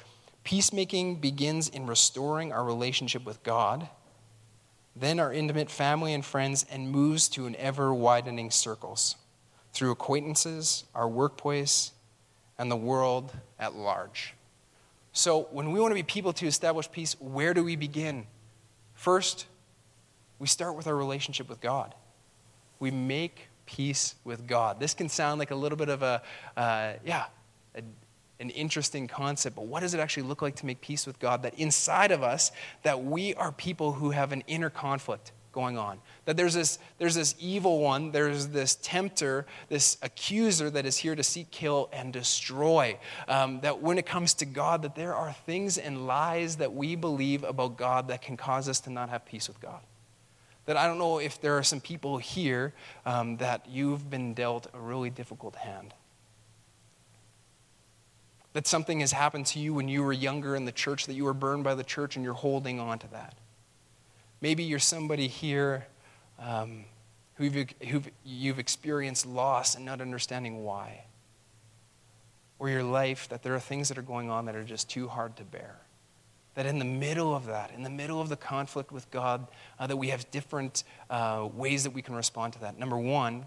Peacemaking 0.43 1.17
begins 1.17 1.69
in 1.69 1.85
restoring 1.85 2.51
our 2.51 2.63
relationship 2.63 3.23
with 3.23 3.43
God 3.43 3.87
then 4.95 5.19
our 5.19 5.31
intimate 5.31 5.69
family 5.69 6.13
and 6.13 6.23
friends, 6.23 6.65
and 6.69 6.89
moves 6.89 7.29
to 7.29 7.45
an 7.45 7.55
ever 7.55 7.93
widening 7.93 8.51
circles 8.51 9.15
through 9.73 9.91
acquaintances, 9.91 10.83
our 10.93 11.07
workplace, 11.07 11.91
and 12.57 12.69
the 12.69 12.75
world 12.75 13.31
at 13.57 13.73
large. 13.73 14.33
So, 15.13 15.47
when 15.51 15.71
we 15.71 15.79
want 15.79 15.91
to 15.91 15.95
be 15.95 16.03
people 16.03 16.33
to 16.33 16.45
establish 16.45 16.91
peace, 16.91 17.15
where 17.19 17.53
do 17.53 17.63
we 17.63 17.75
begin? 17.75 18.27
First, 19.01 19.47
we 20.37 20.45
start 20.45 20.75
with 20.75 20.85
our 20.85 20.95
relationship 20.95 21.49
with 21.49 21.59
God. 21.59 21.95
We 22.79 22.91
make 22.91 23.47
peace 23.65 24.13
with 24.23 24.45
God. 24.45 24.79
This 24.79 24.93
can 24.93 25.09
sound 25.09 25.39
like 25.39 25.49
a 25.49 25.55
little 25.55 25.75
bit 25.75 25.89
of 25.89 26.03
a, 26.03 26.21
uh, 26.55 26.93
yeah, 27.03 27.25
a 27.73 27.81
an 28.39 28.51
interesting 28.51 29.07
concept, 29.07 29.55
but 29.55 29.65
what 29.65 29.79
does 29.79 29.95
it 29.95 29.99
actually 29.99 30.21
look 30.21 30.43
like 30.43 30.55
to 30.57 30.67
make 30.67 30.81
peace 30.81 31.07
with 31.07 31.17
God? 31.17 31.41
That 31.41 31.55
inside 31.55 32.11
of 32.11 32.21
us, 32.21 32.51
that 32.83 33.03
we 33.03 33.33
are 33.33 33.51
people 33.51 33.93
who 33.93 34.11
have 34.11 34.31
an 34.31 34.43
inner 34.45 34.69
conflict 34.69 35.31
going 35.51 35.77
on. 35.77 35.99
That 36.25 36.37
there's 36.37 36.53
this, 36.53 36.79
there's 36.97 37.15
this 37.15 37.35
evil 37.39 37.79
one, 37.79 38.11
there's 38.11 38.47
this 38.47 38.75
tempter, 38.75 39.45
this 39.69 39.97
accuser 40.01 40.69
that 40.69 40.85
is 40.85 40.97
here 40.97 41.15
to 41.15 41.23
seek, 41.23 41.51
kill, 41.51 41.89
and 41.91 42.13
destroy. 42.13 42.97
Um, 43.27 43.61
that 43.61 43.81
when 43.81 43.97
it 43.97 44.05
comes 44.05 44.33
to 44.35 44.45
God, 44.45 44.81
that 44.83 44.95
there 44.95 45.13
are 45.13 45.33
things 45.45 45.77
and 45.77 46.07
lies 46.07 46.57
that 46.57 46.73
we 46.73 46.95
believe 46.95 47.43
about 47.43 47.77
God 47.77 48.07
that 48.09 48.21
can 48.21 48.37
cause 48.37 48.69
us 48.69 48.79
to 48.81 48.89
not 48.89 49.09
have 49.09 49.25
peace 49.25 49.47
with 49.47 49.59
God. 49.59 49.81
That 50.65 50.77
I 50.77 50.87
don't 50.87 50.99
know 50.99 51.19
if 51.19 51.41
there 51.41 51.57
are 51.57 51.63
some 51.63 51.81
people 51.81 52.17
here 52.17 52.73
um, 53.05 53.37
that 53.37 53.67
you've 53.69 54.09
been 54.09 54.33
dealt 54.33 54.67
a 54.73 54.79
really 54.79 55.09
difficult 55.09 55.55
hand 55.55 55.93
that 58.53 58.67
something 58.67 58.99
has 58.99 59.11
happened 59.11 59.45
to 59.47 59.59
you 59.59 59.73
when 59.73 59.87
you 59.87 60.03
were 60.03 60.13
younger 60.13 60.55
in 60.55 60.65
the 60.65 60.71
church, 60.71 61.05
that 61.05 61.13
you 61.13 61.23
were 61.23 61.33
burned 61.33 61.63
by 61.63 61.75
the 61.75 61.83
church 61.83 62.15
and 62.15 62.25
you're 62.25 62.33
holding 62.33 62.79
on 62.79 62.99
to 62.99 63.07
that. 63.07 63.35
Maybe 64.41 64.63
you're 64.63 64.79
somebody 64.79 65.27
here 65.27 65.87
um, 66.39 66.85
who 67.35 67.65
you've, 68.23 68.59
experienced 68.59 69.25
loss 69.25 69.75
and 69.75 69.85
not 69.85 70.01
understanding 70.01 70.63
why. 70.63 71.05
Or 72.59 72.69
your 72.69 72.83
life, 72.83 73.29
that 73.29 73.43
there 73.43 73.55
are 73.55 73.59
things 73.59 73.89
that 73.89 73.97
are 73.97 74.03
going 74.03 74.29
on 74.29 74.45
that 74.45 74.55
are 74.55 74.63
just 74.63 74.89
too 74.89 75.07
hard 75.07 75.35
to 75.37 75.43
bear. 75.43 75.77
That 76.55 76.65
in 76.65 76.79
the 76.79 76.85
middle 76.85 77.33
of 77.35 77.45
that, 77.45 77.71
in 77.71 77.83
the 77.83 77.89
middle 77.89 78.19
of 78.19 78.29
the 78.29 78.35
conflict 78.35 78.91
with 78.91 79.09
God, 79.09 79.47
uh, 79.79 79.87
that 79.87 79.97
we 79.97 80.09
have 80.09 80.29
different 80.31 80.83
uh, 81.09 81.47
ways 81.53 81.83
that 81.83 81.91
we 81.91 82.01
can 82.01 82.13
respond 82.13 82.53
to 82.53 82.59
that. 82.61 82.77
Number 82.77 82.97
one, 82.97 83.45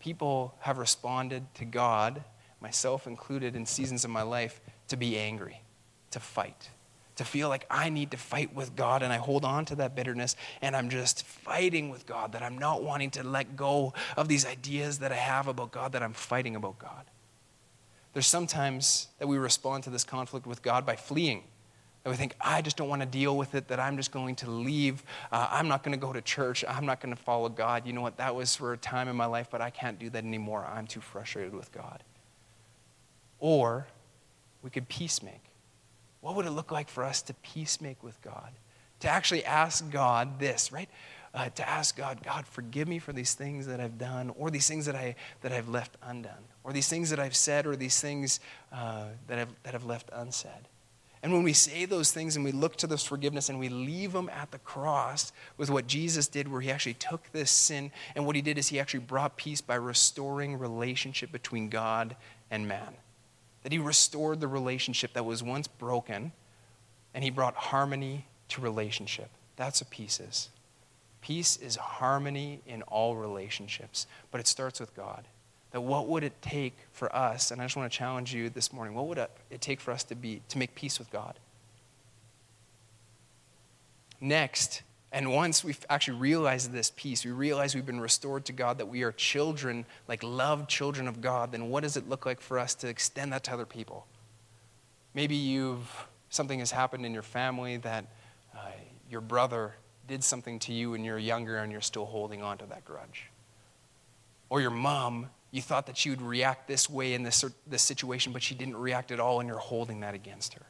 people 0.00 0.54
have 0.60 0.78
responded 0.78 1.44
to 1.56 1.64
God 1.64 2.24
myself 2.60 3.06
included 3.06 3.54
in 3.54 3.66
seasons 3.66 4.04
of 4.04 4.10
my 4.10 4.22
life, 4.22 4.60
to 4.88 4.96
be 4.96 5.18
angry, 5.18 5.62
to 6.10 6.20
fight, 6.20 6.70
to 7.18 7.24
feel 7.24 7.48
like 7.48 7.66
I 7.70 7.90
need 7.90 8.12
to 8.12 8.16
fight 8.16 8.54
with 8.54 8.74
God 8.74 9.02
and 9.02 9.12
I 9.12 9.16
hold 9.16 9.44
on 9.44 9.64
to 9.66 9.76
that 9.76 9.94
bitterness 9.94 10.34
and 10.62 10.74
I'm 10.74 10.88
just 10.88 11.24
fighting 11.24 11.90
with 11.90 12.06
God, 12.06 12.32
that 12.32 12.42
I'm 12.42 12.58
not 12.58 12.82
wanting 12.82 13.10
to 13.12 13.22
let 13.22 13.56
go 13.56 13.92
of 14.16 14.28
these 14.28 14.46
ideas 14.46 15.00
that 15.00 15.12
I 15.12 15.16
have 15.16 15.46
about 15.46 15.70
God, 15.70 15.92
that 15.92 16.02
I'm 16.02 16.12
fighting 16.12 16.56
about 16.56 16.78
God. 16.78 17.04
There's 18.14 18.26
sometimes 18.26 19.08
that 19.18 19.26
we 19.26 19.36
respond 19.36 19.84
to 19.84 19.90
this 19.90 20.04
conflict 20.04 20.46
with 20.46 20.62
God 20.62 20.86
by 20.86 20.96
fleeing. 20.96 21.44
That 22.04 22.10
we 22.10 22.16
think, 22.16 22.34
I 22.40 22.62
just 22.62 22.76
don't 22.76 22.88
want 22.88 23.02
to 23.02 23.06
deal 23.06 23.36
with 23.36 23.54
it, 23.54 23.68
that 23.68 23.80
I'm 23.80 23.96
just 23.96 24.12
going 24.12 24.36
to 24.36 24.50
leave. 24.50 25.02
Uh, 25.30 25.48
I'm 25.50 25.68
not 25.68 25.82
going 25.82 25.98
to 25.98 26.00
go 26.00 26.12
to 26.12 26.22
church. 26.22 26.64
I'm 26.66 26.86
not 26.86 27.00
going 27.00 27.14
to 27.14 27.20
follow 27.20 27.48
God. 27.48 27.86
You 27.86 27.92
know 27.92 28.00
what? 28.00 28.16
That 28.16 28.34
was 28.34 28.54
for 28.54 28.72
a 28.72 28.76
time 28.76 29.08
in 29.08 29.16
my 29.16 29.26
life, 29.26 29.48
but 29.50 29.60
I 29.60 29.70
can't 29.70 29.98
do 29.98 30.08
that 30.10 30.24
anymore. 30.24 30.64
I'm 30.64 30.86
too 30.86 31.00
frustrated 31.00 31.54
with 31.54 31.72
God. 31.72 32.02
Or 33.40 33.88
we 34.62 34.70
could 34.70 34.88
peacemake. 34.88 35.47
What 36.20 36.34
would 36.34 36.46
it 36.46 36.50
look 36.50 36.72
like 36.72 36.88
for 36.88 37.04
us 37.04 37.22
to 37.22 37.34
peacemake 37.44 38.02
with 38.02 38.20
God? 38.22 38.50
To 39.00 39.08
actually 39.08 39.44
ask 39.44 39.88
God 39.90 40.40
this, 40.40 40.72
right? 40.72 40.88
Uh, 41.32 41.48
to 41.50 41.68
ask 41.68 41.96
God, 41.96 42.20
God, 42.24 42.46
forgive 42.46 42.88
me 42.88 42.98
for 42.98 43.12
these 43.12 43.34
things 43.34 43.66
that 43.66 43.80
I've 43.80 43.98
done, 43.98 44.32
or 44.36 44.50
these 44.50 44.66
things 44.66 44.86
that, 44.86 44.96
I, 44.96 45.14
that 45.42 45.52
I've 45.52 45.68
left 45.68 45.96
undone, 46.02 46.32
or 46.64 46.72
these 46.72 46.88
things 46.88 47.10
that 47.10 47.20
I've 47.20 47.36
said, 47.36 47.66
or 47.66 47.76
these 47.76 48.00
things 48.00 48.40
uh, 48.72 49.04
that, 49.28 49.38
I've, 49.38 49.62
that 49.62 49.74
I've 49.74 49.84
left 49.84 50.10
unsaid. 50.12 50.68
And 51.22 51.32
when 51.32 51.42
we 51.42 51.52
say 51.52 51.84
those 51.84 52.12
things 52.12 52.36
and 52.36 52.44
we 52.44 52.52
look 52.52 52.76
to 52.76 52.86
this 52.86 53.04
forgiveness 53.04 53.48
and 53.48 53.58
we 53.58 53.68
leave 53.68 54.12
them 54.12 54.30
at 54.30 54.50
the 54.52 54.58
cross 54.58 55.32
with 55.56 55.68
what 55.68 55.86
Jesus 55.86 56.28
did, 56.28 56.48
where 56.48 56.60
he 56.60 56.70
actually 56.70 56.94
took 56.94 57.30
this 57.32 57.50
sin, 57.50 57.90
and 58.14 58.24
what 58.24 58.36
he 58.36 58.42
did 58.42 58.56
is 58.56 58.68
he 58.68 58.80
actually 58.80 59.00
brought 59.00 59.36
peace 59.36 59.60
by 59.60 59.74
restoring 59.74 60.58
relationship 60.58 61.30
between 61.30 61.68
God 61.68 62.16
and 62.50 62.66
man 62.66 62.94
that 63.68 63.72
he 63.74 63.78
restored 63.78 64.40
the 64.40 64.48
relationship 64.48 65.12
that 65.12 65.26
was 65.26 65.42
once 65.42 65.68
broken 65.68 66.32
and 67.12 67.22
he 67.22 67.28
brought 67.28 67.54
harmony 67.54 68.24
to 68.48 68.62
relationship. 68.62 69.28
That's 69.56 69.82
what 69.82 69.90
peace 69.90 70.20
is. 70.20 70.48
Peace 71.20 71.58
is 71.58 71.76
harmony 71.76 72.62
in 72.66 72.80
all 72.80 73.14
relationships, 73.14 74.06
but 74.30 74.40
it 74.40 74.46
starts 74.46 74.80
with 74.80 74.96
God. 74.96 75.26
That 75.72 75.82
what 75.82 76.08
would 76.08 76.24
it 76.24 76.40
take 76.40 76.78
for 76.92 77.14
us, 77.14 77.50
and 77.50 77.60
I 77.60 77.66
just 77.66 77.76
want 77.76 77.92
to 77.92 77.98
challenge 77.98 78.32
you 78.32 78.48
this 78.48 78.72
morning, 78.72 78.94
what 78.94 79.06
would 79.06 79.18
it 79.18 79.60
take 79.60 79.82
for 79.82 79.90
us 79.90 80.02
to 80.04 80.14
be 80.14 80.40
to 80.48 80.56
make 80.56 80.74
peace 80.74 80.98
with 80.98 81.10
God? 81.10 81.38
Next, 84.18 84.80
and 85.10 85.32
once 85.32 85.64
we've 85.64 85.84
actually 85.88 86.18
realized 86.18 86.70
this 86.70 86.92
peace, 86.94 87.24
we 87.24 87.30
realize 87.30 87.74
we've 87.74 87.86
been 87.86 88.00
restored 88.00 88.44
to 88.46 88.52
God, 88.52 88.78
that 88.78 88.86
we 88.86 89.02
are 89.02 89.12
children, 89.12 89.86
like 90.06 90.22
loved 90.22 90.68
children 90.68 91.08
of 91.08 91.22
God, 91.22 91.52
then 91.52 91.70
what 91.70 91.82
does 91.82 91.96
it 91.96 92.08
look 92.08 92.26
like 92.26 92.40
for 92.40 92.58
us 92.58 92.74
to 92.76 92.88
extend 92.88 93.32
that 93.32 93.44
to 93.44 93.52
other 93.52 93.64
people? 93.64 94.06
Maybe 95.14 95.34
you've, 95.34 96.06
something 96.28 96.58
has 96.58 96.70
happened 96.70 97.06
in 97.06 97.14
your 97.14 97.22
family 97.22 97.78
that 97.78 98.04
uh, 98.54 98.58
your 99.10 99.22
brother 99.22 99.74
did 100.06 100.22
something 100.22 100.58
to 100.60 100.74
you 100.74 100.90
when 100.90 101.04
you're 101.04 101.18
younger 101.18 101.56
and 101.56 101.72
you're 101.72 101.80
still 101.80 102.06
holding 102.06 102.42
on 102.42 102.58
to 102.58 102.66
that 102.66 102.84
grudge. 102.84 103.30
Or 104.50 104.60
your 104.60 104.70
mom, 104.70 105.30
you 105.50 105.62
thought 105.62 105.86
that 105.86 105.96
she 105.96 106.10
would 106.10 106.22
react 106.22 106.68
this 106.68 106.90
way 106.90 107.14
in 107.14 107.22
this, 107.22 107.44
this 107.66 107.82
situation, 107.82 108.34
but 108.34 108.42
she 108.42 108.54
didn't 108.54 108.76
react 108.76 109.10
at 109.10 109.20
all 109.20 109.40
and 109.40 109.48
you're 109.48 109.58
holding 109.58 110.00
that 110.00 110.14
against 110.14 110.52
her. 110.54 110.66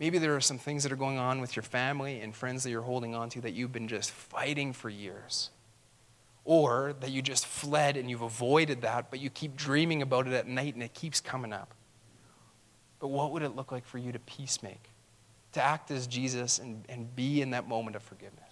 Maybe 0.00 0.18
there 0.18 0.34
are 0.34 0.40
some 0.40 0.58
things 0.58 0.82
that 0.82 0.92
are 0.92 0.96
going 0.96 1.18
on 1.18 1.40
with 1.40 1.54
your 1.54 1.62
family 1.62 2.20
and 2.20 2.34
friends 2.34 2.64
that 2.64 2.70
you're 2.70 2.82
holding 2.82 3.14
on 3.14 3.28
to 3.30 3.40
that 3.42 3.52
you've 3.52 3.72
been 3.72 3.88
just 3.88 4.10
fighting 4.10 4.72
for 4.72 4.88
years. 4.88 5.50
Or 6.44 6.94
that 7.00 7.10
you 7.10 7.22
just 7.22 7.46
fled 7.46 7.96
and 7.96 8.10
you've 8.10 8.22
avoided 8.22 8.82
that, 8.82 9.10
but 9.10 9.20
you 9.20 9.30
keep 9.30 9.56
dreaming 9.56 10.02
about 10.02 10.26
it 10.26 10.34
at 10.34 10.46
night 10.46 10.74
and 10.74 10.82
it 10.82 10.92
keeps 10.92 11.20
coming 11.20 11.52
up. 11.52 11.74
But 12.98 13.08
what 13.08 13.32
would 13.32 13.42
it 13.42 13.56
look 13.56 13.72
like 13.72 13.86
for 13.86 13.98
you 13.98 14.12
to 14.12 14.18
peacemake? 14.18 14.90
To 15.52 15.62
act 15.62 15.90
as 15.90 16.06
Jesus 16.06 16.58
and, 16.58 16.84
and 16.88 17.14
be 17.14 17.40
in 17.40 17.50
that 17.50 17.68
moment 17.68 17.96
of 17.96 18.02
forgiveness? 18.02 18.43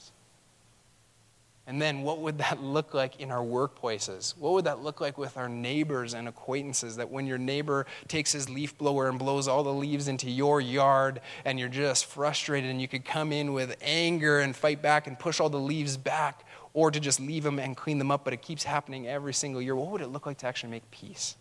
And 1.72 1.80
then 1.80 2.02
what 2.02 2.18
would 2.18 2.36
that 2.36 2.62
look 2.62 2.92
like 2.92 3.18
in 3.18 3.30
our 3.30 3.42
workplaces? 3.42 4.36
What 4.36 4.52
would 4.52 4.66
that 4.66 4.80
look 4.82 5.00
like 5.00 5.16
with 5.16 5.38
our 5.38 5.48
neighbors 5.48 6.12
and 6.12 6.28
acquaintances? 6.28 6.96
That 6.96 7.10
when 7.10 7.26
your 7.26 7.38
neighbor 7.38 7.86
takes 8.08 8.30
his 8.30 8.50
leaf 8.50 8.76
blower 8.76 9.08
and 9.08 9.18
blows 9.18 9.48
all 9.48 9.62
the 9.62 9.72
leaves 9.72 10.06
into 10.06 10.28
your 10.28 10.60
yard 10.60 11.22
and 11.46 11.58
you're 11.58 11.70
just 11.70 12.04
frustrated 12.04 12.68
and 12.68 12.78
you 12.78 12.88
could 12.88 13.06
come 13.06 13.32
in 13.32 13.54
with 13.54 13.74
anger 13.80 14.40
and 14.40 14.54
fight 14.54 14.82
back 14.82 15.06
and 15.06 15.18
push 15.18 15.40
all 15.40 15.48
the 15.48 15.58
leaves 15.58 15.96
back 15.96 16.46
or 16.74 16.90
to 16.90 17.00
just 17.00 17.18
leave 17.18 17.42
them 17.42 17.58
and 17.58 17.74
clean 17.74 17.96
them 17.96 18.10
up, 18.10 18.22
but 18.22 18.34
it 18.34 18.42
keeps 18.42 18.64
happening 18.64 19.08
every 19.08 19.32
single 19.32 19.62
year. 19.62 19.74
What 19.74 19.88
would 19.92 20.02
it 20.02 20.08
look 20.08 20.26
like 20.26 20.36
to 20.38 20.46
actually 20.46 20.72
make 20.72 20.90
peace? 20.90 21.36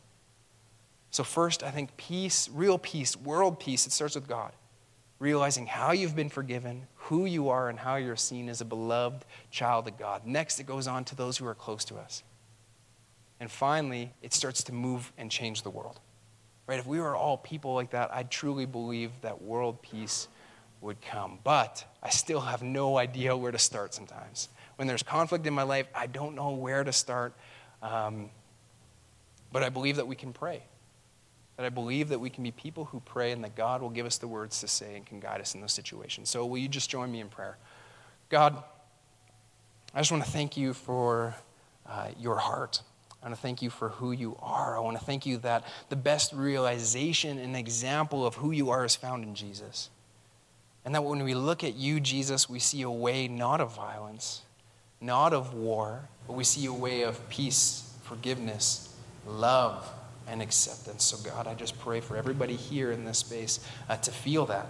So, 1.09 1.25
first, 1.25 1.61
I 1.61 1.71
think 1.71 1.97
peace, 1.97 2.49
real 2.53 2.77
peace, 2.77 3.17
world 3.17 3.59
peace, 3.59 3.85
it 3.85 3.91
starts 3.91 4.15
with 4.15 4.29
God 4.29 4.53
realizing 5.21 5.67
how 5.67 5.91
you've 5.91 6.15
been 6.15 6.29
forgiven, 6.29 6.87
who 7.11 7.25
you 7.25 7.49
are, 7.49 7.67
and 7.67 7.77
how 7.77 7.97
you're 7.97 8.15
seen 8.15 8.47
as 8.47 8.61
a 8.61 8.65
beloved 8.65 9.25
child 9.49 9.85
of 9.85 9.97
God. 9.97 10.25
Next, 10.25 10.61
it 10.61 10.63
goes 10.63 10.87
on 10.87 11.03
to 11.03 11.15
those 11.15 11.37
who 11.37 11.45
are 11.45 11.53
close 11.53 11.83
to 11.85 11.97
us. 11.97 12.23
And 13.41 13.51
finally, 13.51 14.13
it 14.21 14.33
starts 14.33 14.63
to 14.63 14.73
move 14.73 15.11
and 15.17 15.29
change 15.29 15.63
the 15.63 15.69
world. 15.69 15.99
Right? 16.67 16.79
If 16.79 16.87
we 16.87 17.01
were 17.01 17.13
all 17.13 17.35
people 17.35 17.73
like 17.73 17.89
that, 17.89 18.11
I 18.13 18.23
truly 18.23 18.65
believe 18.65 19.11
that 19.23 19.41
world 19.41 19.81
peace 19.81 20.29
would 20.79 21.01
come. 21.01 21.39
But 21.43 21.83
I 22.01 22.11
still 22.11 22.39
have 22.39 22.63
no 22.63 22.97
idea 22.97 23.35
where 23.35 23.51
to 23.51 23.59
start 23.59 23.93
sometimes. 23.93 24.47
When 24.77 24.87
there's 24.87 25.03
conflict 25.03 25.45
in 25.45 25.53
my 25.53 25.63
life, 25.63 25.87
I 25.93 26.07
don't 26.07 26.33
know 26.33 26.51
where 26.51 26.81
to 26.81 26.93
start. 26.93 27.33
Um, 27.81 28.29
but 29.51 29.63
I 29.63 29.69
believe 29.69 29.97
that 29.97 30.07
we 30.07 30.15
can 30.15 30.31
pray. 30.31 30.63
I 31.65 31.69
believe 31.69 32.09
that 32.09 32.19
we 32.19 32.29
can 32.29 32.43
be 32.43 32.51
people 32.51 32.85
who 32.85 32.99
pray 33.01 33.31
and 33.31 33.43
that 33.43 33.55
God 33.55 33.81
will 33.81 33.89
give 33.89 34.05
us 34.05 34.17
the 34.17 34.27
words 34.27 34.59
to 34.61 34.67
say 34.67 34.95
and 34.95 35.05
can 35.05 35.19
guide 35.19 35.41
us 35.41 35.55
in 35.55 35.61
those 35.61 35.73
situations. 35.73 36.29
So, 36.29 36.45
will 36.45 36.57
you 36.57 36.67
just 36.67 36.89
join 36.89 37.11
me 37.11 37.19
in 37.19 37.29
prayer? 37.29 37.57
God, 38.29 38.63
I 39.93 39.99
just 39.99 40.11
want 40.11 40.23
to 40.23 40.31
thank 40.31 40.55
you 40.55 40.73
for 40.73 41.35
uh, 41.87 42.09
your 42.17 42.37
heart. 42.37 42.81
I 43.21 43.27
want 43.27 43.35
to 43.35 43.41
thank 43.41 43.61
you 43.61 43.69
for 43.69 43.89
who 43.89 44.13
you 44.13 44.37
are. 44.41 44.75
I 44.75 44.79
want 44.79 44.97
to 44.97 45.05
thank 45.05 45.25
you 45.25 45.37
that 45.39 45.63
the 45.89 45.95
best 45.95 46.33
realization 46.33 47.37
and 47.37 47.55
example 47.55 48.25
of 48.25 48.35
who 48.35 48.51
you 48.51 48.71
are 48.71 48.83
is 48.83 48.95
found 48.95 49.23
in 49.23 49.35
Jesus. 49.35 49.89
And 50.83 50.95
that 50.95 51.03
when 51.03 51.23
we 51.23 51.35
look 51.35 51.63
at 51.63 51.75
you, 51.75 51.99
Jesus, 51.99 52.49
we 52.49 52.57
see 52.57 52.81
a 52.81 52.89
way 52.89 53.27
not 53.27 53.61
of 53.61 53.75
violence, 53.75 54.41
not 54.99 55.33
of 55.33 55.53
war, 55.53 56.09
but 56.25 56.33
we 56.33 56.43
see 56.43 56.65
a 56.65 56.73
way 56.73 57.03
of 57.03 57.29
peace, 57.29 57.93
forgiveness, 58.03 58.95
love, 59.27 59.87
and 60.31 60.41
acceptance. 60.41 61.03
So, 61.03 61.17
God, 61.29 61.45
I 61.45 61.53
just 61.53 61.77
pray 61.79 61.99
for 61.99 62.15
everybody 62.15 62.55
here 62.55 62.91
in 62.91 63.03
this 63.03 63.19
space 63.19 63.59
uh, 63.89 63.97
to 63.97 64.11
feel 64.11 64.45
that. 64.47 64.65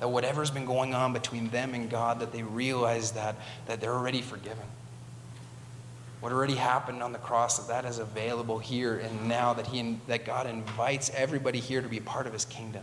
That 0.00 0.08
whatever's 0.08 0.50
been 0.50 0.64
going 0.64 0.94
on 0.94 1.12
between 1.12 1.50
them 1.50 1.74
and 1.74 1.88
God, 1.90 2.20
that 2.20 2.32
they 2.32 2.42
realize 2.42 3.12
that, 3.12 3.36
that 3.66 3.80
they're 3.80 3.92
already 3.92 4.22
forgiven. 4.22 4.64
What 6.20 6.32
already 6.32 6.54
happened 6.54 7.02
on 7.02 7.12
the 7.12 7.18
cross, 7.18 7.58
that 7.58 7.68
that 7.68 7.88
is 7.88 7.98
available 7.98 8.58
here 8.58 8.96
and 8.96 9.28
now, 9.28 9.52
that, 9.52 9.66
he, 9.66 9.98
that 10.08 10.24
God 10.24 10.46
invites 10.46 11.10
everybody 11.14 11.60
here 11.60 11.82
to 11.82 11.88
be 11.88 12.00
part 12.00 12.26
of 12.26 12.32
his 12.32 12.46
kingdom 12.46 12.82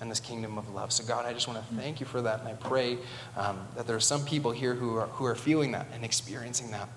and 0.00 0.08
this 0.08 0.20
kingdom 0.20 0.58
of 0.58 0.72
love. 0.72 0.92
So, 0.92 1.04
God, 1.04 1.26
I 1.26 1.32
just 1.32 1.48
want 1.48 1.58
to 1.68 1.74
thank 1.74 1.98
you 1.98 2.06
for 2.06 2.22
that. 2.22 2.38
And 2.38 2.48
I 2.48 2.52
pray 2.52 2.98
um, 3.36 3.58
that 3.74 3.88
there 3.88 3.96
are 3.96 4.00
some 4.00 4.24
people 4.24 4.52
here 4.52 4.74
who 4.74 4.96
are, 4.96 5.08
who 5.08 5.24
are 5.24 5.34
feeling 5.34 5.72
that 5.72 5.88
and 5.92 6.04
experiencing 6.04 6.70
that. 6.70 6.88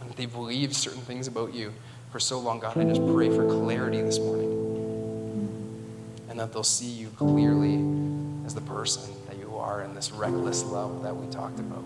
And 0.00 0.08
that 0.08 0.16
they 0.16 0.26
believe 0.26 0.74
certain 0.74 1.02
things 1.02 1.26
about 1.26 1.52
you 1.52 1.74
for 2.10 2.20
so 2.20 2.38
long. 2.38 2.58
God, 2.58 2.76
I 2.76 2.84
just 2.84 3.04
pray 3.06 3.28
for 3.28 3.46
clarity 3.46 4.00
this 4.00 4.18
morning. 4.18 4.54
And 6.28 6.40
that 6.40 6.52
they'll 6.52 6.62
see 6.62 6.86
you 6.86 7.08
clearly 7.16 7.74
as 8.46 8.54
the 8.54 8.60
person 8.62 9.12
that 9.26 9.38
you 9.38 9.56
are 9.56 9.82
in 9.82 9.94
this 9.94 10.10
reckless 10.12 10.62
love 10.64 11.02
that 11.02 11.14
we 11.14 11.26
talked 11.30 11.58
about. 11.58 11.84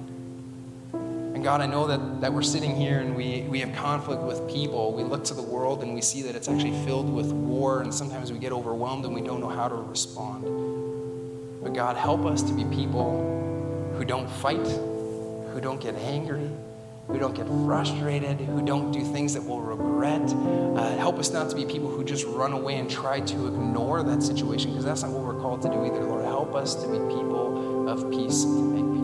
And 0.92 1.42
God, 1.42 1.60
I 1.60 1.66
know 1.66 1.86
that, 1.86 2.20
that 2.20 2.32
we're 2.32 2.42
sitting 2.42 2.76
here 2.76 3.00
and 3.00 3.16
we, 3.16 3.42
we 3.42 3.60
have 3.60 3.74
conflict 3.74 4.22
with 4.22 4.46
people. 4.48 4.92
We 4.92 5.02
look 5.02 5.24
to 5.24 5.34
the 5.34 5.42
world 5.42 5.82
and 5.82 5.94
we 5.94 6.00
see 6.00 6.22
that 6.22 6.36
it's 6.36 6.48
actually 6.48 6.84
filled 6.84 7.12
with 7.12 7.32
war, 7.32 7.82
and 7.82 7.92
sometimes 7.92 8.30
we 8.30 8.38
get 8.38 8.52
overwhelmed 8.52 9.04
and 9.04 9.14
we 9.14 9.22
don't 9.22 9.40
know 9.40 9.48
how 9.48 9.66
to 9.66 9.74
respond. 9.74 10.44
But 11.62 11.74
God, 11.74 11.96
help 11.96 12.26
us 12.26 12.42
to 12.42 12.52
be 12.52 12.64
people 12.64 13.94
who 13.96 14.04
don't 14.04 14.28
fight, 14.28 14.66
who 14.66 15.60
don't 15.60 15.80
get 15.80 15.94
angry, 15.96 16.50
who 17.12 17.18
don't 17.18 17.34
get 17.34 17.46
frustrated, 17.66 18.40
who 18.40 18.64
don't 18.64 18.90
do 18.90 19.04
things 19.04 19.34
that 19.34 19.42
we'll 19.42 19.60
regret. 19.60 20.22
Uh, 20.22 20.96
help 20.96 21.18
us 21.18 21.30
not 21.30 21.50
to 21.50 21.56
be 21.56 21.66
people 21.66 21.88
who 21.88 22.02
just 22.02 22.24
run 22.26 22.52
away 22.52 22.76
and 22.76 22.90
try 22.90 23.20
to 23.20 23.46
ignore 23.46 24.02
that 24.02 24.22
situation, 24.22 24.70
because 24.70 24.84
that's 24.84 25.02
not 25.02 25.12
what 25.12 25.22
we're 25.22 25.40
called 25.40 25.60
to 25.62 25.68
do 25.68 25.84
either, 25.84 26.02
Lord. 26.04 26.24
Help 26.24 26.54
us 26.54 26.74
to 26.76 26.88
be 26.88 26.98
people 27.14 27.88
of 27.88 28.10
peace 28.10 28.44
and 28.44 28.72
make 28.72 28.82
peace. 28.94 29.01